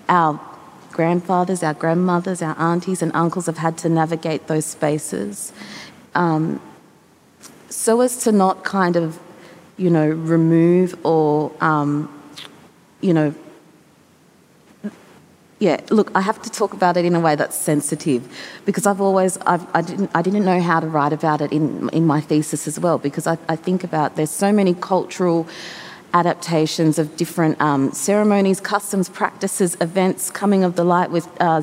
our 0.08 0.40
grandfathers, 0.92 1.62
our 1.62 1.74
grandmothers, 1.74 2.42
our 2.42 2.58
aunties, 2.58 3.02
and 3.02 3.12
uncles 3.14 3.46
have 3.46 3.58
had 3.58 3.78
to 3.78 3.88
navigate 3.88 4.46
those 4.46 4.66
spaces 4.66 5.52
um, 6.14 6.60
so 7.70 8.00
as 8.00 8.16
to 8.24 8.32
not 8.32 8.64
kind 8.64 8.96
of, 8.96 9.18
you 9.76 9.90
know, 9.90 10.08
remove 10.08 10.98
or, 11.04 11.52
um, 11.60 12.12
you 13.00 13.12
know, 13.12 13.34
yeah, 15.58 15.80
look, 15.90 16.12
I 16.14 16.20
have 16.20 16.40
to 16.42 16.50
talk 16.50 16.72
about 16.72 16.96
it 16.96 17.04
in 17.04 17.16
a 17.16 17.20
way 17.20 17.34
that's 17.34 17.56
sensitive 17.56 18.22
because 18.64 18.86
I've 18.86 19.00
always, 19.00 19.38
I've, 19.38 19.66
I, 19.74 19.82
didn't, 19.82 20.10
I 20.14 20.22
didn't 20.22 20.44
know 20.44 20.60
how 20.60 20.78
to 20.78 20.86
write 20.86 21.12
about 21.12 21.40
it 21.40 21.50
in, 21.52 21.88
in 21.90 22.06
my 22.06 22.20
thesis 22.20 22.68
as 22.68 22.78
well 22.78 22.98
because 22.98 23.26
I, 23.26 23.38
I 23.48 23.56
think 23.56 23.82
about 23.82 24.14
there's 24.14 24.30
so 24.30 24.52
many 24.52 24.74
cultural 24.74 25.48
adaptations 26.14 26.98
of 26.98 27.16
different 27.16 27.60
um, 27.60 27.92
ceremonies, 27.92 28.60
customs, 28.60 29.08
practices, 29.08 29.76
events, 29.80 30.30
coming 30.30 30.62
of 30.62 30.76
the 30.76 30.84
light 30.84 31.10
with 31.10 31.28
uh, 31.40 31.60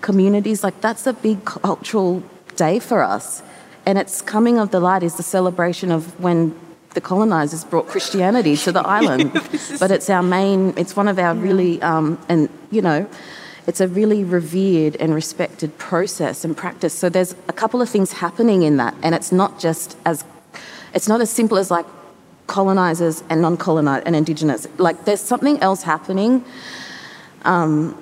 communities. 0.00 0.64
Like, 0.64 0.80
that's 0.80 1.06
a 1.06 1.12
big 1.12 1.44
cultural 1.44 2.22
day 2.54 2.78
for 2.78 3.02
us. 3.02 3.42
And 3.86 3.98
it's 3.98 4.22
coming 4.22 4.58
of 4.58 4.70
the 4.70 4.80
light 4.80 5.02
is 5.02 5.16
the 5.16 5.22
celebration 5.22 5.90
of 5.90 6.18
when 6.20 6.58
the 6.94 7.00
colonizers 7.00 7.64
brought 7.64 7.86
Christianity 7.88 8.56
to 8.58 8.72
the 8.72 8.80
island. 8.86 9.32
but 9.78 9.90
it's 9.90 10.08
our 10.08 10.22
main, 10.22 10.74
it's 10.76 10.96
one 10.96 11.08
of 11.08 11.18
our 11.18 11.34
really, 11.34 11.82
um, 11.82 12.18
and 12.28 12.48
you 12.70 12.82
know, 12.82 13.08
it's 13.66 13.80
a 13.80 13.88
really 13.88 14.24
revered 14.24 14.96
and 14.96 15.14
respected 15.14 15.76
process 15.78 16.44
and 16.44 16.56
practice. 16.56 16.92
So 16.92 17.08
there's 17.08 17.34
a 17.48 17.52
couple 17.52 17.80
of 17.80 17.88
things 17.88 18.12
happening 18.12 18.62
in 18.62 18.76
that, 18.76 18.94
and 19.02 19.14
it's 19.14 19.32
not 19.32 19.58
just 19.58 19.96
as, 20.04 20.24
it's 20.94 21.08
not 21.08 21.20
as 21.20 21.30
simple 21.30 21.58
as 21.58 21.70
like 21.70 21.86
colonizers 22.46 23.22
and 23.30 23.40
non-colonized 23.40 24.06
and 24.06 24.14
indigenous. 24.14 24.66
Like 24.76 25.06
there's 25.06 25.20
something 25.20 25.58
else 25.60 25.82
happening, 25.82 26.44
um, 27.42 27.98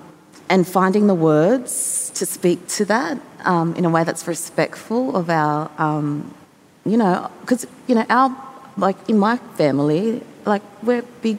and 0.48 0.66
finding 0.66 1.06
the 1.06 1.14
words 1.14 2.10
to 2.10 2.26
speak 2.26 2.66
to 2.68 2.84
that 2.84 3.18
um, 3.44 3.74
in 3.76 3.84
a 3.84 3.90
way 3.90 4.04
that's 4.04 4.26
respectful 4.26 5.16
of 5.16 5.30
our, 5.30 5.70
um, 5.78 6.34
you 6.84 6.96
know, 6.96 7.30
because 7.40 7.66
you 7.86 7.94
know 7.94 8.04
our 8.10 8.36
like 8.76 8.96
in 9.08 9.18
my 9.18 9.36
family, 9.56 10.22
like 10.44 10.62
we're 10.82 11.00
a 11.00 11.08
big 11.22 11.38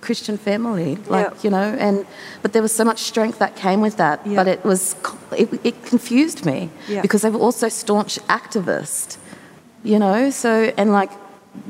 Christian 0.00 0.36
family, 0.36 0.96
like 1.08 1.26
Yeah. 1.30 1.42
you 1.44 1.50
know, 1.50 1.76
and 1.78 2.04
but 2.42 2.52
there 2.52 2.62
was 2.62 2.72
so 2.74 2.84
much 2.84 2.98
strength 2.98 3.38
that 3.38 3.54
came 3.56 3.80
with 3.80 3.96
that, 3.96 4.20
Yeah. 4.26 4.36
but 4.36 4.48
it 4.48 4.64
was 4.64 4.96
it, 5.36 5.48
it 5.64 5.84
confused 5.86 6.44
me 6.44 6.70
Yeah. 6.88 7.02
because 7.02 7.22
they 7.22 7.30
were 7.30 7.38
also 7.46 7.68
staunch 7.68 8.18
activists, 8.28 9.16
you 9.84 9.98
know. 9.98 10.30
So 10.30 10.72
and 10.76 10.90
like 10.92 11.10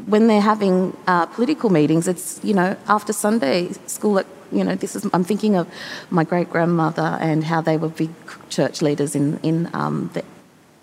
when 0.06 0.28
they're 0.28 0.40
having 0.54 0.96
uh, 1.06 1.26
political 1.26 1.68
meetings, 1.70 2.08
it's 2.08 2.40
you 2.42 2.54
know 2.54 2.76
after 2.88 3.12
Sunday 3.12 3.68
school. 3.86 4.12
Like, 4.14 4.26
you 4.50 4.64
know, 4.64 4.74
this 4.76 4.94
is 4.96 5.04
I'm 5.14 5.24
thinking 5.24 5.56
of 5.56 5.66
my 6.10 6.24
great 6.24 6.48
grandmother 6.50 7.16
and 7.20 7.44
how 7.44 7.62
they 7.62 7.76
were 7.78 7.88
big 7.88 8.10
church 8.50 8.82
leaders 8.82 9.14
in 9.14 9.38
in 9.42 9.68
um, 9.74 10.10
the 10.14 10.22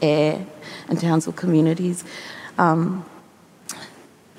Ayr 0.01 0.45
and 0.87 0.99
Townsville 0.99 1.33
communities. 1.33 2.03
Um, 2.57 3.05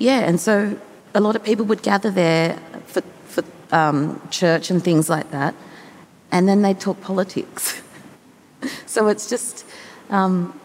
yeah, 0.01 0.21
and 0.21 0.39
so 0.39 0.77
a 1.13 1.19
lot 1.19 1.35
of 1.35 1.43
people 1.43 1.65
would 1.65 1.83
gather 1.83 2.09
there 2.09 2.57
for, 2.85 3.01
for 3.25 3.43
um, 3.71 4.19
church 4.31 4.71
and 4.71 4.83
things 4.83 5.09
like 5.09 5.29
that, 5.31 5.53
and 6.31 6.49
then 6.49 6.63
they'd 6.63 6.79
talk 6.79 6.99
politics. 7.01 7.81
so 8.87 9.07
it's 9.07 9.29
just, 9.29 9.63
um, 10.09 10.59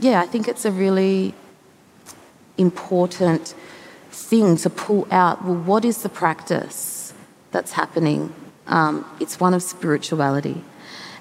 yeah, 0.00 0.20
I 0.20 0.26
think 0.26 0.48
it's 0.48 0.64
a 0.64 0.72
really 0.72 1.34
important 2.56 3.54
thing 4.10 4.56
to 4.56 4.70
pull 4.70 5.06
out. 5.12 5.44
Well, 5.44 5.54
what 5.54 5.84
is 5.84 6.02
the 6.02 6.08
practice 6.08 7.14
that's 7.52 7.72
happening? 7.72 8.32
Um, 8.66 9.06
it's 9.20 9.38
one 9.38 9.54
of 9.54 9.62
spirituality. 9.62 10.64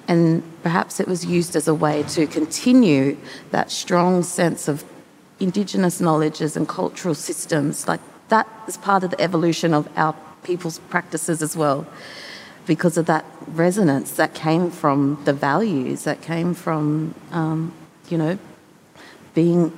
And 0.08 0.42
perhaps 0.64 1.00
it 1.00 1.08
was 1.08 1.26
used 1.26 1.56
as 1.56 1.68
a 1.68 1.76
way 1.76 2.02
to 2.04 2.26
continue 2.26 3.18
that 3.52 3.70
strong 3.70 4.24
sense 4.24 4.68
of 4.68 4.84
Indigenous 5.40 6.02
knowledges 6.02 6.58
and 6.58 6.68
cultural 6.68 7.16
systems. 7.16 7.88
Like 7.88 8.02
that 8.30 8.48
is 8.68 8.78
part 8.78 9.04
of 9.04 9.12
the 9.12 9.22
evolution 9.22 9.74
of 9.74 9.88
our 9.96 10.16
people's 10.44 10.80
practices 10.80 11.42
as 11.42 11.56
well, 11.56 11.86
because 12.66 12.98
of 12.98 13.06
that 13.06 13.26
resonance 13.48 14.12
that 14.14 14.34
came 14.34 14.72
from 14.72 15.22
the 15.26 15.34
values, 15.34 16.04
that 16.04 16.22
came 16.22 16.54
from, 16.54 17.14
um, 17.32 17.74
you 18.10 18.18
know, 18.18 18.38
being 19.34 19.72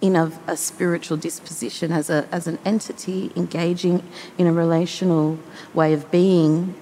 in 0.00 0.16
a, 0.16 0.30
a 0.46 0.56
spiritual 0.56 1.16
disposition 1.16 1.90
as, 1.90 2.10
a, 2.10 2.28
as 2.30 2.46
an 2.46 2.58
entity, 2.64 3.32
engaging 3.36 4.02
in 4.36 4.46
a 4.46 4.52
relational 4.52 5.38
way 5.72 5.94
of 5.94 6.10
being 6.10 6.74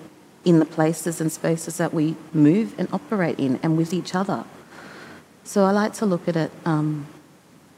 in 0.44 0.58
the 0.58 0.64
places 0.64 1.20
and 1.20 1.30
spaces 1.30 1.76
that 1.76 1.94
we 1.94 2.16
move 2.32 2.74
and 2.78 2.88
operate 2.92 3.38
in 3.38 3.60
and 3.62 3.76
with 3.76 3.92
each 3.92 4.14
other. 4.14 4.44
So 5.44 5.64
I 5.64 5.70
like 5.70 5.92
to 5.94 6.06
look 6.06 6.26
at 6.26 6.36
it, 6.36 6.50
um, 6.64 7.06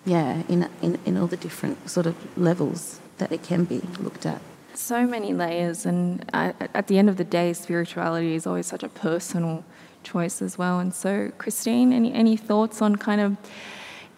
yeah, 0.05 0.42
in, 0.48 0.68
in, 0.82 0.98
in 1.05 1.16
all 1.16 1.26
the 1.26 1.36
different 1.36 1.88
sort 1.88 2.07
of 2.07 2.14
levels 2.38 3.00
that 3.18 3.32
it 3.32 3.42
can 3.42 3.64
be 3.64 3.80
looked 3.98 4.26
at. 4.26 4.40
So 4.74 5.07
many 5.07 5.32
layers, 5.32 5.86
and 5.86 6.24
at 6.32 6.88
the 6.88 6.98
end 6.98 7.09
of 7.09 7.16
the 7.16 7.24
day, 7.24 7.52
spirituality 7.52 8.34
is 8.34 8.46
always 8.46 8.66
such 8.66 8.82
a 8.82 8.88
personal 8.88 9.64
choice 10.02 10.42
as 10.42 10.59
well. 10.59 10.80
And 10.80 10.92
so, 10.92 11.30
Christine, 11.38 11.92
any, 11.92 12.12
any 12.12 12.36
thoughts 12.36 12.82
on 12.82 12.96
kind 12.96 13.20
of 13.20 13.36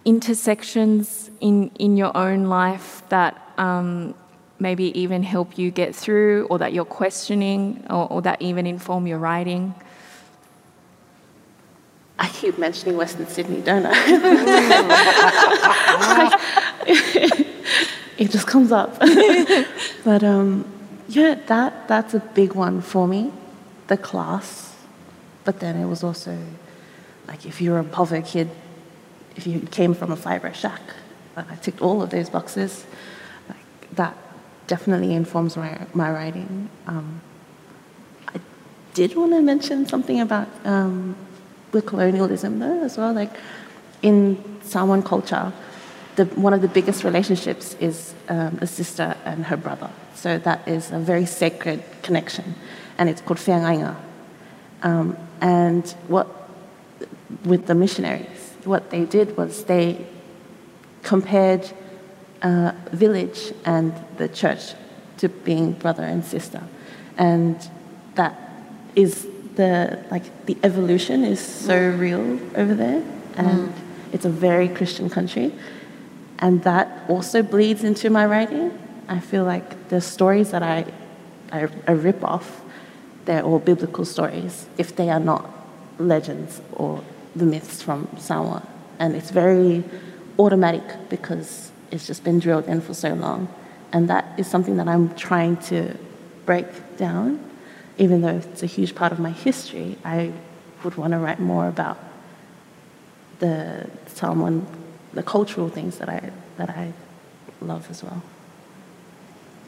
intersections 0.05 1.31
in, 1.41 1.71
in 1.79 1.97
your 1.97 2.17
own 2.17 2.47
life 2.47 3.03
that 3.11 3.53
um, 3.59 4.15
maybe 4.59 4.99
even 4.99 5.23
help 5.23 5.59
you 5.59 5.71
get 5.71 5.95
through, 5.95 6.47
or 6.47 6.59
that 6.59 6.73
you're 6.73 6.87
questioning, 6.87 7.85
or, 7.91 8.11
or 8.11 8.23
that 8.23 8.41
even 8.41 8.67
inform 8.67 9.07
your 9.07 9.19
writing? 9.19 9.75
I 12.19 12.29
keep 12.29 12.59
mentioning 12.59 12.97
Western 12.97 13.27
Sydney, 13.27 13.61
don't 13.61 13.85
I? 13.87 13.93
it 18.19 18.31
just 18.31 18.47
comes 18.47 18.73
up. 18.73 18.99
but 20.05 20.25
um, 20.25 20.65
yeah, 21.09 21.35
that 21.47 21.89
that's 21.89 22.15
a 22.15 22.21
big 22.21 22.55
one 22.55 22.81
for 22.81 23.07
me, 23.07 23.33
the 23.89 23.97
class. 23.99 24.75
But 25.45 25.61
then 25.61 25.77
it 25.77 25.87
was 25.87 26.03
also 26.03 26.39
like 27.29 27.45
if 27.45 27.61
you're 27.61 27.79
a 27.79 27.85
pover 27.85 28.23
kid, 28.23 28.51
if 29.37 29.47
you 29.47 29.61
came 29.61 29.93
from 29.93 30.11
a 30.11 30.17
fibre 30.17 30.55
shack, 30.55 30.81
like 31.37 31.53
I 31.53 31.57
ticked 31.57 31.83
all 31.83 32.01
of 32.01 32.09
those 32.11 32.31
boxes. 32.31 32.87
Like 33.49 33.95
that 33.97 34.17
definitely 34.67 35.13
informs 35.13 35.55
my 35.57 35.87
my 35.93 36.11
writing. 36.11 36.71
Um, 36.87 37.21
I 38.29 38.41
did 38.95 39.15
want 39.15 39.33
to 39.33 39.43
mention 39.43 39.87
something 39.87 40.19
about 40.19 40.49
um, 40.65 41.15
with 41.77 41.87
colonialism 41.87 42.59
though 42.59 42.83
as 42.83 42.97
well. 42.99 43.13
Like 43.13 43.35
in 44.03 44.43
Samoan 44.63 45.03
culture, 45.03 45.53
the, 46.17 46.25
one 46.25 46.55
of 46.55 46.63
the 46.63 46.69
biggest 46.69 47.05
relationships 47.05 47.77
is 47.79 48.15
um, 48.29 48.59
a 48.61 48.67
sister 48.67 49.17
and 49.25 49.45
her 49.47 49.57
brother. 49.57 49.91
So 50.15 50.39
that 50.39 50.67
is 50.67 50.91
a 50.91 50.99
very 50.99 51.27
sacred 51.27 51.85
connection, 52.03 52.55
and 52.99 53.09
it's 53.09 53.21
called 53.21 53.39
feagaiga. 53.39 53.95
Um, 54.83 55.17
and 55.41 55.89
what 56.09 56.27
with 57.45 57.67
the 57.67 57.75
missionaries, 57.75 58.55
what 58.65 58.91
they 58.91 59.05
did 59.05 59.37
was 59.37 59.65
they 59.65 60.07
compared 61.03 61.71
uh, 62.43 62.73
village 62.93 63.53
and 63.65 63.93
the 64.17 64.29
church 64.29 64.75
to 65.19 65.29
being 65.29 65.73
brother 65.73 66.03
and 66.03 66.25
sister, 66.25 66.63
and 67.19 67.57
that 68.15 68.35
is 68.95 69.29
the 69.57 70.05
like 70.11 70.47
the 70.47 70.57
evolution 70.63 71.25
is 71.25 71.41
so 71.41 71.75
mm. 71.75 71.99
real 71.99 72.41
over 72.57 72.75
there, 72.75 73.03
and 73.37 73.69
mm. 73.69 73.73
it's 74.13 74.25
a 74.25 74.31
very 74.31 74.69
Christian 74.69 75.11
country, 75.11 75.53
and 76.39 76.63
that 76.63 77.05
also 77.09 77.43
bleeds 77.43 77.83
into 77.83 78.11
my 78.11 78.25
writing. 78.25 78.71
I 79.09 79.21
feel 79.21 79.45
like 79.45 79.89
the 79.89 80.01
stories 80.01 80.51
that 80.51 80.63
I 80.63 80.85
I, 81.51 81.69
I 81.89 81.93
rip 81.93 82.23
off, 82.23 82.63
they're 83.25 83.43
all 83.43 83.59
biblical 83.59 84.05
stories 84.05 84.67
if 84.79 84.95
they 84.95 85.11
are 85.11 85.21
not 85.21 85.51
legends 85.99 86.61
or 86.75 87.03
the 87.35 87.47
myths 87.47 87.83
from 87.83 88.09
Samoa, 88.19 88.63
and 88.99 89.17
it's 89.17 89.31
very 89.31 89.83
automatic 90.39 90.85
because 91.09 91.73
it's 91.91 92.07
just 92.07 92.25
been 92.25 92.39
drilled 92.39 92.67
in 92.67 92.81
for 92.81 92.95
so 92.95 93.15
long, 93.15 93.49
and 93.93 94.09
that 94.09 94.39
is 94.39 94.47
something 94.47 94.77
that 94.77 94.89
I'm 94.89 95.15
trying 95.15 95.57
to 95.69 95.97
break 96.45 96.67
down 96.99 97.46
even 97.99 98.21
though 98.21 98.37
it's 98.37 98.63
a 98.63 98.67
huge 98.67 98.95
part 98.95 99.13
of 99.13 99.19
my 99.19 99.31
history, 99.31 99.97
I 100.05 100.33
would 100.85 100.97
want 100.97 101.13
to 101.13 101.19
write 101.19 101.41
more 101.41 101.69
about 101.69 101.99
the 103.39 103.89
Samoan, 104.07 104.67
the 105.13 105.23
cultural 105.23 105.69
things 105.69 105.99
that 105.99 106.09
I 106.09 106.31
that 106.57 106.71
I 106.71 106.93
love 107.61 107.91
as 107.91 108.03
well. 108.03 108.23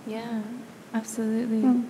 Yeah, 0.07 0.43
absolutely. 0.95 1.85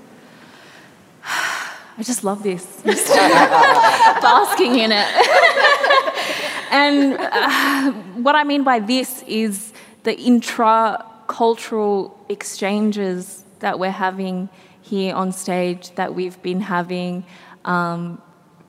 I 1.25 2.03
just 2.03 2.23
love 2.23 2.43
this. 2.43 2.65
Basking 2.85 4.79
in 4.79 4.93
it. 4.93 5.09
and 6.71 7.17
uh, 7.19 7.93
what 8.23 8.37
I 8.37 8.45
mean 8.45 8.63
by 8.63 8.79
this 8.79 9.25
is 9.27 9.73
the 10.05 10.17
intra 10.17 11.05
cultural 11.27 12.19
exchanges 12.29 13.45
that 13.59 13.79
we're 13.79 13.91
having 13.91 14.49
here 14.89 15.15
on 15.15 15.33
stage, 15.33 15.91
that 15.97 16.15
we've 16.15 16.41
been 16.43 16.61
having 16.61 17.25
um, 17.65 18.21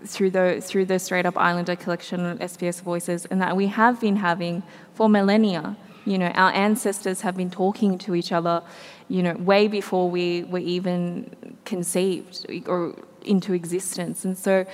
through 0.05 0.31
the 0.31 0.61
through 0.61 0.85
the 0.85 0.99
Straight 0.99 1.25
Up 1.25 1.37
Islander 1.37 1.75
collection, 1.75 2.19
SBS 2.37 2.81
Voices, 2.81 3.25
and 3.25 3.41
that 3.41 3.55
we 3.55 3.67
have 3.67 3.99
been 3.99 4.17
having 4.17 4.63
for 4.93 5.09
millennia. 5.09 5.77
You 6.05 6.17
know, 6.17 6.27
our 6.27 6.51
ancestors 6.51 7.21
have 7.21 7.35
been 7.35 7.51
talking 7.51 7.97
to 7.99 8.15
each 8.15 8.31
other, 8.31 8.63
you 9.09 9.21
know, 9.21 9.35
way 9.35 9.67
before 9.67 10.09
we 10.09 10.43
were 10.45 10.65
even 10.77 11.35
conceived 11.65 12.45
or 12.67 12.95
into 13.21 13.53
existence. 13.53 14.25
And 14.25 14.37
so, 14.37 14.65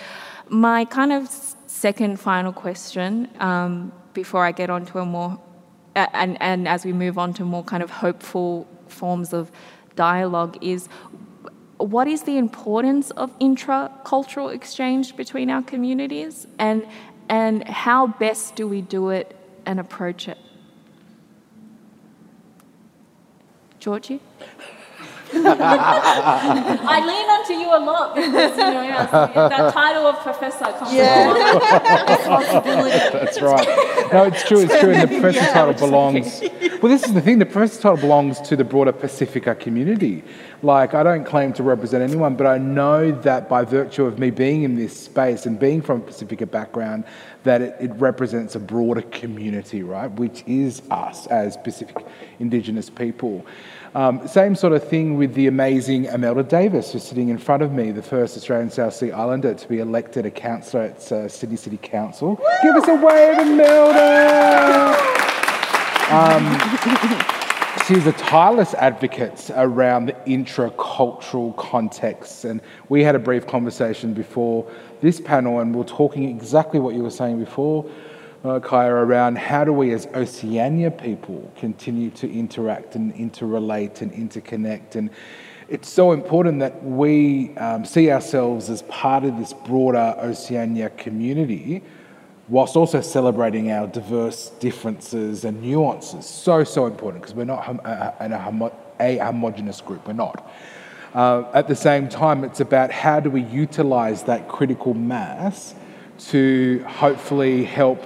my 0.50 0.86
kind 0.86 1.12
of 1.12 1.30
second 1.68 2.20
final 2.20 2.54
question 2.54 3.30
um, 3.40 3.92
before 4.14 4.46
I 4.46 4.52
get 4.52 4.70
on 4.70 4.86
to 4.88 5.00
a 5.00 5.06
more 5.06 5.40
and, 5.96 6.38
and 6.42 6.68
as 6.68 6.86
we 6.86 6.94
move 6.94 7.18
on 7.18 7.34
to 7.36 7.46
more 7.46 7.64
kind 7.64 7.82
of 7.82 7.90
hopeful 7.90 8.68
forms 8.88 9.34
of 9.34 9.52
dialogue 9.96 10.58
is 10.62 10.90
what 11.78 12.08
is 12.08 12.24
the 12.24 12.38
importance 12.38 13.12
of 13.12 13.32
intra-cultural 13.40 14.50
exchange 14.50 15.16
between 15.16 15.50
our 15.50 15.62
communities 15.62 16.48
and 16.58 16.86
and 17.28 17.68
how 17.68 18.06
best 18.06 18.56
do 18.56 18.68
we 18.68 18.82
do 18.82 19.10
it 19.10 19.36
and 19.66 19.80
approach 19.80 20.28
it? 20.28 20.38
Jioji 23.80 24.20
I 25.34 27.00
lean 27.06 27.30
onto 27.30 27.54
you 27.54 27.68
a 27.68 27.82
lot 27.84 28.16
because 28.16 28.58
you 28.58 28.64
know 28.64 29.50
that 29.50 29.74
title 29.74 30.06
of 30.06 30.20
professor 30.20 30.66
comes 30.78 30.94
yeah. 30.94 31.34
That's 33.12 33.42
right. 33.42 33.68
No, 34.14 34.24
it's 34.26 34.44
true. 34.44 34.60
It's 34.60 34.80
true. 34.80 34.92
And 34.92 35.02
the 35.02 35.08
professor 35.08 35.40
yeah, 35.40 35.54
title 35.54 35.74
belongs. 35.74 36.42
Well, 36.82 36.92
this 36.92 37.06
is 37.06 37.14
the 37.14 37.22
thing. 37.22 37.40
The 37.40 37.46
professor 37.46 37.82
title 37.82 37.98
belongs 37.98 38.40
to 38.42 38.56
the 38.56 38.64
broader 38.64 38.92
Pacifica 38.92 39.56
community. 39.56 40.24
Like, 40.62 40.94
I 40.94 41.04
don't 41.04 41.26
claim 41.26 41.54
to 41.54 41.64
represent 41.64 42.04
anyone, 42.04 42.36
but 42.36 42.48
I 42.48 42.58
know 42.58 43.12
that 43.22 43.50
by 43.50 43.66
virtue 43.66 44.06
of 44.06 44.20
me 44.20 44.32
being 44.32 44.64
in 44.64 44.76
this 44.76 44.98
space 44.98 45.46
and 45.46 45.60
being 45.60 45.82
from 45.82 46.02
a 46.02 46.06
Pacifica 46.06 46.46
background, 46.46 47.04
that 47.44 47.62
it, 47.62 47.76
it 47.80 47.92
represents 47.96 48.56
a 48.56 48.60
broader 48.60 49.02
community, 49.02 49.84
right? 49.84 50.12
Which 50.12 50.44
is 50.48 50.82
us 50.90 51.28
as 51.28 51.58
Pacific 51.58 51.98
Indigenous 52.40 52.90
people. 52.90 53.46
Um, 53.96 54.28
same 54.28 54.56
sort 54.56 54.74
of 54.74 54.86
thing 54.86 55.16
with 55.16 55.36
the 55.36 55.48
amazing 55.48 56.04
Imelda 56.06 56.44
Davis, 56.44 56.92
who's 56.92 57.06
sitting 57.06 57.30
in 57.30 57.38
front 57.38 57.64
of 57.64 57.72
me, 57.72 57.92
the 57.92 58.02
first 58.02 58.36
Australian 58.36 58.70
South 58.70 58.94
Sea 58.94 59.14
Islander 59.14 59.54
to 59.54 59.68
be 59.70 59.80
elected 59.80 60.26
a 60.26 60.32
councillor 60.32 60.84
at 60.84 61.12
uh, 61.14 61.30
Sydney 61.30 61.56
City 61.56 61.78
Council. 61.78 62.32
Woo! 62.32 62.46
Give 62.62 62.76
us 62.76 62.90
a 62.90 62.96
wave, 62.96 63.40
Imelda! 63.40 64.98
Um, 66.12 66.60
she's 67.88 68.06
a 68.06 68.12
tireless 68.18 68.74
advocate 68.74 69.50
around 69.56 70.08
the 70.08 70.14
intracultural 70.28 71.56
context. 71.56 72.44
And 72.44 72.60
we 72.90 73.02
had 73.02 73.16
a 73.16 73.20
brief 73.20 73.48
conversation 73.48 74.14
before 74.14 74.70
this 75.00 75.22
panel, 75.22 75.62
and 75.62 75.74
we 75.74 75.80
we're 75.80 75.88
talking 75.88 76.28
exactly 76.28 76.82
what 76.82 76.96
you 76.96 77.04
were 77.04 77.10
saying 77.10 77.40
before 77.40 77.90
uh, 78.46 78.60
Kaya, 78.60 78.94
around 78.94 79.38
how 79.38 79.64
do 79.64 79.74
we 79.74 79.92
as 79.92 80.08
Oceania 80.14 80.92
people 80.92 81.52
continue 81.58 82.12
to 82.12 82.32
interact 82.32 82.96
and 82.96 83.14
interrelate 83.16 84.02
and 84.02 84.12
interconnect. 84.14 84.96
And 84.96 85.10
it's 85.68 85.90
so 85.90 86.12
important 86.12 86.60
that 86.60 86.84
we 86.84 87.58
um, 87.58 87.86
see 87.86 88.12
ourselves 88.12 88.70
as 88.70 88.84
part 88.84 89.24
of 89.24 89.38
this 89.40 89.52
broader 89.52 90.16
Oceania 90.20 90.92
community 90.92 91.82
whilst 92.48 92.76
also 92.76 93.02
celebrating 93.02 93.72
our 93.72 93.88
diverse 93.88 94.52
differences 94.60 95.44
and 95.44 95.60
nuances. 95.64 96.28
So, 96.28 96.64
so 96.64 96.86
important 96.86 97.24
because 97.24 97.36
we're 97.36 97.46
not 97.46 97.64
hom- 97.64 97.82
a, 97.84 98.14
a, 98.20 98.38
homo- 98.38 98.76
a 99.00 99.18
homogenous 99.18 99.82
group, 99.82 100.06
we're 100.06 100.14
not. 100.14 100.52
Uh, 101.16 101.50
at 101.56 101.68
the 101.68 101.76
same 101.76 102.08
time, 102.08 102.44
it's 102.44 102.60
about 102.60 102.92
how 102.92 103.20
do 103.20 103.32
we 103.32 103.42
utilize 103.42 104.22
that 104.24 104.48
critical 104.48 104.94
mass 104.94 105.74
to 106.18 106.84
hopefully 106.88 107.64
help 107.64 108.02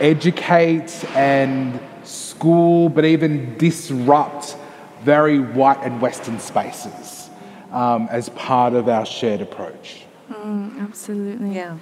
educate 0.00 1.04
and 1.14 1.78
school, 2.04 2.88
but 2.88 3.04
even 3.04 3.56
disrupt 3.58 4.56
very 5.02 5.38
white 5.38 5.78
and 5.82 6.00
Western 6.00 6.40
spaces 6.40 7.30
um, 7.70 8.08
as 8.10 8.28
part 8.30 8.74
of 8.74 8.88
our 8.88 9.06
shared 9.06 9.40
approach. 9.40 10.04
Mm, 10.30 10.80
absolutely. 10.80 11.54
Yeah. 11.54 11.78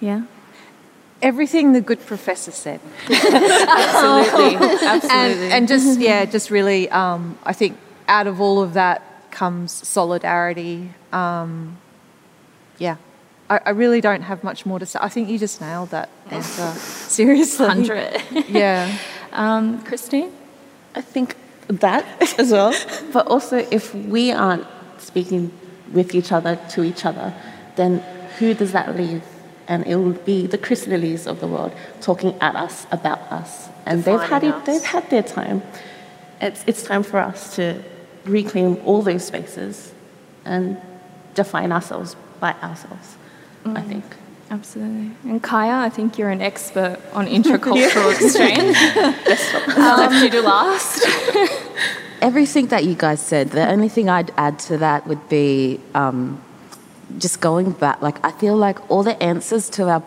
Yeah. 0.00 0.22
Everything 1.22 1.72
the 1.72 1.80
good 1.80 2.04
professor 2.04 2.50
said. 2.50 2.80
absolutely. 3.10 4.56
Absolutely. 4.86 5.08
And, 5.10 5.52
and, 5.52 5.68
just, 5.68 5.98
yeah, 5.98 6.26
just 6.26 6.50
really, 6.50 6.90
um, 6.90 7.38
I 7.42 7.54
think 7.54 7.78
out 8.06 8.26
of 8.26 8.40
all 8.40 8.62
of 8.62 8.74
that 8.74 9.30
comes 9.30 9.72
solidarity. 9.72 10.90
Um, 11.12 11.78
yeah, 12.78 12.96
I, 13.48 13.60
I, 13.66 13.70
really 13.70 14.00
don't 14.00 14.22
have 14.22 14.42
much 14.42 14.66
more 14.66 14.78
to 14.78 14.86
say. 14.86 14.98
I 15.00 15.08
think 15.08 15.28
you 15.28 15.38
just 15.38 15.60
nailed 15.60 15.90
that 15.90 16.08
answer. 16.30 16.70
Seriously. 16.78 17.66
100. 17.66 18.22
yeah. 18.48 18.96
Um, 19.32 19.82
Christine? 19.84 20.32
I 20.94 21.00
think 21.00 21.36
that 21.68 22.04
as 22.38 22.50
well. 22.50 22.74
but 23.12 23.26
also, 23.26 23.58
if 23.70 23.94
we 23.94 24.32
aren't 24.32 24.66
speaking 24.98 25.52
with 25.92 26.14
each 26.14 26.32
other 26.32 26.56
to 26.70 26.82
each 26.82 27.04
other, 27.04 27.34
then 27.76 27.98
who 28.38 28.54
does 28.54 28.72
that 28.72 28.96
leave? 28.96 29.22
And 29.68 29.86
it 29.86 29.96
will 29.96 30.12
be 30.12 30.46
the 30.46 30.58
Chris 30.58 30.86
Lilleys 30.86 31.26
of 31.26 31.40
the 31.40 31.46
world 31.46 31.72
talking 32.00 32.36
at 32.40 32.56
us 32.56 32.86
about 32.90 33.20
us. 33.32 33.68
And 33.84 34.02
they've 34.04 34.20
had, 34.20 34.42
it, 34.42 34.64
they've 34.64 34.82
had 34.82 35.08
their 35.10 35.22
time. 35.22 35.62
It's, 36.40 36.64
it's 36.66 36.82
time 36.82 37.02
for 37.02 37.18
us 37.18 37.54
to 37.56 37.82
reclaim 38.24 38.76
all 38.84 39.02
those 39.02 39.24
spaces 39.24 39.92
and 40.44 40.80
define 41.34 41.72
ourselves 41.72 42.16
by 42.40 42.52
ourselves 42.54 43.16
mm. 43.74 43.78
I 43.78 43.82
think. 43.82 44.04
Absolutely. 44.50 45.10
And 45.24 45.42
Kaya, 45.42 45.74
I 45.74 45.88
think 45.88 46.18
you're 46.18 46.30
an 46.30 46.40
expert 46.40 46.98
on 47.12 47.26
intercultural 47.38 48.14
exchange. 48.14 48.76
I 48.78 49.96
left 49.98 50.22
you 50.22 50.30
to 50.30 50.42
last. 50.42 51.04
Everything 52.22 52.68
that 52.68 52.84
you 52.84 52.94
guys 52.94 53.20
said, 53.20 53.50
the 53.50 53.68
only 53.68 53.88
thing 53.88 54.08
I'd 54.08 54.32
add 54.36 54.58
to 54.60 54.78
that 54.78 55.06
would 55.06 55.28
be 55.28 55.80
um, 55.94 56.42
just 57.18 57.40
going 57.40 57.72
back. 57.72 58.00
Like, 58.00 58.24
I 58.24 58.30
feel 58.32 58.56
like 58.56 58.90
all 58.90 59.02
the 59.02 59.20
answers 59.22 59.68
to 59.70 59.88
our 59.88 60.02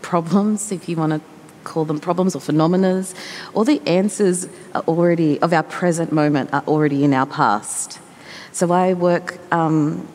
problems, 0.00 0.72
if 0.72 0.88
you 0.88 0.96
want 0.96 1.12
to 1.12 1.20
call 1.64 1.84
them 1.84 1.98
problems 1.98 2.34
or 2.36 2.40
phenomena, 2.40 3.04
all 3.54 3.64
the 3.64 3.82
answers 3.86 4.48
are 4.74 4.82
already, 4.82 5.40
of 5.40 5.52
our 5.52 5.62
present 5.62 6.12
moment, 6.12 6.52
are 6.52 6.64
already 6.66 7.04
in 7.04 7.12
our 7.12 7.26
past. 7.26 7.98
So 8.52 8.70
I 8.70 8.94
work 8.94 9.38
um, 9.52 10.08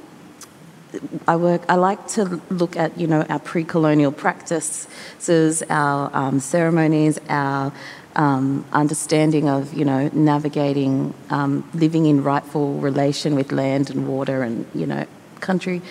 I 1.28 1.36
work. 1.36 1.62
I 1.70 1.76
like 1.76 2.08
to 2.10 2.42
look 2.50 2.76
at 2.76 3.00
you 3.00 3.08
know 3.08 3.22
our 3.30 3.40
pre-colonial 3.40 4.12
practices, 4.12 5.64
our 5.70 6.10
um, 6.14 6.40
ceremonies, 6.40 7.20
our 7.30 7.72
um, 8.16 8.66
understanding 8.74 9.48
of 9.48 9.74
you 9.74 9.86
know 9.86 10.10
navigating, 10.14 11.14
um, 11.30 11.70
living 11.74 12.06
in 12.06 12.24
rightful 12.24 12.76
relation 12.80 13.36
with 13.36 13.52
land 13.52 13.90
and 13.90 14.08
water 14.08 14.42
and 14.44 14.66
you 14.74 14.86
know 14.86 15.06
country, 15.40 15.82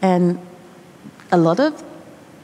and 0.00 0.38
a 1.30 1.38
lot 1.38 1.60
of 1.60 1.82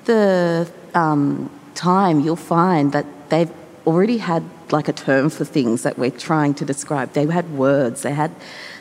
the 0.04 0.70
um, 0.94 1.50
time 1.74 2.20
you'll 2.20 2.36
find 2.36 2.92
that 2.92 3.06
they've 3.30 3.52
already 3.86 4.18
had 4.18 4.42
like 4.72 4.88
a 4.88 4.92
term 4.92 5.30
for 5.30 5.44
things 5.44 5.82
that 5.82 5.98
we're 5.98 6.10
trying 6.10 6.54
to 6.54 6.64
describe. 6.64 7.12
They 7.12 7.26
had 7.26 7.50
words. 7.50 8.02
They 8.02 8.12
had 8.12 8.32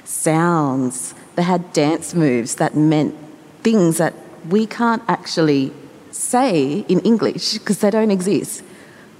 sounds. 0.04 1.14
They 1.40 1.44
had 1.44 1.72
dance 1.72 2.14
moves 2.14 2.56
that 2.56 2.76
meant 2.76 3.16
things 3.64 3.98
that 3.98 4.14
we 4.50 4.66
can't 4.66 5.02
actually 5.08 5.72
say 6.12 6.84
in 6.90 7.00
English 7.00 7.60
because 7.60 7.80
they 7.80 7.90
don't 7.90 8.12
exist. 8.12 8.62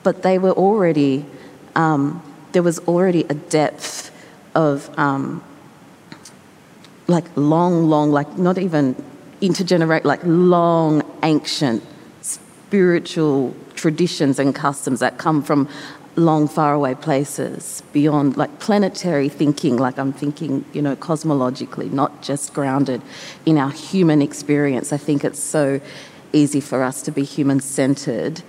But 0.04 0.22
they 0.22 0.38
were 0.38 0.52
already, 0.52 1.26
um, 1.78 2.22
there 2.52 2.62
was 2.62 2.78
already 2.80 3.24
a 3.30 3.36
depth 3.36 4.12
of 4.54 4.90
um, 5.00 5.42
like 7.08 7.24
long, 7.38 7.86
long, 7.86 8.12
like 8.12 8.38
not 8.38 8.58
even 8.58 9.02
intergenerate, 9.40 10.04
like 10.04 10.20
long, 10.26 11.02
ancient 11.24 11.82
spiritual 12.20 13.56
traditions 13.76 14.40
and 14.40 14.54
customs 14.54 15.00
that 15.00 15.18
come 15.18 15.42
from 15.42 15.70
long, 16.20 16.48
faraway 16.48 16.96
places 16.96 17.84
beyond 17.94 18.38
like 18.38 18.60
planetary 18.60 19.30
thinking, 19.30 19.78
like 19.78 19.98
I'm 19.98 20.14
thinking, 20.14 20.66
you 20.74 20.82
know, 20.82 20.96
cosmologically, 20.96 21.92
not 21.92 22.22
just 22.22 22.54
grounded 22.54 23.02
in 23.46 23.58
our 23.58 23.72
human 23.72 24.22
experience. 24.22 24.94
I 24.94 24.98
think 24.98 25.24
it's 25.24 25.40
so 25.40 25.82
easy 26.34 26.62
for 26.62 26.84
us 26.84 27.02
to 27.04 27.12
be 27.12 27.24
human 27.24 27.60
centered 27.60 28.42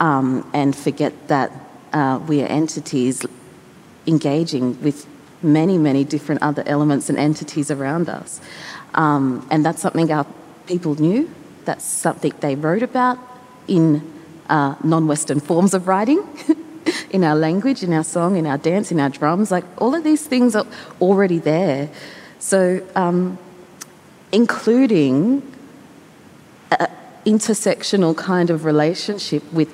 um, 0.00 0.48
and 0.54 0.76
forget 0.76 1.28
that 1.28 1.52
uh, 1.92 2.20
we 2.26 2.42
are 2.42 2.46
entities 2.46 3.24
engaging 4.06 4.80
with 4.82 5.06
many, 5.42 5.78
many 5.78 6.04
different 6.04 6.42
other 6.42 6.62
elements 6.66 7.08
and 7.08 7.18
entities 7.18 7.70
around 7.70 8.08
us. 8.08 8.40
Um, 8.94 9.46
and 9.50 9.64
that's 9.64 9.82
something 9.82 10.10
our 10.10 10.26
people 10.66 10.94
knew, 11.00 11.30
that's 11.64 11.84
something 11.84 12.32
they 12.40 12.54
wrote 12.54 12.82
about 12.82 13.18
in 13.68 14.12
uh, 14.48 14.76
non 14.82 15.06
Western 15.06 15.40
forms 15.40 15.74
of 15.74 15.88
writing. 15.88 16.22
in 17.10 17.24
our 17.24 17.34
language, 17.34 17.82
in 17.82 17.92
our 17.92 18.04
song, 18.04 18.36
in 18.36 18.46
our 18.46 18.58
dance, 18.58 18.90
in 18.92 19.00
our 19.00 19.08
drums, 19.08 19.50
like 19.50 19.64
all 19.78 19.94
of 19.94 20.04
these 20.04 20.26
things 20.26 20.54
are 20.54 20.66
already 21.00 21.38
there. 21.38 21.88
So, 22.38 22.86
um, 22.94 23.38
including 24.32 25.42
an 26.70 26.88
intersectional 27.24 28.16
kind 28.16 28.50
of 28.50 28.64
relationship 28.64 29.42
with 29.52 29.72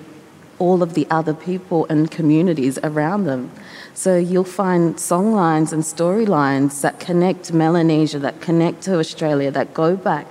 all 0.58 0.82
of 0.82 0.94
the 0.94 1.06
other 1.10 1.34
people 1.34 1.86
and 1.88 2.10
communities 2.10 2.78
around 2.84 3.24
them. 3.24 3.50
So 3.94 4.16
you'll 4.16 4.44
find 4.44 4.94
songlines 4.94 5.72
and 5.72 5.82
storylines 5.82 6.80
that 6.82 7.00
connect 7.00 7.52
Melanesia, 7.52 8.18
that 8.20 8.40
connect 8.40 8.82
to 8.82 8.98
Australia, 8.98 9.50
that 9.50 9.74
go 9.74 9.96
back 9.96 10.26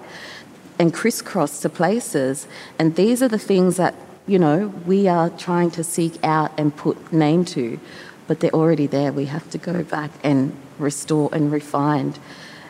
and 0.79 0.93
crisscross 0.93 1.59
to 1.61 1.69
places. 1.69 2.47
And 2.79 2.95
these 2.95 3.21
are 3.21 3.27
the 3.27 3.37
things 3.37 3.77
that, 3.77 3.93
you 4.27 4.39
know, 4.39 4.67
we 4.85 5.07
are 5.07 5.29
trying 5.29 5.71
to 5.71 5.83
seek 5.83 6.23
out 6.23 6.51
and 6.57 6.75
put 6.75 7.11
name 7.11 7.45
to, 7.45 7.79
but 8.27 8.39
they're 8.39 8.53
already 8.53 8.87
there. 8.87 9.11
We 9.11 9.25
have 9.25 9.49
to 9.51 9.57
go 9.57 9.83
back 9.83 10.11
and 10.23 10.55
restore 10.77 11.29
and 11.33 11.51
refine. 11.51 12.13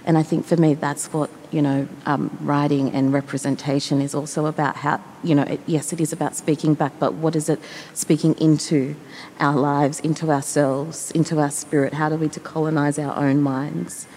And 0.03 0.17
I 0.17 0.23
think 0.23 0.45
for 0.45 0.57
me, 0.57 0.73
that's 0.73 1.13
what, 1.13 1.29
you 1.51 1.61
know, 1.61 1.87
um, 2.07 2.35
writing 2.41 2.91
and 2.91 3.13
representation 3.13 4.01
is 4.01 4.15
also 4.15 4.47
about 4.47 4.77
how, 4.77 4.99
you 5.23 5.35
know, 5.35 5.43
it, 5.43 5.59
yes, 5.67 5.93
it 5.93 6.01
is 6.01 6.11
about 6.11 6.35
speaking 6.35 6.73
back, 6.73 6.93
but 6.99 7.13
what 7.13 7.35
is 7.35 7.49
it 7.49 7.59
speaking 7.93 8.33
into 8.39 8.95
our 9.39 9.55
lives, 9.55 9.99
into 9.99 10.31
ourselves, 10.31 11.11
into 11.11 11.39
our 11.39 11.51
spirit? 11.51 11.93
How 11.93 12.09
do 12.09 12.15
we 12.15 12.29
decolonize 12.29 12.97
our 13.03 13.15
own 13.15 13.41
minds? 13.41 14.07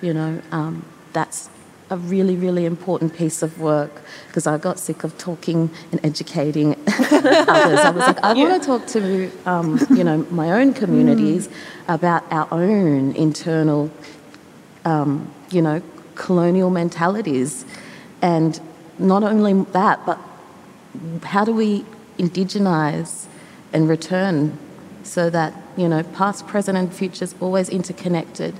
You 0.00 0.14
know, 0.14 0.42
um, 0.52 0.84
that's 1.12 1.50
a 1.92 1.96
really, 1.96 2.36
really 2.36 2.64
important 2.64 3.14
piece 3.14 3.42
of 3.42 3.60
work 3.60 4.02
because 4.28 4.46
I 4.46 4.58
got 4.58 4.78
sick 4.78 5.04
of 5.04 5.16
talking 5.18 5.70
and 5.90 6.04
educating 6.04 6.74
others. 6.86 7.80
I 7.80 7.90
was 7.90 8.06
like, 8.06 8.22
I 8.24 8.32
yeah. 8.32 8.48
want 8.48 8.62
to 8.62 8.66
talk 8.66 8.86
to, 8.88 9.30
um, 9.46 9.78
you 9.90 10.04
know, 10.04 10.26
my 10.30 10.52
own 10.52 10.72
communities 10.72 11.48
mm. 11.48 11.94
about 11.94 12.24
our 12.30 12.48
own 12.50 13.14
internal 13.14 13.90
um, 14.84 15.32
you 15.50 15.62
know, 15.62 15.82
colonial 16.14 16.70
mentalities. 16.70 17.64
And 18.20 18.58
not 18.98 19.22
only 19.22 19.52
that, 19.72 20.04
but 20.06 20.18
how 21.22 21.44
do 21.44 21.52
we 21.52 21.84
indigenize 22.18 23.26
and 23.72 23.88
return 23.88 24.58
so 25.02 25.30
that, 25.30 25.54
you 25.76 25.88
know, 25.88 26.02
past, 26.02 26.46
present, 26.46 26.76
and 26.78 26.92
future 26.92 27.24
is 27.24 27.34
always 27.40 27.68
interconnected? 27.68 28.54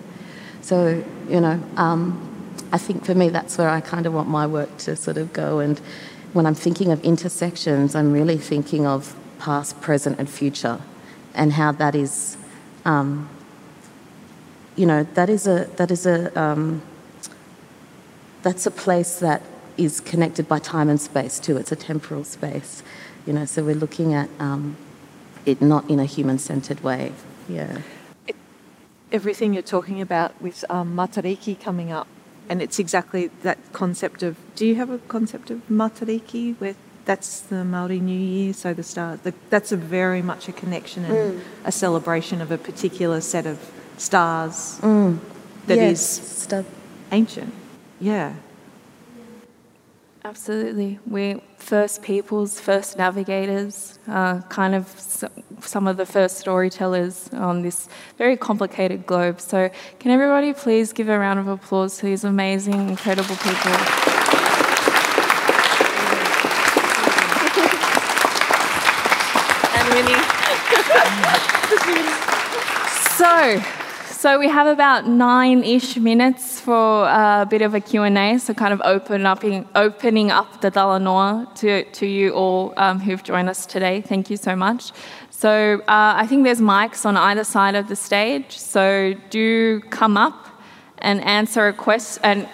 So, 0.62 1.04
you 1.28 1.40
know, 1.40 1.60
um, 1.76 2.28
I 2.72 2.78
think 2.78 3.04
for 3.04 3.14
me, 3.14 3.28
that's 3.28 3.58
where 3.58 3.68
I 3.68 3.80
kind 3.80 4.06
of 4.06 4.14
want 4.14 4.28
my 4.28 4.46
work 4.46 4.76
to 4.78 4.96
sort 4.96 5.18
of 5.18 5.32
go. 5.32 5.60
And 5.60 5.78
when 6.32 6.46
I'm 6.46 6.54
thinking 6.54 6.90
of 6.90 7.04
intersections, 7.04 7.94
I'm 7.94 8.12
really 8.12 8.38
thinking 8.38 8.86
of 8.86 9.14
past, 9.38 9.80
present, 9.80 10.18
and 10.18 10.28
future, 10.28 10.80
and 11.34 11.52
how 11.52 11.72
that 11.72 11.94
is 11.94 12.36
um, 12.84 13.28
you 14.76 14.86
know, 14.86 15.04
that 15.14 15.28
is 15.28 15.46
a, 15.46 15.68
that 15.76 15.90
is 15.90 16.06
a, 16.06 16.38
um, 16.40 16.82
that's 18.42 18.66
a 18.66 18.70
place 18.70 19.18
that 19.20 19.42
is 19.76 20.00
connected 20.00 20.48
by 20.48 20.58
time 20.58 20.88
and 20.88 21.00
space 21.00 21.38
too. 21.38 21.56
It's 21.56 21.72
a 21.72 21.76
temporal 21.76 22.24
space, 22.24 22.82
you 23.26 23.32
know, 23.32 23.44
so 23.44 23.64
we're 23.64 23.74
looking 23.74 24.14
at 24.14 24.28
um, 24.38 24.76
it 25.46 25.60
not 25.60 25.88
in 25.90 26.00
a 26.00 26.04
human 26.04 26.38
centered 26.38 26.82
way. 26.82 27.12
Yeah. 27.48 27.82
It, 28.26 28.36
everything 29.10 29.52
you're 29.52 29.62
talking 29.62 30.00
about 30.00 30.40
with 30.40 30.64
um, 30.70 30.96
Matariki 30.96 31.60
coming 31.60 31.92
up, 31.92 32.08
and 32.48 32.60
it's 32.62 32.78
exactly 32.78 33.30
that 33.42 33.58
concept 33.72 34.22
of 34.22 34.36
do 34.56 34.66
you 34.66 34.74
have 34.74 34.90
a 34.90 34.98
concept 34.98 35.50
of 35.50 35.66
Matariki 35.68 36.56
where 36.58 36.74
that's 37.04 37.40
the 37.40 37.64
Maori 37.64 38.00
New 38.00 38.18
Year, 38.18 38.52
so 38.52 38.74
the 38.74 38.82
stars. 38.82 39.20
The, 39.20 39.34
that's 39.50 39.72
a 39.72 39.76
very 39.76 40.22
much 40.22 40.48
a 40.48 40.52
connection 40.52 41.04
and 41.04 41.14
mm. 41.14 41.40
a 41.64 41.72
celebration 41.72 42.40
of 42.40 42.50
a 42.50 42.58
particular 42.58 43.20
set 43.20 43.46
of 43.46 43.58
stars 43.96 44.78
mm. 44.80 45.18
that 45.66 45.76
yes. 45.76 46.18
is 46.18 46.64
ancient. 47.10 47.52
Yeah. 48.00 48.34
Absolutely. 50.24 51.00
We're 51.04 51.40
first 51.56 52.00
peoples, 52.02 52.60
first 52.60 52.96
navigators, 52.96 53.98
uh, 54.06 54.40
kind 54.42 54.72
of 54.72 54.86
some 55.60 55.88
of 55.88 55.96
the 55.96 56.06
first 56.06 56.38
storytellers 56.38 57.28
on 57.32 57.62
this 57.62 57.88
very 58.18 58.36
complicated 58.36 59.04
globe. 59.04 59.40
So, 59.40 59.68
can 59.98 60.12
everybody 60.12 60.52
please 60.52 60.92
give 60.92 61.08
a 61.08 61.18
round 61.18 61.40
of 61.40 61.48
applause 61.48 61.98
to 61.98 62.06
these 62.06 62.22
amazing, 62.22 62.88
incredible 62.88 63.34
people? 63.34 63.72
and 69.74 69.88
Winnie. 69.92 70.14
so, 73.18 73.81
so 74.22 74.38
we 74.38 74.48
have 74.48 74.68
about 74.68 75.08
nine-ish 75.08 75.96
minutes 75.96 76.60
for 76.60 77.08
a 77.08 77.44
bit 77.50 77.60
of 77.60 77.74
a 77.74 77.80
Q&A, 77.80 78.38
so 78.38 78.54
kind 78.54 78.72
of 78.72 78.80
open 78.84 79.26
up, 79.26 79.42
opening 79.74 80.30
up 80.30 80.60
the 80.60 80.70
Talanoa 80.70 81.52
to, 81.56 81.82
to 81.82 82.06
you 82.06 82.30
all 82.30 82.72
um, 82.76 83.00
who've 83.00 83.24
joined 83.24 83.48
us 83.48 83.66
today. 83.66 84.00
Thank 84.00 84.30
you 84.30 84.36
so 84.36 84.54
much. 84.54 84.92
So 85.30 85.80
uh, 85.88 86.22
I 86.22 86.28
think 86.28 86.44
there's 86.44 86.60
mics 86.60 87.04
on 87.04 87.16
either 87.16 87.42
side 87.42 87.74
of 87.74 87.88
the 87.88 87.96
stage, 87.96 88.56
so 88.56 89.14
do 89.30 89.80
come 89.90 90.16
up 90.16 90.46
and 90.98 91.20
answer 91.24 91.66
a 91.66 91.72
question 91.72 92.22
and, 92.22 92.48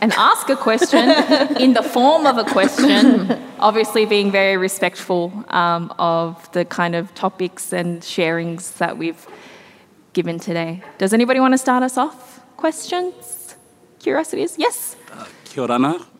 and 0.00 0.14
ask 0.14 0.48
a 0.48 0.56
question 0.56 1.10
in 1.60 1.74
the 1.74 1.82
form 1.82 2.24
of 2.26 2.38
a 2.38 2.44
question, 2.44 3.30
obviously 3.58 4.06
being 4.06 4.32
very 4.32 4.56
respectful 4.56 5.30
um, 5.48 5.92
of 5.98 6.50
the 6.52 6.64
kind 6.64 6.94
of 6.94 7.14
topics 7.14 7.74
and 7.74 8.00
sharings 8.00 8.78
that 8.78 8.96
we've 8.96 9.26
given 10.12 10.38
today. 10.38 10.82
Does 10.98 11.12
anybody 11.12 11.40
want 11.40 11.54
to 11.54 11.58
start 11.58 11.82
us 11.82 11.96
off? 11.96 12.40
Questions? 12.56 13.54
Curiosities? 14.00 14.56
Yes? 14.58 14.96
Uh, 15.12 15.26
kia. 15.44 15.66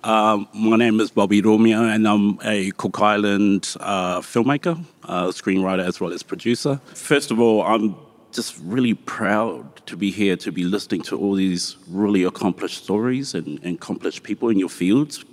Uh, 0.04 0.44
my 0.54 0.76
name 0.76 1.00
is 1.00 1.10
Bobby 1.10 1.40
Romeo, 1.40 1.84
and 1.84 2.06
I'm 2.06 2.38
a 2.44 2.70
Cook 2.72 3.00
Island 3.00 3.74
uh, 3.80 4.20
filmmaker, 4.20 4.82
uh, 5.04 5.28
screenwriter, 5.28 5.84
as 5.84 6.00
well 6.00 6.12
as 6.12 6.22
producer. 6.22 6.80
First 6.94 7.30
of 7.30 7.40
all, 7.40 7.62
I'm 7.62 7.96
just 8.32 8.58
really 8.62 8.94
proud 8.94 9.84
to 9.86 9.96
be 9.96 10.10
here 10.10 10.36
to 10.36 10.52
be 10.52 10.62
listening 10.62 11.02
to 11.02 11.18
all 11.18 11.34
these 11.34 11.76
really 11.88 12.22
accomplished 12.22 12.84
stories 12.84 13.34
and, 13.34 13.58
and 13.64 13.74
accomplished 13.74 14.22
people 14.22 14.50
in 14.50 14.58
your 14.58 14.68
fields, 14.68 15.24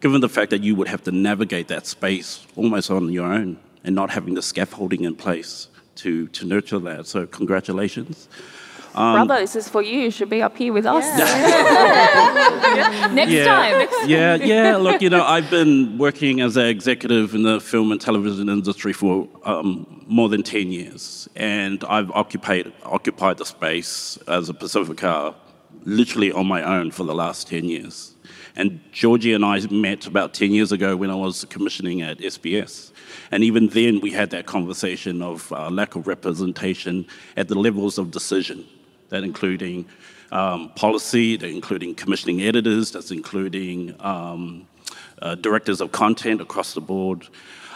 given 0.00 0.20
the 0.20 0.28
fact 0.28 0.50
that 0.50 0.62
you 0.62 0.76
would 0.76 0.86
have 0.86 1.02
to 1.04 1.10
navigate 1.10 1.66
that 1.68 1.86
space 1.86 2.46
almost 2.56 2.90
on 2.90 3.10
your 3.10 3.26
own 3.26 3.58
and 3.82 3.94
not 3.94 4.10
having 4.10 4.34
the 4.34 4.42
scaffolding 4.42 5.04
in 5.04 5.16
place 5.16 5.68
to, 6.02 6.26
to 6.28 6.46
nurture 6.46 6.78
that. 6.80 7.06
So, 7.06 7.26
congratulations. 7.26 8.28
Um, 8.94 9.26
Bravo, 9.26 9.40
this 9.40 9.54
is 9.54 9.68
for 9.68 9.82
you. 9.82 10.00
You 10.00 10.10
should 10.10 10.28
be 10.28 10.42
up 10.42 10.56
here 10.56 10.72
with 10.72 10.84
us. 10.84 11.04
Yeah. 11.16 13.10
Next 13.12 13.30
yeah, 13.30 13.44
time. 13.44 13.88
yeah, 14.08 14.34
yeah. 14.34 14.76
Look, 14.76 15.00
you 15.00 15.10
know, 15.10 15.24
I've 15.24 15.48
been 15.48 15.96
working 15.96 16.40
as 16.40 16.56
an 16.56 16.66
executive 16.66 17.34
in 17.34 17.44
the 17.44 17.60
film 17.60 17.92
and 17.92 18.00
television 18.00 18.48
industry 18.48 18.92
for 18.92 19.28
um, 19.44 20.04
more 20.08 20.28
than 20.28 20.42
10 20.42 20.72
years. 20.72 21.28
And 21.36 21.84
I've 21.84 22.10
occupied, 22.10 22.72
occupied 22.82 23.38
the 23.38 23.46
space 23.46 24.18
as 24.26 24.48
a 24.48 24.54
Pacifica 24.54 25.36
literally 25.84 26.32
on 26.32 26.46
my 26.46 26.62
own 26.62 26.90
for 26.90 27.04
the 27.04 27.14
last 27.14 27.46
10 27.46 27.64
years. 27.64 28.14
And 28.56 28.80
Jioji 28.92 29.34
and 29.34 29.44
I 29.44 29.60
met 29.72 30.06
about 30.06 30.34
10 30.34 30.52
years 30.52 30.72
ago 30.72 30.96
when 30.96 31.10
I 31.10 31.14
was 31.14 31.44
commissioning 31.46 32.02
at 32.02 32.18
SBS. 32.18 32.92
And 33.30 33.44
even 33.44 33.68
then, 33.68 34.00
we 34.00 34.10
had 34.10 34.30
that 34.30 34.46
conversation 34.46 35.22
of 35.22 35.52
uh, 35.52 35.70
lack 35.70 35.94
of 35.94 36.06
representation 36.06 37.06
at 37.36 37.48
the 37.48 37.54
levels 37.54 37.98
of 37.98 38.10
decision, 38.10 38.66
that 39.08 39.22
including 39.22 39.86
um, 40.32 40.70
policy, 40.70 41.36
that 41.36 41.48
including 41.48 41.94
commissioning 41.94 42.42
editors, 42.42 42.90
that's 42.90 43.10
including 43.10 43.94
um, 44.00 44.66
uh, 45.22 45.34
directors 45.36 45.80
of 45.80 45.92
content 45.92 46.40
across 46.40 46.74
the 46.74 46.80
board. 46.80 47.26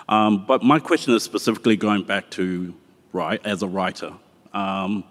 Um, 0.08 0.44
but 0.44 0.62
my 0.62 0.78
question 0.78 1.14
is 1.14 1.22
specifically 1.22 1.76
going 1.76 2.04
back 2.04 2.30
to 2.30 2.74
write 3.12 3.44
as 3.46 3.62
a 3.62 3.68
writer. 3.68 4.12
Um, 4.52 5.04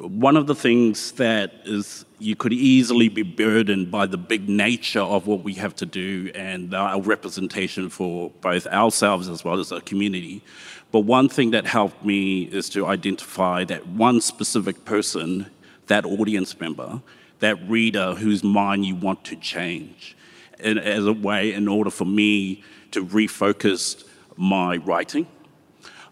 one 0.00 0.36
of 0.36 0.46
the 0.46 0.54
things 0.54 1.12
that 1.12 1.52
is 1.64 2.04
you 2.18 2.36
could 2.36 2.52
easily 2.52 3.08
be 3.08 3.22
burdened 3.22 3.90
by 3.90 4.06
the 4.06 4.16
big 4.16 4.48
nature 4.48 5.00
of 5.00 5.26
what 5.26 5.42
we 5.42 5.54
have 5.54 5.74
to 5.76 5.86
do 5.86 6.30
and 6.34 6.74
our 6.74 7.00
representation 7.00 7.88
for 7.88 8.30
both 8.40 8.66
ourselves 8.68 9.28
as 9.28 9.44
well 9.44 9.58
as 9.58 9.72
our 9.72 9.80
community. 9.80 10.42
But 10.92 11.00
one 11.00 11.28
thing 11.28 11.50
that 11.50 11.66
helped 11.66 12.04
me 12.04 12.42
is 12.42 12.68
to 12.70 12.86
identify 12.86 13.64
that 13.64 13.86
one 13.86 14.20
specific 14.20 14.84
person, 14.84 15.50
that 15.88 16.04
audience 16.04 16.58
member, 16.60 17.02
that 17.40 17.56
reader 17.68 18.14
whose 18.14 18.42
mind 18.42 18.86
you 18.86 18.94
want 18.94 19.24
to 19.24 19.36
change, 19.36 20.16
and 20.60 20.78
as 20.78 21.06
a 21.06 21.12
way 21.12 21.52
in 21.52 21.68
order 21.68 21.90
for 21.90 22.04
me 22.04 22.62
to 22.92 23.04
refocus 23.04 24.04
my 24.36 24.76
writing. 24.78 25.26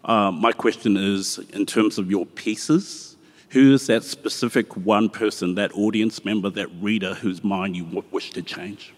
Uh, 0.05 0.31
my 0.31 0.53
question 0.53 0.97
is 0.97 1.39
in 1.53 1.67
terms 1.67 1.99
of 1.99 2.11
your 2.11 2.27
pieces, 2.27 3.16
who 3.57 3.73
is 3.73 3.87
that 3.87 4.05
specific 4.05 4.77
one 4.77 5.09
person, 5.09 5.55
that 5.55 5.73
audience 5.73 6.23
member, 6.27 6.51
that 6.51 6.69
reader 6.79 7.15
whose 7.15 7.43
mind 7.43 7.75
you 7.75 7.85
w- 7.85 8.05
wish 8.11 8.31
to 8.33 8.43
change? 8.43 8.93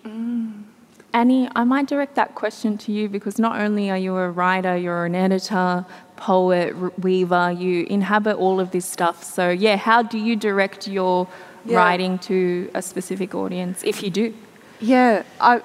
Annie, 1.14 1.48
I 1.54 1.62
might 1.62 1.86
direct 1.86 2.16
that 2.16 2.34
question 2.34 2.76
to 2.78 2.90
you 2.90 3.08
because 3.08 3.38
not 3.38 3.60
only 3.60 3.88
are 3.88 3.96
you 3.96 4.16
a 4.16 4.28
writer, 4.28 4.76
you're 4.76 5.04
an 5.04 5.14
editor, 5.14 5.86
poet, 6.16 6.74
r- 6.74 6.92
weaver, 6.98 7.52
you 7.52 7.86
inhabit 7.88 8.36
all 8.36 8.58
of 8.58 8.72
this 8.72 8.84
stuff. 8.84 9.22
So, 9.22 9.48
yeah, 9.48 9.76
how 9.76 10.02
do 10.02 10.18
you 10.18 10.34
direct 10.34 10.88
your 10.88 11.28
Yeah. 11.64 11.76
writing 11.76 12.18
to 12.30 12.68
a 12.74 12.82
specific 12.82 13.36
audience, 13.36 13.84
if 13.84 14.02
you 14.02 14.10
do? 14.10 14.34
Yeah, 14.80 15.22
I, 15.40 15.62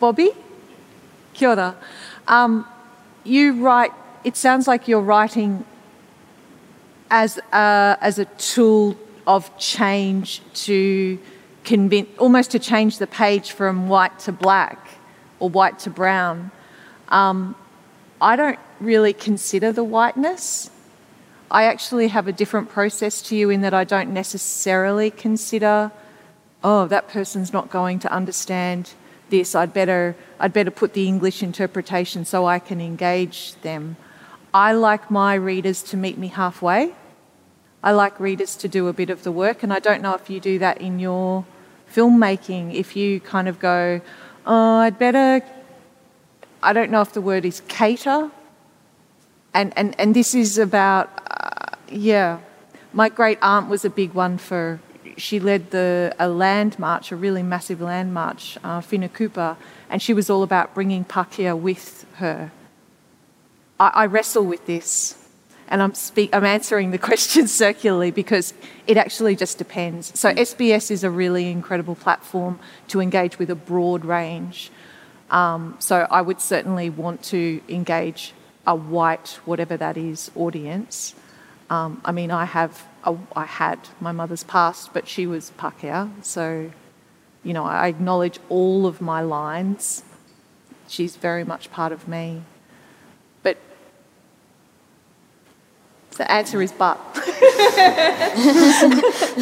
Bobby, 0.00 0.30
kia 1.32 1.50
ora. 1.50 1.76
Um, 2.26 2.66
you 3.22 3.52
write, 3.64 3.92
it 4.24 4.36
sounds 4.36 4.66
like 4.66 4.88
you're 4.88 5.06
writing 5.14 5.64
as 7.12 7.38
a, 7.52 7.98
as 8.00 8.18
a 8.18 8.24
tool 8.24 8.96
of 9.26 9.56
change 9.58 10.40
to 10.54 11.18
convince, 11.62 12.08
almost 12.18 12.50
to 12.52 12.58
change 12.58 12.96
the 12.96 13.06
page 13.06 13.52
from 13.52 13.86
white 13.86 14.18
to 14.20 14.32
black 14.32 14.88
or 15.38 15.50
white 15.50 15.78
to 15.80 15.90
brown. 15.90 16.50
Um, 17.08 17.54
I 18.20 18.34
don't 18.34 18.58
really 18.80 19.12
consider 19.12 19.72
the 19.72 19.84
whiteness. 19.84 20.70
I 21.50 21.64
actually 21.64 22.08
have 22.08 22.28
a 22.28 22.32
different 22.32 22.70
process 22.70 23.20
to 23.22 23.36
you 23.36 23.50
in 23.50 23.60
that 23.60 23.74
I 23.74 23.84
don't 23.84 24.14
necessarily 24.14 25.10
consider 25.10 25.92
oh, 26.64 26.86
that 26.86 27.08
person's 27.08 27.52
not 27.52 27.70
going 27.70 27.98
to 27.98 28.12
understand 28.12 28.94
this. 29.28 29.54
I'd 29.54 29.74
better, 29.74 30.16
I'd 30.38 30.52
better 30.52 30.70
put 30.70 30.94
the 30.94 31.08
English 31.08 31.42
interpretation 31.42 32.24
so 32.24 32.46
I 32.46 32.58
can 32.58 32.80
engage 32.80 33.54
them. 33.62 33.96
I 34.54 34.72
like 34.72 35.10
my 35.10 35.34
readers 35.34 35.82
to 35.84 35.96
meet 35.96 36.16
me 36.18 36.28
halfway. 36.28 36.94
I 37.82 37.92
like 37.92 38.20
readers 38.20 38.56
to 38.56 38.68
do 38.68 38.88
a 38.88 38.92
bit 38.92 39.10
of 39.10 39.24
the 39.24 39.32
work, 39.32 39.62
and 39.62 39.72
I 39.72 39.80
don't 39.80 40.02
know 40.02 40.14
if 40.14 40.30
you 40.30 40.40
do 40.40 40.58
that 40.60 40.80
in 40.80 40.98
your 40.98 41.44
filmmaking. 41.92 42.74
If 42.74 42.96
you 42.96 43.20
kind 43.20 43.48
of 43.48 43.58
go, 43.58 44.00
oh, 44.46 44.76
I'd 44.78 44.98
better, 44.98 45.44
I 46.62 46.72
don't 46.72 46.90
know 46.90 47.00
if 47.00 47.12
the 47.12 47.20
word 47.20 47.44
is 47.44 47.60
cater. 47.68 48.30
And, 49.52 49.72
and, 49.76 49.98
and 49.98 50.14
this 50.14 50.34
is 50.34 50.58
about, 50.58 51.10
uh, 51.28 51.76
yeah, 51.90 52.38
my 52.92 53.08
great 53.08 53.38
aunt 53.42 53.68
was 53.68 53.84
a 53.84 53.90
big 53.90 54.14
one 54.14 54.38
for 54.38 54.80
she 55.16 55.40
led 55.40 55.70
the 55.70 56.14
a 56.18 56.28
land 56.28 56.78
march, 56.78 57.12
a 57.12 57.16
really 57.16 57.42
massive 57.42 57.80
land 57.80 58.14
march, 58.14 58.56
uh, 58.64 58.80
Cooper, 58.80 59.56
and 59.90 60.00
she 60.00 60.14
was 60.14 60.30
all 60.30 60.42
about 60.42 60.74
bringing 60.74 61.04
Pakeha 61.04 61.58
with 61.58 62.06
her. 62.14 62.50
I, 63.78 63.88
I 63.88 64.06
wrestle 64.06 64.44
with 64.44 64.66
this, 64.66 65.21
and 65.68 65.82
I'm 65.82 65.92
I'm 66.32 66.44
answering 66.44 66.90
the 66.90 66.98
question 67.10 67.48
circularly 67.48 68.10
because 68.10 68.54
it 68.86 68.96
actually 68.96 69.36
just 69.36 69.58
depends. 69.58 70.18
So 70.18 70.32
SBS 70.32 70.90
is 70.90 71.04
a 71.04 71.10
really 71.10 71.50
incredible 71.50 71.94
platform 71.94 72.58
to 72.88 73.00
engage 73.00 73.38
with 73.38 73.50
a 73.50 73.54
broad 73.54 74.04
range. 74.04 74.70
Um, 75.30 75.76
so 75.78 76.06
I 76.10 76.20
would 76.20 76.40
certainly 76.40 76.90
want 76.90 77.22
to 77.24 77.62
engage 77.68 78.34
a 78.66 78.74
white, 78.76 79.40
whatever 79.44 79.76
that 79.76 79.96
is, 79.96 80.30
audience. 80.36 81.14
Um, 81.70 82.02
I 82.04 82.12
mean, 82.12 82.30
I 82.30 82.44
have, 82.44 82.86
a, 83.04 83.16
I 83.34 83.46
had 83.46 83.78
my 83.98 84.12
mother's 84.12 84.44
passed, 84.44 84.92
but 84.92 85.08
she 85.08 85.26
was 85.26 85.52
Pākehā, 85.58 86.22
so 86.22 86.70
you 87.42 87.52
know, 87.52 87.64
I 87.64 87.88
acknowledge 87.88 88.38
all 88.48 88.86
of 88.86 89.00
my 89.00 89.20
lines. 89.20 90.04
She's 90.86 91.16
very 91.16 91.44
much 91.44 91.72
part 91.72 91.92
of 91.92 92.06
me. 92.06 92.42
The 96.16 96.30
answer 96.30 96.62
is 96.62 96.72
but. 96.72 96.98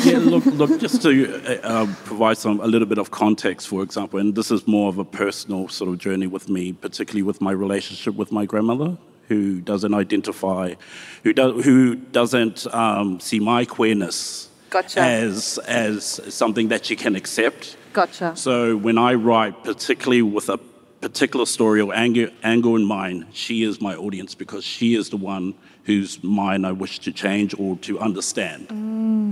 yeah, 0.04 0.18
look, 0.18 0.46
look, 0.46 0.80
just 0.80 1.02
to 1.02 1.34
uh, 1.44 1.66
uh, 1.66 1.86
provide 2.04 2.38
some 2.38 2.60
a 2.60 2.66
little 2.66 2.86
bit 2.86 2.98
of 2.98 3.10
context, 3.10 3.68
for 3.68 3.82
example, 3.82 4.18
and 4.18 4.34
this 4.34 4.50
is 4.50 4.66
more 4.66 4.88
of 4.88 4.98
a 4.98 5.04
personal 5.04 5.68
sort 5.68 5.90
of 5.90 5.98
journey 5.98 6.26
with 6.26 6.48
me, 6.48 6.72
particularly 6.72 7.22
with 7.22 7.40
my 7.40 7.52
relationship 7.52 8.14
with 8.14 8.32
my 8.32 8.46
grandmother, 8.46 8.96
who 9.28 9.60
doesn't 9.60 9.94
identify, 9.94 10.74
who 11.22 11.32
does, 11.32 11.64
who 11.64 11.94
doesn't 11.94 12.66
um, 12.74 13.20
see 13.20 13.40
my 13.40 13.64
queerness 13.64 14.48
Gotcha. 14.70 15.00
as 15.00 15.58
as 15.66 16.20
something 16.28 16.68
that 16.68 16.84
she 16.86 16.96
can 16.96 17.16
accept. 17.16 17.76
Gotcha. 17.92 18.36
So 18.36 18.76
when 18.76 18.98
I 18.98 19.14
write, 19.14 19.64
particularly 19.64 20.22
with 20.22 20.48
a 20.48 20.58
particular 21.00 21.46
story 21.46 21.80
or 21.80 21.94
angle, 21.94 22.28
angle 22.42 22.76
in 22.76 22.84
mind, 22.84 23.26
she 23.32 23.62
is 23.62 23.80
my 23.80 23.94
audience 23.96 24.34
because 24.34 24.64
she 24.64 24.94
is 24.94 25.10
the 25.10 25.16
one 25.16 25.54
whose 25.90 26.22
mind 26.22 26.64
I 26.64 26.72
wish 26.72 27.00
to 27.00 27.10
change 27.12 27.52
or 27.58 27.76
to 27.78 27.98
understand. 27.98 28.68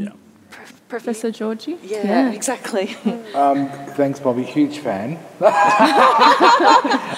Yeah. 0.03 0.13
Professor 0.89 1.31
Jioji? 1.31 1.79
Yeah, 1.83 2.33
exactly. 2.33 2.97
Um, 3.35 3.69
thanks, 3.95 4.19
Bobby. 4.19 4.43
Huge 4.43 4.79
fan. 4.79 5.11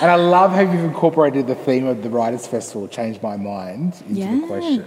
and 0.03 0.11
I 0.11 0.17
love 0.17 0.51
how 0.51 0.61
you've 0.61 0.85
incorporated 0.85 1.47
the 1.47 1.55
theme 1.55 1.87
of 1.87 2.03
the 2.03 2.11
Writers' 2.11 2.47
Festival, 2.47 2.89
Change 2.89 3.23
My 3.23 3.37
Mind, 3.37 3.95
into 4.09 4.41
the 4.41 4.47
question. 4.47 4.87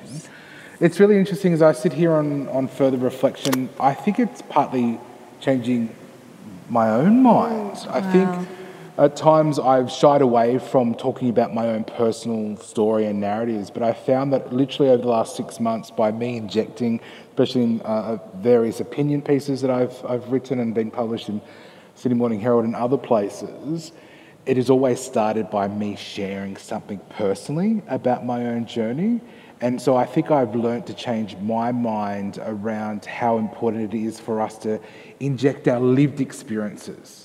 It's 0.79 0.99
really 0.99 1.17
interesting 1.17 1.53
as 1.53 1.61
I 1.61 1.71
sit 1.71 1.93
here 1.93 2.11
on, 2.11 2.47
on 2.49 2.67
further 2.67 2.97
reflection. 2.97 3.69
I 3.79 3.93
think 3.95 4.19
it's 4.19 4.43
partly 4.43 4.99
changing 5.39 5.95
my 6.69 6.89
own 6.89 7.23
mind. 7.23 7.77
I 7.89 8.01
think 8.11 8.29
at 8.97 9.15
times 9.15 9.57
I've 9.57 9.89
shied 9.89 10.21
away 10.21 10.59
from 10.59 10.93
talking 10.93 11.29
about 11.29 11.53
my 11.53 11.67
own 11.67 11.83
personal 11.83 12.57
story 12.57 13.05
and 13.05 13.19
narratives, 13.19 13.71
but 13.71 13.81
I 13.81 13.93
found 13.93 14.31
that 14.33 14.53
literally 14.53 14.91
over 14.91 15.01
the 15.01 15.07
last 15.07 15.35
six 15.35 15.59
months, 15.59 15.89
by 15.89 16.11
me 16.11 16.37
injecting, 16.37 17.01
especially 17.29 17.63
in 17.63 17.81
uh, 17.81 18.19
various 18.35 18.79
opinion 18.79 19.23
pieces 19.23 19.61
that 19.61 19.71
I've, 19.71 20.05
I've 20.05 20.31
written 20.31 20.59
and 20.59 20.75
been 20.75 20.91
published 20.91 21.29
in 21.29 21.41
Sydney 21.95 22.17
Morning 22.17 22.39
Herald 22.39 22.65
and 22.65 22.75
other 22.75 22.97
places, 22.97 23.93
it 24.45 24.57
has 24.57 24.69
always 24.69 24.99
started 24.99 25.49
by 25.49 25.67
me 25.67 25.95
sharing 25.95 26.55
something 26.57 26.99
personally 27.09 27.81
about 27.87 28.25
my 28.25 28.45
own 28.45 28.65
journey. 28.67 29.21
And 29.61 29.81
so 29.81 29.95
I 29.95 30.05
think 30.05 30.29
I've 30.29 30.53
learnt 30.55 30.85
to 30.87 30.93
change 30.93 31.35
my 31.37 31.71
mind 31.71 32.37
around 32.43 33.05
how 33.05 33.37
important 33.37 33.91
it 33.93 33.97
is 33.97 34.19
for 34.19 34.41
us 34.41 34.57
to 34.59 34.79
inject 35.19 35.67
our 35.67 35.79
lived 35.79 36.19
experiences. 36.19 37.22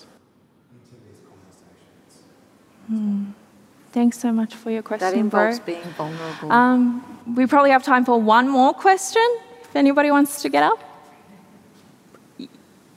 Thanks 3.92 4.18
so 4.18 4.32
much 4.32 4.54
for 4.54 4.70
your 4.70 4.82
question, 4.82 5.10
that 5.10 5.16
involves 5.16 5.58
bro. 5.60 5.74
being 5.74 5.88
vulnerable. 5.94 6.52
Um, 6.52 7.34
we 7.36 7.46
probably 7.46 7.70
have 7.70 7.82
time 7.82 8.04
for 8.04 8.20
one 8.20 8.48
more 8.48 8.72
question. 8.72 9.26
If 9.62 9.76
anybody 9.76 10.10
wants 10.10 10.42
to 10.42 10.48
get 10.48 10.62
up. 10.62 10.78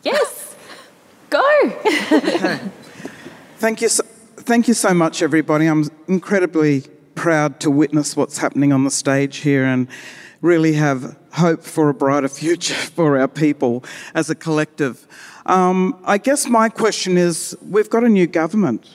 Yes. 0.03 0.55
Go. 1.29 1.69
Thank 3.57 3.81
you, 3.81 3.89
so, 3.89 4.03
thank 4.37 4.67
you 4.67 4.73
so 4.73 4.93
much, 4.93 5.21
everybody. 5.21 5.67
I'm 5.67 5.89
incredibly 6.07 6.81
proud 7.15 7.59
to 7.59 7.69
witness 7.69 8.15
what's 8.17 8.37
happening 8.37 8.73
on 8.73 8.83
the 8.83 8.91
stage 8.91 9.37
here 9.37 9.63
and 9.63 9.87
really 10.41 10.73
have 10.73 11.17
hope 11.33 11.63
for 11.63 11.89
a 11.89 11.93
brighter 11.93 12.27
future 12.27 12.73
for 12.95 13.19
our 13.19 13.27
people 13.27 13.83
as 14.13 14.29
a 14.29 14.35
collective. 14.35 15.07
Um, 15.45 15.99
I 16.05 16.17
guess 16.17 16.47
my 16.47 16.69
question 16.69 17.17
is 17.17 17.57
we've 17.61 17.89
got 17.89 18.03
a 18.03 18.09
new 18.09 18.27
government. 18.27 18.93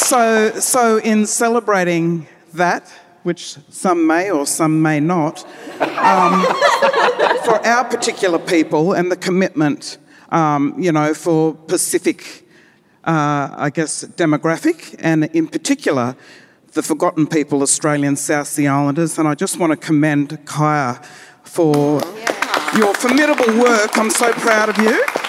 So, 0.00 0.50
so 0.58 0.98
in 0.98 1.26
celebrating 1.26 2.26
that, 2.54 2.90
which 3.22 3.56
some 3.68 4.06
may 4.06 4.30
or 4.30 4.44
some 4.44 4.82
may 4.82 4.98
not, 4.98 5.44
um, 5.80 6.42
for 7.44 7.64
our 7.64 7.84
particular 7.84 8.38
people 8.38 8.92
and 8.92 9.12
the 9.12 9.16
commitment, 9.16 9.98
um, 10.30 10.74
you 10.76 10.90
know, 10.90 11.14
for 11.14 11.54
Pacific, 11.54 12.48
uh, 13.04 13.54
I 13.56 13.70
guess, 13.72 14.02
demographic, 14.04 14.96
and 14.98 15.24
in 15.26 15.46
particular, 15.46 16.16
the 16.72 16.82
forgotten 16.82 17.26
people, 17.26 17.62
Australian 17.62 18.16
South 18.16 18.48
Sea 18.48 18.66
Islanders. 18.66 19.18
And 19.18 19.28
I 19.28 19.34
just 19.34 19.58
want 19.58 19.70
to 19.70 19.76
commend 19.76 20.44
Kaya 20.44 21.00
for 21.44 22.00
your 22.76 22.94
formidable 22.94 23.60
work. 23.60 23.96
I'm 23.96 24.10
so 24.10 24.32
proud 24.32 24.70
of 24.70 24.78
you. 24.78 25.19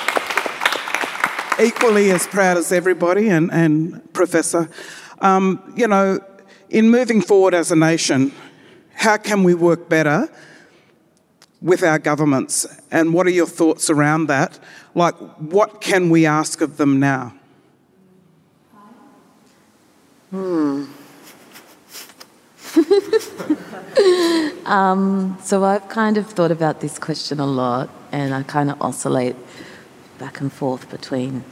Equally 1.61 2.11
as 2.11 2.25
proud 2.27 2.57
as 2.57 2.71
everybody 2.71 3.29
and, 3.29 3.51
and 3.51 4.13
Professor. 4.13 4.69
Um, 5.19 5.73
you 5.75 5.87
know, 5.87 6.19
in 6.69 6.89
moving 6.89 7.21
forward 7.21 7.53
as 7.53 7.71
a 7.71 7.75
nation, 7.75 8.31
how 8.93 9.17
can 9.17 9.43
we 9.43 9.53
work 9.53 9.87
better 9.87 10.29
with 11.61 11.83
our 11.83 11.99
governments? 11.99 12.65
And 12.89 13.13
what 13.13 13.27
are 13.27 13.31
your 13.31 13.45
thoughts 13.45 13.89
around 13.89 14.27
that? 14.27 14.57
Like, 14.95 15.15
what 15.37 15.81
can 15.81 16.09
we 16.09 16.25
ask 16.25 16.61
of 16.61 16.77
them 16.77 16.99
now? 16.99 17.33
Um, 24.65 25.37
so 25.41 25.65
I've 25.65 25.89
kind 25.89 26.17
of 26.17 26.27
thought 26.27 26.51
about 26.51 26.79
this 26.79 26.97
question 26.97 27.41
a 27.41 27.45
lot, 27.45 27.89
and 28.13 28.33
I 28.33 28.43
kind 28.43 28.71
of 28.71 28.81
oscillate 28.81 29.35
back 30.17 30.39
and 30.39 30.53
forth 30.53 30.89
between 30.89 31.43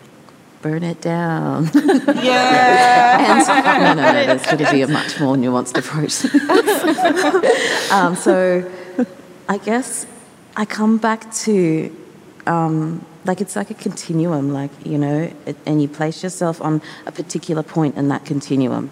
burn 0.62 0.84
it 0.84 1.01
down. 1.01 1.70
Yeah. 1.74 3.39
and, 3.39 3.97
no, 3.97 4.03
no, 4.03 4.12
no, 4.12 4.26
there's 4.26 4.45
going 4.45 4.57
to 4.57 4.72
be 4.72 4.82
a 4.82 4.88
much 4.88 5.20
more 5.20 5.36
nuanced 5.36 5.78
approach. 5.78 6.26
um, 7.91 8.16
so 8.16 8.70
I 9.47 9.57
guess 9.57 10.05
I 10.55 10.66
come 10.66 10.97
back 10.97 11.32
to 11.45 11.95
um, 12.45 13.05
like 13.26 13.41
it's 13.41 13.55
like 13.55 13.70
a 13.70 13.76
continuum, 13.76 14.51
like, 14.51 14.72
you 14.86 14.97
know, 14.97 15.32
it, 15.45 15.55
and 15.66 15.82
you 15.82 15.88
place 15.88 16.24
yourself 16.24 16.62
on 16.62 16.82
a 17.05 17.12
particular 17.12 17.64
point 17.64 17.95
in 17.95 18.07
that 18.10 18.26
continuum. 18.26 18.89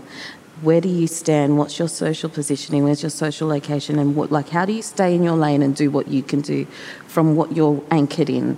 Where 0.62 0.82
do 0.82 0.90
you 0.90 1.08
stand? 1.08 1.58
What's 1.58 1.78
your 1.78 1.88
social 1.88 2.30
positioning? 2.30 2.84
Where's 2.84 3.04
your 3.04 3.12
social 3.12 3.48
location? 3.48 4.00
And 4.00 4.16
what, 4.16 4.32
like, 4.32 4.50
how 4.50 4.66
do 4.66 4.74
you 4.74 4.82
stay 4.82 5.14
in 5.14 5.24
your 5.24 5.36
lane 5.36 5.62
and 5.62 5.76
do 5.76 5.92
what 5.92 6.08
you 6.08 6.24
can 6.24 6.42
do 6.42 6.66
from 7.08 7.36
what 7.36 7.56
you're 7.56 7.84
anchored 7.92 8.30
in? 8.30 8.58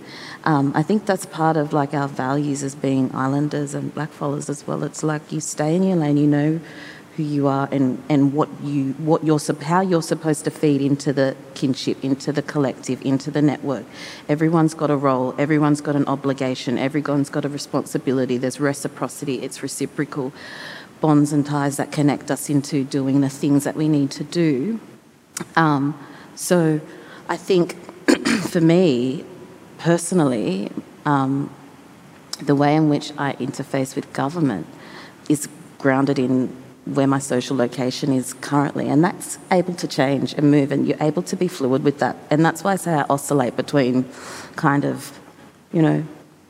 Um, 0.50 0.72
I 0.74 0.82
think 0.82 1.06
that's 1.06 1.28
part 1.28 1.58
of 1.58 1.74
like 1.74 1.94
our 1.94 2.08
values 2.08 2.64
as 2.64 2.74
being 2.74 3.14
islanders 3.14 3.76
and 3.76 3.94
blackfellas 3.94 4.50
as 4.50 4.66
well. 4.66 4.84
It's 4.84 5.04
like 5.04 5.32
you 5.32 5.42
stay 5.42 5.76
in 5.76 5.84
your 5.84 5.98
lane, 5.98 6.18
you 6.18 6.26
know 6.26 6.60
who 7.16 7.22
you 7.22 7.46
are 7.46 7.70
and, 7.72 8.02
and 8.10 8.34
what 8.34 8.50
you 8.64 8.94
what 8.94 9.24
you're 9.24 9.40
how 9.62 9.82
you're 9.82 10.02
supposed 10.02 10.46
to 10.46 10.50
feed 10.50 10.82
into 10.82 11.14
the 11.14 11.36
kinship, 11.54 12.04
into 12.04 12.32
the 12.32 12.42
collective, 12.42 13.00
into 13.06 13.30
the 13.30 13.44
network. 13.44 13.86
Everyone's 14.28 14.74
got 14.74 14.90
a 14.90 14.98
role, 14.98 15.36
everyone's 15.38 15.82
got 15.82 15.96
an 15.96 16.08
obligation, 16.08 16.80
everyone's 16.80 17.30
got 17.30 17.46
a 17.46 17.50
responsibility. 17.50 18.38
There's 18.38 18.60
reciprocity, 18.60 19.44
it's 19.44 19.62
reciprocal 19.62 20.34
bonds 21.00 21.32
and 21.32 21.46
ties 21.46 21.78
that 21.78 21.92
connect 21.92 22.32
us 22.32 22.50
into 22.50 22.84
doing 22.84 23.22
the 23.22 23.30
things 23.30 23.66
that 23.66 23.76
we 23.76 23.88
need 23.88 24.10
to 24.10 24.24
do. 24.24 24.80
Um, 25.56 25.94
so 26.34 26.82
I 27.28 27.38
think 27.38 27.76
for 28.50 28.62
me, 28.62 29.26
personally, 29.80 30.70
um, 31.06 31.50
the 32.42 32.54
way 32.54 32.76
in 32.76 32.90
which 32.90 33.12
I 33.18 33.34
interface 33.34 33.96
with 33.96 34.12
government 34.14 34.68
is 35.28 35.50
grounded 35.80 36.20
in 36.20 36.56
where 36.86 37.08
my 37.08 37.20
social 37.20 37.56
location 37.56 38.14
is 38.14 38.34
currently, 38.34 38.90
and 38.90 39.04
that's 39.04 39.38
able 39.52 39.74
to 39.76 39.88
change 39.88 40.34
and 40.34 40.52
move, 40.52 40.72
and 40.72 40.88
you're 40.88 41.02
able 41.02 41.24
to 41.24 41.36
be 41.36 41.48
fluid 41.48 41.84
with 41.84 42.00
that. 42.00 42.16
And 42.30 42.46
that's 42.46 42.64
why 42.64 42.74
I 42.74 42.76
say 42.76 42.94
I 42.94 43.06
oscillate 43.10 43.56
between 43.56 44.06
kind 44.56 44.86
of, 44.86 45.18
you 45.72 45.82
know, 45.82 46.04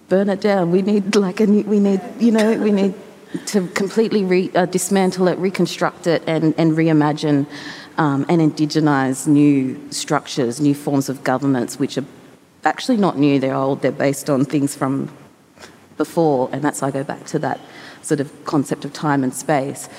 burn 0.07 0.29
it 0.29 0.41
down. 0.41 0.71
We 0.71 0.81
need 0.81 1.15
like 1.15 1.39
a 1.39 1.47
new, 1.47 1.63
we 1.63 1.79
need, 1.79 2.01
you 2.19 2.31
know, 2.31 2.57
we 2.57 2.71
need 2.71 2.93
to 3.47 3.67
completely 3.67 4.23
re, 4.23 4.49
uh, 4.55 4.65
dismantle 4.65 5.27
it, 5.27 5.37
reconstruct 5.37 6.07
it, 6.07 6.23
and, 6.25 6.55
and 6.57 6.71
reimagine 6.73 7.45
um, 7.97 8.25
and 8.29 8.41
indigenize 8.41 9.27
new 9.27 9.79
structures, 9.91 10.59
new 10.59 10.73
forms 10.73 11.09
of 11.09 11.23
governments, 11.23 11.77
which 11.77 11.97
are 11.97 12.05
actually 12.63 12.97
not 12.97 13.17
new, 13.17 13.39
they're 13.39 13.55
old, 13.55 13.81
they're 13.81 13.91
based 13.91 14.29
on 14.29 14.45
things 14.45 14.75
from 14.75 15.09
before, 15.97 16.49
and 16.51 16.63
that's 16.63 16.81
why 16.81 16.89
I 16.89 16.91
go 16.91 17.03
back 17.03 17.25
to 17.27 17.39
that 17.39 17.59
sort 18.01 18.19
of 18.19 18.45
concept 18.45 18.85
of 18.85 18.93
time 18.93 19.23
and 19.23 19.33
space. 19.33 19.89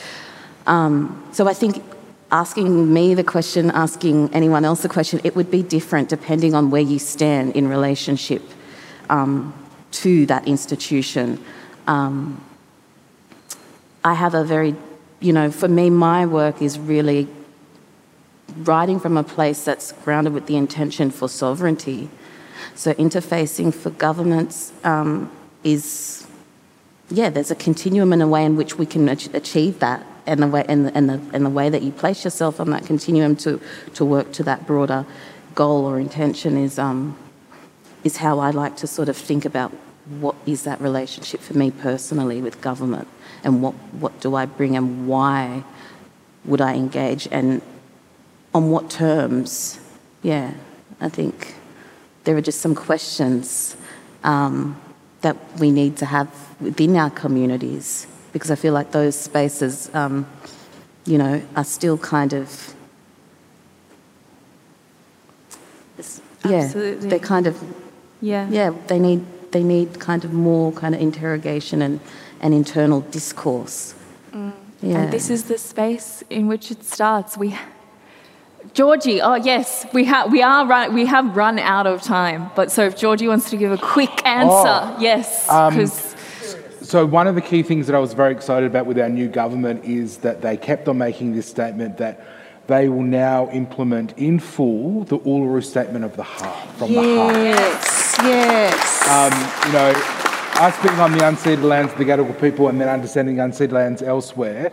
Um, 0.67 1.27
so 1.33 1.49
I 1.49 1.55
think 1.55 1.83
asking 2.31 2.93
me 2.93 3.15
the 3.15 3.25
question, 3.25 3.71
asking 3.71 4.33
anyone 4.33 4.65
else 4.65 4.83
the 4.83 4.89
question, 4.89 5.21
it 5.25 5.35
would 5.37 5.51
be 5.51 5.63
different 5.63 6.09
depending 6.09 6.55
on 6.55 6.71
where 6.71 6.83
you 6.83 6.99
stand 6.99 7.57
in 7.57 7.69
relationship 7.69 8.43
um, 9.09 9.53
to 9.93 10.27
that 10.27 10.47
institution. 10.47 11.43
Um, 11.87 12.43
I 14.05 14.15
have 14.15 14.35
a 14.35 14.45
very, 14.45 14.75
you 15.21 15.33
know, 15.33 15.51
for 15.51 15.69
me, 15.69 15.91
my 15.91 16.25
work 16.27 16.63
is 16.63 16.79
really 16.79 17.29
writing 18.59 18.99
from 18.99 19.17
a 19.17 19.23
place 19.23 19.65
that's 19.65 19.93
grounded 19.93 20.33
with 20.33 20.47
the 20.47 20.57
intention 20.57 21.11
for 21.11 21.29
sovereignty. 21.29 22.09
So 22.75 22.95
interfacing 22.95 23.75
for 23.75 23.91
governments 23.91 24.73
um, 24.85 25.31
is, 25.65 26.27
yeah, 27.11 27.31
there's 27.31 27.51
a 27.51 27.55
continuum 27.55 28.13
in 28.13 28.23
a 28.23 28.29
way 28.29 28.45
in 28.45 28.57
which 28.57 28.79
we 28.79 28.87
can 28.87 29.09
achieve 29.09 29.79
that, 29.81 30.07
and 30.27 30.43
the 30.43 30.47
way 30.47 30.65
and 30.69 30.87
the, 30.87 30.97
and 30.97 31.09
the 31.09 31.21
and 31.33 31.45
the 31.45 31.51
way 31.51 31.71
that 31.71 31.83
you 31.83 31.91
place 31.91 32.25
yourself 32.25 32.61
on 32.61 32.71
that 32.71 32.85
continuum 32.85 33.35
to 33.37 33.61
to 33.95 34.05
work 34.05 34.33
to 34.33 34.43
that 34.45 34.67
broader 34.67 35.05
goal 35.55 35.87
or 35.87 35.99
intention 35.99 36.57
is 36.57 36.79
um, 36.79 37.17
is 38.05 38.19
how 38.19 38.39
I 38.39 38.51
like 38.51 38.77
to 38.77 38.87
sort 38.87 39.09
of 39.09 39.17
think 39.17 39.45
about 39.45 39.73
what 40.19 40.35
is 40.47 40.65
that 40.65 40.81
relationship 40.81 41.41
for 41.41 41.57
me 41.57 41.71
personally 41.71 42.41
with 42.41 42.61
government 42.61 43.07
and 43.45 43.63
what, 43.63 43.75
what 43.75 44.21
do 44.21 44.35
I 44.35 44.47
bring 44.47 44.77
and 44.77 45.07
why 45.07 45.65
would 46.45 46.61
I 46.61 46.75
engage 46.75 47.29
and 47.31 47.63
on 48.53 48.71
what 48.71 48.91
terms? 48.91 49.79
Yeah, 50.23 50.55
I 51.01 51.09
think 51.09 51.55
there 52.25 52.37
are 52.37 52.41
just 52.41 52.61
some 52.61 52.75
questions 52.75 53.77
um, 54.25 54.81
that 55.23 55.37
we 55.59 55.71
need 55.71 55.97
to 55.99 56.07
have 56.07 56.29
within 56.61 56.97
our 56.97 57.11
communities 57.11 58.07
because 58.33 58.51
I 58.51 58.55
feel 58.55 58.73
like 58.73 58.93
those 58.93 59.17
spaces, 59.19 59.91
um, 59.95 60.27
you 61.05 61.19
know, 61.19 61.43
are 61.57 61.65
still 61.65 61.99
kind 61.99 62.33
of. 62.33 62.75
Yeah, 66.45 66.57
Absolutely. 66.57 67.09
they're 67.11 67.19
kind 67.19 67.47
of. 67.47 67.63
Yeah. 68.23 68.49
Yeah, 68.51 68.75
they 68.87 68.99
need 68.99 69.25
they 69.51 69.63
need 69.63 69.99
kind 69.99 70.25
of 70.25 70.33
more 70.33 70.73
kind 70.73 70.95
of 70.95 71.01
interrogation 71.01 71.83
and, 71.83 72.01
and 72.41 72.55
internal 72.55 73.01
discourse. 73.01 73.95
Mm. 74.33 74.53
Yeah. 74.83 74.99
And 74.99 75.13
this 75.13 75.29
is 75.29 75.45
the 75.45 75.59
space 75.59 76.23
in 76.31 76.47
which 76.47 76.71
it 76.71 76.85
starts. 76.85 77.37
We, 77.37 77.57
Jioji. 78.69 79.21
Oh 79.23 79.35
yes, 79.35 79.87
we 79.93 80.05
have 80.05 80.31
we 80.31 80.43
are 80.43 80.67
run, 80.67 80.95
we 80.95 81.07
have 81.07 81.37
run 81.37 81.59
out 81.59 81.87
of 81.87 82.03
time. 82.03 82.51
But 82.55 82.71
so 82.71 82.85
if 82.85 82.97
Jioji 82.97 83.29
wants 83.29 83.51
to 83.51 83.57
give 83.57 83.73
a 83.73 83.79
quick 83.79 84.25
answer, 84.27 84.53
Oh, 84.55 84.97
yes, 85.01 85.49
um, 85.49 85.87
So 86.83 87.07
one 87.07 87.27
of 87.27 87.35
the 87.35 87.41
key 87.41 87.63
things 87.63 87.87
that 87.87 87.97
I 87.97 87.99
was 87.99 88.13
very 88.15 88.33
excited 88.33 88.67
about 88.67 88.87
with 88.87 88.99
our 88.99 89.09
new 89.09 89.29
government 89.29 89.85
is 89.85 90.19
that 90.19 90.43
they 90.43 90.57
kept 90.57 90.89
on 90.89 90.99
making 90.99 91.35
this 91.35 91.47
statement 91.47 91.99
that 91.99 92.27
they 92.67 92.89
will 92.89 93.03
now 93.03 93.51
implement 93.51 94.17
in 94.17 94.39
full 94.39 95.05
the 95.05 95.19
Uluru 95.19 95.63
Statement 95.65 96.05
of 96.05 96.17
the 96.17 96.23
Heart 96.23 96.69
from 96.77 96.93
the 96.93 97.17
heart. 97.17 97.35
Yes, 97.35 98.17
yes. 98.23 99.09
Um, 99.09 99.67
you 99.67 99.73
know, 99.73 99.93
us 100.61 100.81
being 100.83 101.01
on 101.01 101.13
the 101.13 101.19
unceded 101.19 101.63
lands 101.63 101.93
of 101.93 101.99
the 101.99 102.05
Gadigal 102.05 102.41
people 102.41 102.69
and 102.69 102.81
then 102.81 102.89
understanding 102.89 103.37
unceded 103.37 103.73
lands 103.73 104.03
elsewhere, 104.03 104.71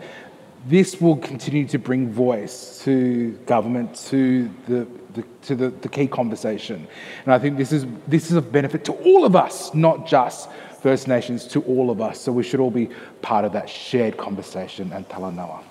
this 0.68 1.00
will 1.00 1.16
continue 1.16 1.66
to 1.66 1.78
bring 1.78 2.10
voice 2.10 2.82
to 2.84 3.32
government, 3.46 3.94
to 3.94 4.50
the, 4.66 4.86
the 5.14 5.24
to 5.42 5.54
the, 5.54 5.68
the 5.70 5.88
key 5.88 6.06
conversation. 6.06 6.86
And 7.24 7.34
I 7.34 7.38
think 7.38 7.56
this 7.56 7.72
is 7.72 7.86
this 8.06 8.30
is 8.30 8.36
of 8.36 8.52
benefit 8.52 8.84
to 8.84 8.92
all 8.92 9.24
of 9.24 9.34
us, 9.34 9.74
not 9.74 10.06
just 10.06 10.50
First 10.82 11.08
Nations, 11.08 11.46
to 11.48 11.62
all 11.62 11.90
of 11.90 12.00
us. 12.00 12.20
So 12.20 12.32
we 12.32 12.42
should 12.42 12.60
all 12.60 12.70
be 12.70 12.90
part 13.22 13.44
of 13.44 13.52
that 13.52 13.68
shared 13.68 14.16
conversation 14.16 14.92
and 14.92 15.08
talanoa. 15.08 15.62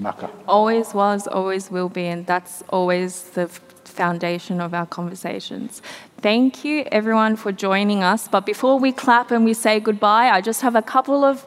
Maka. 0.00 0.28
always 0.48 0.92
was, 0.92 1.28
always 1.28 1.70
will 1.70 1.88
be, 1.88 2.06
and 2.06 2.26
that's 2.26 2.64
always 2.70 3.22
the 3.30 3.46
foundation 3.84 4.60
of 4.60 4.74
our 4.74 4.86
conversations. 4.86 5.82
Thank 6.18 6.64
you, 6.64 6.84
everyone, 6.90 7.36
for 7.36 7.52
joining 7.52 8.02
us. 8.02 8.26
But 8.26 8.44
before 8.44 8.78
we 8.78 8.90
clap 8.90 9.30
and 9.30 9.44
we 9.44 9.54
say 9.54 9.78
goodbye, 9.78 10.30
I 10.30 10.40
just 10.40 10.62
have 10.62 10.74
a 10.74 10.82
couple 10.82 11.22
of 11.24 11.46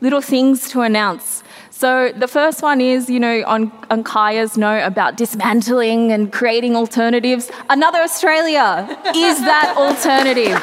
little 0.00 0.20
things 0.20 0.68
to 0.70 0.80
announce. 0.80 1.33
So 1.84 2.12
the 2.16 2.28
first 2.28 2.62
one 2.62 2.80
is, 2.80 3.10
you 3.10 3.20
know, 3.20 3.44
on, 3.46 3.70
on 3.90 4.04
Kaya's 4.04 4.56
note 4.56 4.86
about 4.86 5.18
dismantling 5.18 6.12
and 6.12 6.32
creating 6.32 6.76
alternatives. 6.76 7.50
Another 7.68 7.98
Australia 7.98 8.86
is 9.14 9.38
that 9.40 9.74
alternative. 9.76 10.56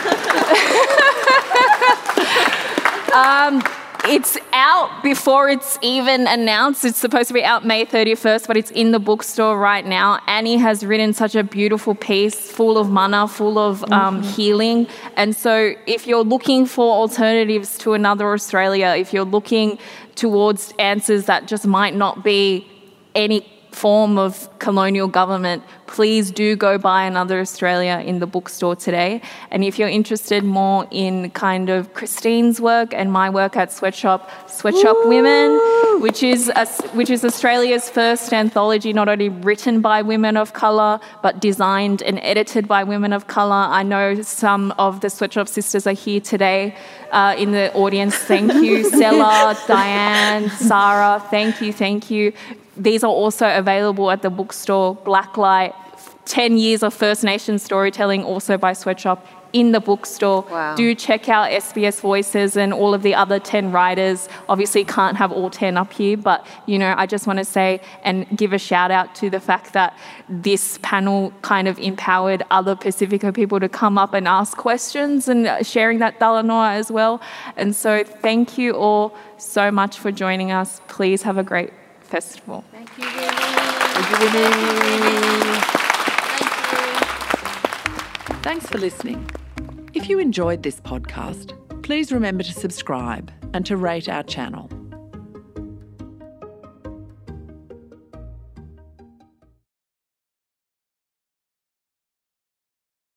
um, 3.14 3.62
it's 4.06 4.36
out 4.52 5.04
before 5.04 5.48
it's 5.48 5.78
even 5.84 6.26
announced. 6.26 6.84
It's 6.84 6.98
supposed 6.98 7.28
to 7.28 7.36
be 7.36 7.44
out 7.44 7.64
May 7.64 7.86
31st, 7.86 8.48
but 8.48 8.58
it's 8.58 8.72
in 8.72 8.92
the 8.92 8.98
bookstore 9.00 9.60
right 9.60 9.86
now. 9.86 10.20
Annie 10.26 10.58
has 10.58 10.84
written 10.84 11.14
such 11.14 11.36
a 11.36 11.44
beautiful 11.44 11.94
piece, 11.94 12.34
full 12.34 12.80
of 12.80 12.90
mana, 12.90 13.28
full 13.28 13.60
of 13.60 13.84
um, 13.92 14.24
healing. 14.24 14.88
And 15.16 15.36
so, 15.36 15.76
if 15.86 16.08
you're 16.08 16.24
looking 16.24 16.66
for 16.66 16.92
alternatives 16.92 17.78
to 17.80 17.94
another 17.94 18.34
Australia, 18.34 18.96
if 18.98 19.14
you're 19.14 19.24
looking 19.24 19.78
towards 20.22 20.72
answers 20.78 21.26
that 21.26 21.48
just 21.48 21.66
might 21.66 21.96
not 21.96 22.24
be 22.24 22.68
any 23.16 23.40
form 23.72 24.18
of 24.18 24.48
colonial 24.60 25.08
government, 25.08 25.64
please 25.88 26.32
do 26.32 26.56
go 26.56 26.78
buy 26.78 27.04
another 27.04 27.40
Australia 27.40 28.02
in 28.06 28.20
the 28.20 28.28
bookstore 28.28 28.76
today. 28.76 29.22
And 29.50 29.64
if 29.64 29.78
you're 29.78 29.90
interested 29.90 30.44
more 30.44 30.88
in 30.92 31.32
kind 31.32 31.70
of 31.70 31.94
Christine's 31.94 32.62
work 32.62 32.94
and 32.94 33.12
my 33.12 33.30
work 33.30 33.58
at 33.58 33.72
Sweatshop, 33.72 34.30
Sweatshop 34.50 34.98
Women, 35.06 35.60
which 36.02 36.24
is 36.24 36.50
a, 36.56 36.66
which 36.94 37.10
is 37.10 37.26
Australia's 37.26 37.90
first 37.90 38.32
anthology, 38.32 38.94
not 38.94 39.10
only 39.10 39.30
written 39.30 39.82
by 39.82 40.02
women 40.02 40.38
of 40.38 40.54
colour 40.54 41.00
but 41.22 41.42
designed 41.42 42.02
and 42.02 42.20
edited 42.20 42.68
by 42.68 42.84
women 42.84 43.12
of 43.12 43.28
colour. 43.28 43.68
I 43.80 43.84
know 43.84 44.22
some 44.22 44.74
of 44.78 45.02
the 45.02 45.10
Sweatshop 45.10 45.48
sisters 45.48 45.86
are 45.88 45.94
here 45.94 46.22
today 46.22 46.76
uh, 47.12 47.36
in 47.38 47.52
the 47.52 47.74
audience. 47.74 48.16
Thank 48.16 48.54
you, 48.54 48.84
Stella, 48.96 49.58
Diane, 49.68 50.50
Sarah. 50.52 51.22
Thank 51.30 51.62
you, 51.62 51.74
thank 51.74 52.10
you. 52.10 52.34
These 52.78 53.04
are 53.04 53.12
also 53.12 53.48
available 53.56 54.12
at 54.12 54.22
the 54.22 54.30
bookstore 54.30 54.96
Blacklight 54.96 55.74
10 56.26 56.58
years 56.58 56.84
of 56.84 56.94
First 56.94 57.24
Nation 57.24 57.60
storytelling, 57.60 58.24
also 58.24 58.58
by 58.58 58.74
Sweatshop, 58.74 59.26
in 59.54 59.74
the 59.74 59.82
bookstore. 59.82 60.44
Wow. 60.50 60.76
Do 60.76 60.96
check 60.96 61.28
out 61.28 61.50
SBS 61.50 62.00
Voices 62.00 62.56
and 62.56 62.74
all 62.74 62.94
of 62.94 63.04
the 63.04 63.14
other 63.14 63.40
10 63.40 63.72
writers. 63.72 64.30
Obviously, 64.48 64.86
can't 64.86 65.18
have 65.18 65.32
all 65.32 65.50
10 65.50 65.76
up 65.78 65.92
here, 65.92 66.16
but 66.16 66.48
you 66.68 66.80
know, 66.80 66.94
I 66.98 67.06
just 67.06 67.28
want 67.28 67.40
to 67.40 67.46
say 67.46 67.82
and 68.04 68.26
give 68.38 68.54
a 68.54 68.58
shout 68.58 68.92
out 68.92 69.14
to 69.16 69.30
the 69.30 69.40
fact 69.40 69.74
that 69.74 69.98
this 70.30 70.80
panel 70.82 71.34
kind 71.42 71.68
of 71.68 71.78
empowered 71.80 72.44
other 72.50 72.76
Pacifica 72.76 73.34
people 73.34 73.60
to 73.60 73.68
come 73.68 73.98
up 73.98 74.14
and 74.14 74.28
ask 74.28 74.58
questions 74.58 75.28
and 75.28 75.48
uh, 75.48 75.64
sharing 75.64 76.00
that 76.00 76.20
talanoa 76.20 76.76
as 76.76 76.90
well. 76.92 77.22
And 77.58 77.76
so, 77.76 78.04
thank 78.06 78.58
you 78.58 78.74
all 78.74 79.14
so 79.38 79.72
much 79.72 79.98
for 79.98 80.12
joining 80.12 80.52
us. 80.52 80.80
Please 80.88 81.24
have 81.24 81.38
a 81.38 81.44
great 81.44 81.74
festival. 82.12 82.64
Thank 82.72 82.90
you, 82.98 83.06
Winnie. 83.06 83.32
Thanks 88.44 88.66
for 88.68 88.78
listening. 88.78 89.30
If 89.94 90.10
you 90.10 90.20
enjoyed 90.20 90.64
this 90.64 90.82
podcast, 90.82 91.54
please 91.84 92.12
remember 92.12 92.44
to 92.44 92.54
subscribe 92.54 93.32
and 93.54 93.66
to 93.66 93.78
rate 93.78 94.10
our 94.10 94.24
channel. 94.24 94.70